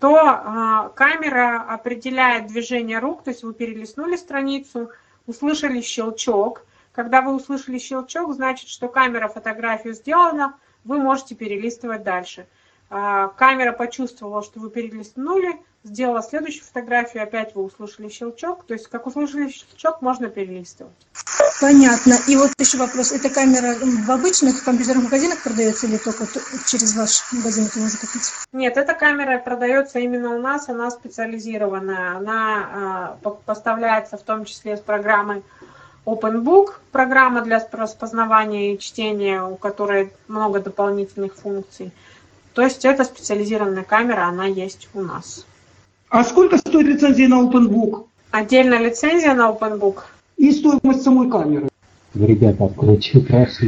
то 0.00 0.18
э, 0.18 0.90
камера 0.94 1.62
определяет 1.62 2.48
движение 2.48 2.98
рук, 2.98 3.22
то 3.22 3.30
есть 3.30 3.42
вы 3.42 3.54
перелистнули 3.54 4.16
страницу, 4.16 4.90
услышали 5.26 5.80
щелчок, 5.80 6.66
Когда 6.96 7.20
вы 7.20 7.34
услышали 7.34 7.78
щелчок, 7.78 8.32
значит, 8.32 8.70
что 8.70 8.88
камера 8.88 9.28
фотографию 9.28 9.92
сделана, 9.92 10.54
вы 10.82 10.96
можете 10.96 11.34
перелистывать 11.34 12.02
дальше. 12.02 12.46
А, 12.88 13.28
камера 13.28 13.72
почувствовала, 13.72 14.42
что 14.42 14.60
вы 14.60 14.70
перелистнули, 14.70 15.60
сделала 15.84 16.22
следующую 16.22 16.64
фотографию, 16.64 17.22
опять 17.22 17.54
вы 17.54 17.64
услышали 17.64 18.08
щелчок. 18.08 18.64
То 18.64 18.72
есть, 18.72 18.86
как 18.88 19.06
услышали 19.06 19.50
щелчок, 19.50 20.00
можно 20.00 20.28
перелистывать. 20.28 20.94
Понятно. 21.60 22.14
И 22.28 22.36
вот 22.36 22.52
еще 22.58 22.78
вопрос. 22.78 23.12
Эта 23.12 23.28
камера 23.28 23.74
в 23.74 24.10
обычных 24.10 24.64
компьютерных 24.64 25.04
магазинах 25.04 25.42
продается 25.42 25.86
или 25.86 25.98
только 25.98 26.24
через 26.66 26.96
ваш 26.96 27.30
магазин 27.30 27.66
это 27.66 27.78
можно 27.78 27.98
купить? 27.98 28.32
Нет, 28.52 28.78
эта 28.78 28.94
камера 28.94 29.38
продается 29.38 29.98
именно 29.98 30.34
у 30.34 30.40
нас, 30.40 30.70
она 30.70 30.90
специализированная. 30.90 32.16
Она 32.16 33.18
э, 33.22 33.28
поставляется 33.44 34.16
в 34.16 34.22
том 34.22 34.46
числе 34.46 34.78
с 34.78 34.80
программой 34.80 35.42
OpenBook, 36.06 36.74
программа 36.92 37.42
для 37.42 37.66
распознавания 37.72 38.74
и 38.74 38.78
чтения, 38.78 39.42
у 39.42 39.56
которой 39.56 40.12
много 40.28 40.60
дополнительных 40.60 41.34
функций. 41.34 41.90
То 42.54 42.62
есть 42.62 42.84
это 42.84 43.04
специализированная 43.04 43.82
камера, 43.82 44.24
она 44.26 44.46
есть 44.46 44.88
у 44.94 45.02
нас. 45.02 45.44
А 46.08 46.22
сколько 46.22 46.58
стоит 46.58 46.86
лицензия 46.86 47.28
на 47.28 47.42
OpenBook? 47.42 48.06
Отдельная 48.30 48.78
лицензия 48.78 49.34
на 49.34 49.50
OpenBook. 49.50 50.04
И 50.36 50.52
стоимость 50.52 51.02
самой 51.02 51.28
камеры. 51.28 51.68
Ребята, 52.14 52.64
откройте 52.64 53.20
трассу. 53.20 53.66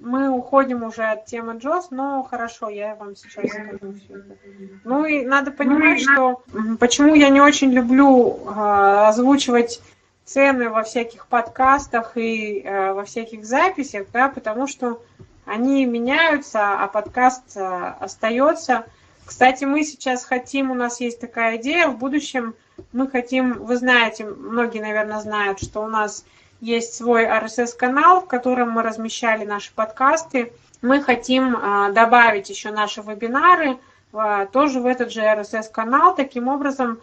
Мы 0.00 0.30
уходим 0.30 0.84
уже 0.84 1.02
от 1.04 1.26
темы 1.26 1.54
JOS, 1.54 1.86
но 1.90 2.22
хорошо, 2.22 2.68
я 2.68 2.94
вам 2.94 3.16
сейчас 3.16 3.50
скажу 3.50 3.94
все 3.94 4.14
это. 4.14 4.36
Ну 4.84 5.04
и 5.04 5.24
надо 5.24 5.50
понимать, 5.50 6.00
что 6.00 6.42
почему 6.78 7.14
я 7.14 7.30
не 7.30 7.40
очень 7.40 7.72
люблю 7.72 8.38
э, 8.46 9.06
озвучивать 9.08 9.80
цены 10.28 10.68
во 10.68 10.82
всяких 10.82 11.26
подкастах 11.26 12.16
и 12.16 12.60
э, 12.60 12.92
во 12.92 13.04
всяких 13.04 13.44
записях, 13.46 14.06
да, 14.12 14.28
потому 14.28 14.66
что 14.66 15.00
они 15.46 15.86
меняются, 15.86 16.82
а 16.82 16.86
подкаст 16.88 17.56
э, 17.56 17.94
остается. 18.00 18.84
Кстати, 19.24 19.64
мы 19.64 19.84
сейчас 19.84 20.24
хотим, 20.24 20.70
у 20.70 20.74
нас 20.74 21.00
есть 21.00 21.20
такая 21.20 21.56
идея, 21.56 21.88
в 21.88 21.96
будущем 21.96 22.54
мы 22.92 23.08
хотим, 23.08 23.64
вы 23.64 23.76
знаете, 23.76 24.26
многие, 24.26 24.80
наверное, 24.80 25.20
знают, 25.20 25.60
что 25.60 25.82
у 25.82 25.88
нас 25.88 26.24
есть 26.60 26.94
свой 26.94 27.24
RSS-канал, 27.24 28.20
в 28.20 28.26
котором 28.26 28.72
мы 28.72 28.82
размещали 28.82 29.44
наши 29.46 29.72
подкасты. 29.72 30.52
Мы 30.82 31.00
хотим 31.02 31.56
э, 31.56 31.92
добавить 31.92 32.50
еще 32.50 32.70
наши 32.70 33.00
вебинары 33.00 33.78
э, 34.12 34.46
тоже 34.52 34.80
в 34.80 34.86
этот 34.86 35.10
же 35.10 35.20
RSS-канал. 35.20 36.14
Таким 36.14 36.48
образом, 36.48 37.00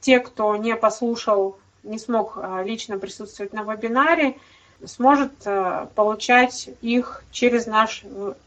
те, 0.00 0.20
кто 0.20 0.54
не 0.56 0.76
послушал 0.76 1.58
не 1.82 1.98
смог 1.98 2.34
а, 2.36 2.62
лично 2.62 2.98
присутствовать 2.98 3.52
на 3.52 3.62
вебинаре, 3.62 4.36
сможет 4.84 5.32
а, 5.44 5.88
получать 5.94 6.70
их 6.82 7.22
через 7.30 7.66
наш 7.66 8.04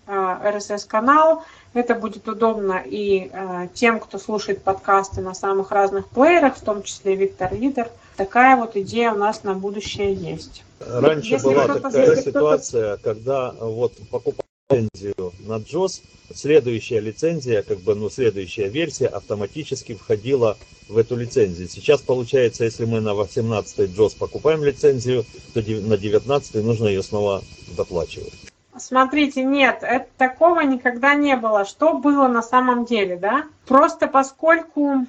RSS-канал. 0.08 1.44
А, 1.74 1.80
Это 1.80 1.95
будет 1.95 2.28
удобно 2.28 2.82
и 2.84 3.32
тем, 3.74 3.99
кто 3.99 4.18
слушает 4.18 4.64
подкасты 4.64 5.22
на 5.22 5.34
самых 5.34 5.72
разных 5.72 6.08
плеерах, 6.08 6.58
в 6.58 6.62
том 6.62 6.84
числе 6.84 7.16
Виктор 7.16 7.53
Лидер. 7.53 7.90
Такая 8.18 8.58
вот 8.58 8.76
идея 8.76 9.14
у 9.14 9.18
нас 9.18 9.44
на 9.44 9.53
будущее 9.53 10.14
есть. 10.14 10.64
Раньше 10.80 11.30
Если 11.30 11.45
была 11.45 11.68
такая 11.68 12.16
ситуация, 12.18 12.98
когда 12.98 13.52
вот 13.52 13.94
покупал 14.10 14.45
лицензию 14.72 15.34
на 15.45 15.57
JOS, 15.57 16.02
следующая 16.34 16.99
лицензия, 16.99 17.61
как 17.61 17.80
бы, 17.80 17.95
ну, 17.95 18.10
следующая 18.10 18.69
версия 18.69 19.07
автоматически 19.07 19.95
входила 19.95 20.57
в 20.88 20.98
эту 20.98 21.15
лицензию. 21.15 21.68
Сейчас 21.68 22.02
получается, 22.02 22.64
если 22.64 22.85
мы 22.85 23.02
на 23.02 23.14
18 23.14 23.89
JOS 23.89 24.18
покупаем 24.18 24.64
лицензию, 24.64 25.26
то 25.53 25.61
на 25.61 25.98
19 25.98 26.56
нужно 26.64 26.88
ее 26.88 27.03
снова 27.03 27.43
доплачивать. 27.76 28.34
Смотрите, 28.77 29.43
нет, 29.43 29.80
это, 29.81 30.07
такого 30.18 30.61
никогда 30.61 31.14
не 31.14 31.35
было. 31.35 31.65
Что 31.65 31.93
было 31.93 32.27
на 32.27 32.41
самом 32.41 32.85
деле, 32.85 33.18
да? 33.18 33.45
Просто 33.68 34.07
поскольку 34.07 35.06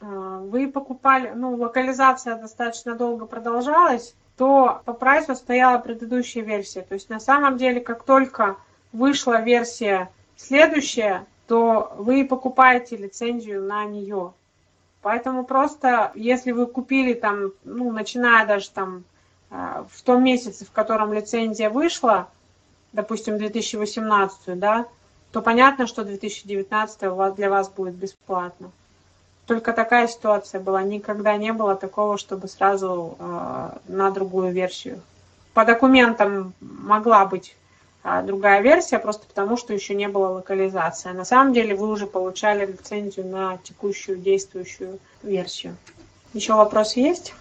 э, 0.00 0.46
вы 0.48 0.68
покупали, 0.68 1.32
ну, 1.34 1.54
локализация 1.54 2.36
достаточно 2.36 2.96
долго 2.96 3.26
продолжалась, 3.26 4.14
то 4.36 4.82
по 4.84 4.92
прайсу 4.92 5.36
стояла 5.36 5.78
предыдущая 5.78 6.42
версия. 6.42 6.82
То 6.82 6.94
есть 6.94 7.08
на 7.08 7.20
самом 7.20 7.56
деле, 7.56 7.80
как 7.80 8.02
только 8.02 8.56
вышла 8.94 9.42
версия 9.42 10.08
следующая, 10.36 11.26
то 11.46 11.92
вы 11.98 12.24
покупаете 12.24 12.96
лицензию 12.96 13.62
на 13.62 13.84
нее. 13.84 14.32
Поэтому 15.02 15.44
просто, 15.44 16.12
если 16.14 16.52
вы 16.52 16.66
купили 16.66 17.12
там, 17.12 17.52
ну, 17.64 17.92
начиная 17.92 18.46
даже 18.46 18.70
там 18.70 19.04
э, 19.50 19.84
в 19.90 20.02
том 20.02 20.24
месяце, 20.24 20.64
в 20.64 20.70
котором 20.70 21.12
лицензия 21.12 21.68
вышла, 21.68 22.28
допустим, 22.92 23.36
2018, 23.36 24.58
да, 24.58 24.86
то 25.32 25.42
понятно, 25.42 25.86
что 25.86 26.04
2019 26.04 27.02
у 27.02 27.14
вас, 27.16 27.34
для 27.34 27.50
вас 27.50 27.68
будет 27.68 27.94
бесплатно. 27.94 28.70
Только 29.46 29.74
такая 29.74 30.06
ситуация 30.08 30.60
была. 30.60 30.82
Никогда 30.82 31.36
не 31.36 31.52
было 31.52 31.74
такого, 31.74 32.16
чтобы 32.16 32.48
сразу 32.48 33.16
э, 33.18 33.70
на 33.88 34.10
другую 34.10 34.52
версию. 34.52 35.02
По 35.52 35.66
документам 35.66 36.54
могла 36.60 37.26
быть 37.26 37.56
а 37.63 37.63
другая 38.04 38.60
версия, 38.60 38.98
просто 38.98 39.26
потому 39.26 39.56
что 39.56 39.72
еще 39.72 39.94
не 39.94 40.08
было 40.08 40.28
локализации. 40.28 41.10
А 41.10 41.14
на 41.14 41.24
самом 41.24 41.54
деле 41.54 41.74
вы 41.74 41.88
уже 41.88 42.06
получали 42.06 42.66
лицензию 42.66 43.26
на 43.26 43.56
текущую 43.58 44.18
действующую 44.18 44.98
версию. 45.22 45.76
Еще 46.34 46.52
вопросы 46.52 47.00
есть? 47.00 47.34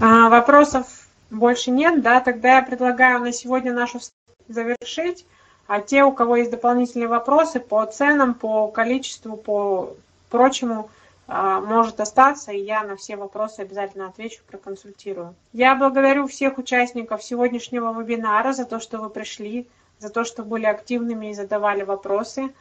А, 0.00 0.28
вопросов 0.28 1.08
больше 1.30 1.72
нет, 1.72 2.00
да, 2.00 2.20
тогда 2.20 2.56
я 2.56 2.62
предлагаю 2.62 3.20
на 3.20 3.32
сегодня 3.32 3.72
нашу 3.72 3.98
завершить. 4.46 5.26
А 5.66 5.80
те, 5.80 6.04
у 6.04 6.12
кого 6.12 6.36
есть 6.36 6.50
дополнительные 6.50 7.08
вопросы 7.08 7.58
по 7.58 7.84
ценам, 7.86 8.34
по 8.34 8.68
количеству, 8.68 9.36
по 9.36 9.94
прочему, 10.30 10.90
а, 10.90 11.03
может 11.26 12.00
остаться, 12.00 12.52
и 12.52 12.60
я 12.60 12.82
на 12.82 12.96
все 12.96 13.16
вопросы 13.16 13.60
обязательно 13.60 14.08
отвечу, 14.08 14.42
проконсультирую. 14.46 15.34
Я 15.52 15.74
благодарю 15.74 16.26
всех 16.26 16.58
участников 16.58 17.22
сегодняшнего 17.22 17.98
вебинара 17.98 18.52
за 18.52 18.66
то, 18.66 18.78
что 18.78 18.98
вы 18.98 19.08
пришли, 19.08 19.66
за 19.98 20.10
то, 20.10 20.24
что 20.24 20.42
были 20.42 20.66
активными 20.66 21.30
и 21.30 21.34
задавали 21.34 21.82
вопросы. 21.82 22.52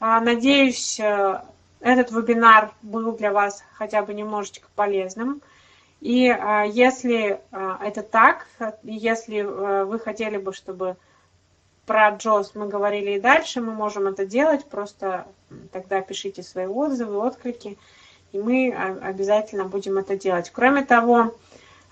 А, 0.00 0.20
надеюсь, 0.20 0.98
э, 0.98 1.40
этот 1.80 2.10
вебинар 2.10 2.72
был 2.82 3.12
для 3.12 3.32
вас 3.32 3.62
хотя 3.74 4.02
бы 4.02 4.14
немножечко 4.14 4.66
полезным. 4.74 5.40
И 6.00 6.28
а, 6.28 6.64
если 6.64 7.40
это 7.50 8.02
так, 8.02 8.46
если 8.82 9.38
э, 9.40 9.84
вы 9.84 9.98
хотели 9.98 10.38
бы, 10.38 10.54
чтобы 10.54 10.96
про 11.84 12.10
Джоз 12.10 12.54
мы 12.54 12.68
говорили 12.68 13.12
и 13.12 13.20
дальше, 13.20 13.60
мы 13.60 13.72
можем 13.72 14.06
это 14.06 14.24
делать, 14.24 14.64
просто 14.64 15.26
тогда 15.72 16.00
пишите 16.00 16.42
свои 16.42 16.66
отзывы, 16.66 17.18
отклики 17.18 17.76
и 18.32 18.38
мы 18.38 18.72
обязательно 19.02 19.64
будем 19.64 19.98
это 19.98 20.16
делать. 20.16 20.50
Кроме 20.50 20.84
того, 20.84 21.34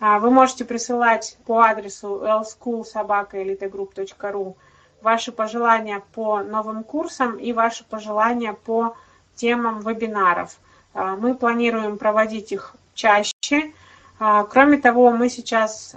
а, 0.00 0.20
вы 0.20 0.30
можете 0.30 0.64
присылать 0.64 1.36
по 1.44 1.62
адресу 1.62 2.22
lschoolsobaka.elitegroup.ru 2.22 4.54
ваши 5.00 5.32
пожелания 5.32 6.02
по 6.14 6.42
новым 6.42 6.84
курсам 6.84 7.36
и 7.36 7.52
ваши 7.52 7.84
пожелания 7.84 8.52
по 8.52 8.94
темам 9.34 9.80
вебинаров. 9.80 10.56
А, 10.94 11.16
мы 11.16 11.34
планируем 11.34 11.98
проводить 11.98 12.52
их 12.52 12.76
чаще. 12.94 13.72
А, 14.20 14.44
кроме 14.44 14.78
того, 14.78 15.10
мы 15.10 15.28
сейчас 15.28 15.96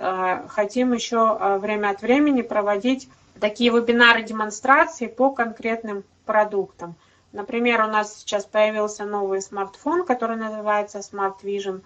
хотим 0.50 0.94
еще 0.94 1.60
время 1.60 1.90
от 1.90 2.02
времени 2.02 2.42
проводить 2.42 3.08
такие 3.40 3.72
вебинары 3.72 4.24
демонстрации 4.24 5.06
по 5.08 5.30
конкретным 5.32 6.04
продуктам. 6.26 6.96
Например, 7.34 7.82
у 7.82 7.88
нас 7.88 8.20
сейчас 8.20 8.46
появился 8.46 9.06
новый 9.06 9.42
смартфон, 9.42 10.06
который 10.06 10.36
называется 10.36 11.00
Smart 11.00 11.36
Vision. 11.44 11.82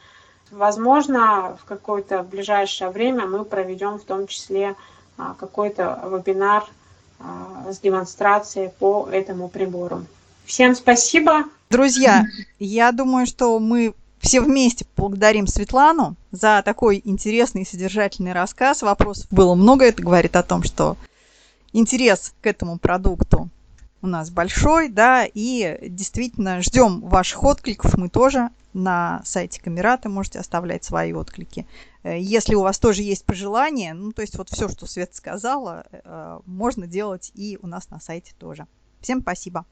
Возможно, 0.52 1.58
в 1.62 1.66
какое-то 1.66 2.24
ближайшее 2.24 2.90
время 2.90 3.28
мы 3.28 3.46
проведем 3.46 4.00
в 4.00 4.04
том 4.04 4.28
числе 4.28 4.76
а, 5.18 5.36
какой-то 5.40 6.02
вебинар 6.12 6.66
а, 7.20 7.72
с 7.72 7.80
демонстрацией 7.80 8.70
по 8.70 9.08
этому 9.12 9.48
прибору. 9.48 10.06
Всем 10.46 10.76
спасибо. 10.76 11.46
Друзья, 11.70 12.26
я 12.60 12.92
думаю, 12.92 13.26
что 13.26 13.60
мы 13.60 13.94
все 14.20 14.42
вместе 14.42 14.86
благодарим 14.96 15.46
Светлану 15.46 16.16
за 16.32 16.62
такой 16.66 17.02
интересный 17.04 17.62
и 17.62 17.66
содержательный 17.66 18.34
рассказ. 18.34 18.82
Вопросов 18.82 19.28
было 19.30 19.54
много. 19.56 19.86
Это 19.86 20.02
говорит 20.02 20.36
о 20.36 20.44
том, 20.44 20.64
что 20.64 20.98
интерес 21.74 22.34
к 22.42 22.48
этому 22.48 22.80
продукту 22.80 23.50
у 24.02 24.08
нас 24.08 24.30
большой, 24.30 24.90
да, 24.90 25.26
и 25.26 25.78
действительно 25.90 26.62
ждем 26.62 27.02
ваших 27.02 27.44
откликов, 27.44 27.98
мы 27.98 28.10
тоже 28.10 28.50
на 28.74 29.22
сайте 29.26 29.62
Камерата 29.62 30.10
можете 30.10 30.40
оставлять 30.40 30.84
свои 30.84 31.14
отклики. 31.14 31.66
Э, 32.04 32.20
если 32.20 32.56
у 32.56 32.62
вас 32.62 32.78
тоже 32.78 33.02
есть 33.04 33.26
пожелания, 33.26 33.94
ну, 33.94 34.12
то 34.12 34.22
есть 34.22 34.38
вот 34.38 34.50
все, 34.50 34.68
что 34.70 34.86
Свет 34.86 35.16
сказала, 35.16 35.86
э, 35.92 36.40
можно 36.46 36.86
делать 36.86 37.32
и 37.36 37.58
у 37.62 37.68
нас 37.68 37.90
на 37.90 38.00
сайте 38.00 38.34
тоже. 38.38 38.68
Всем 39.02 39.22
спасибо. 39.22 39.66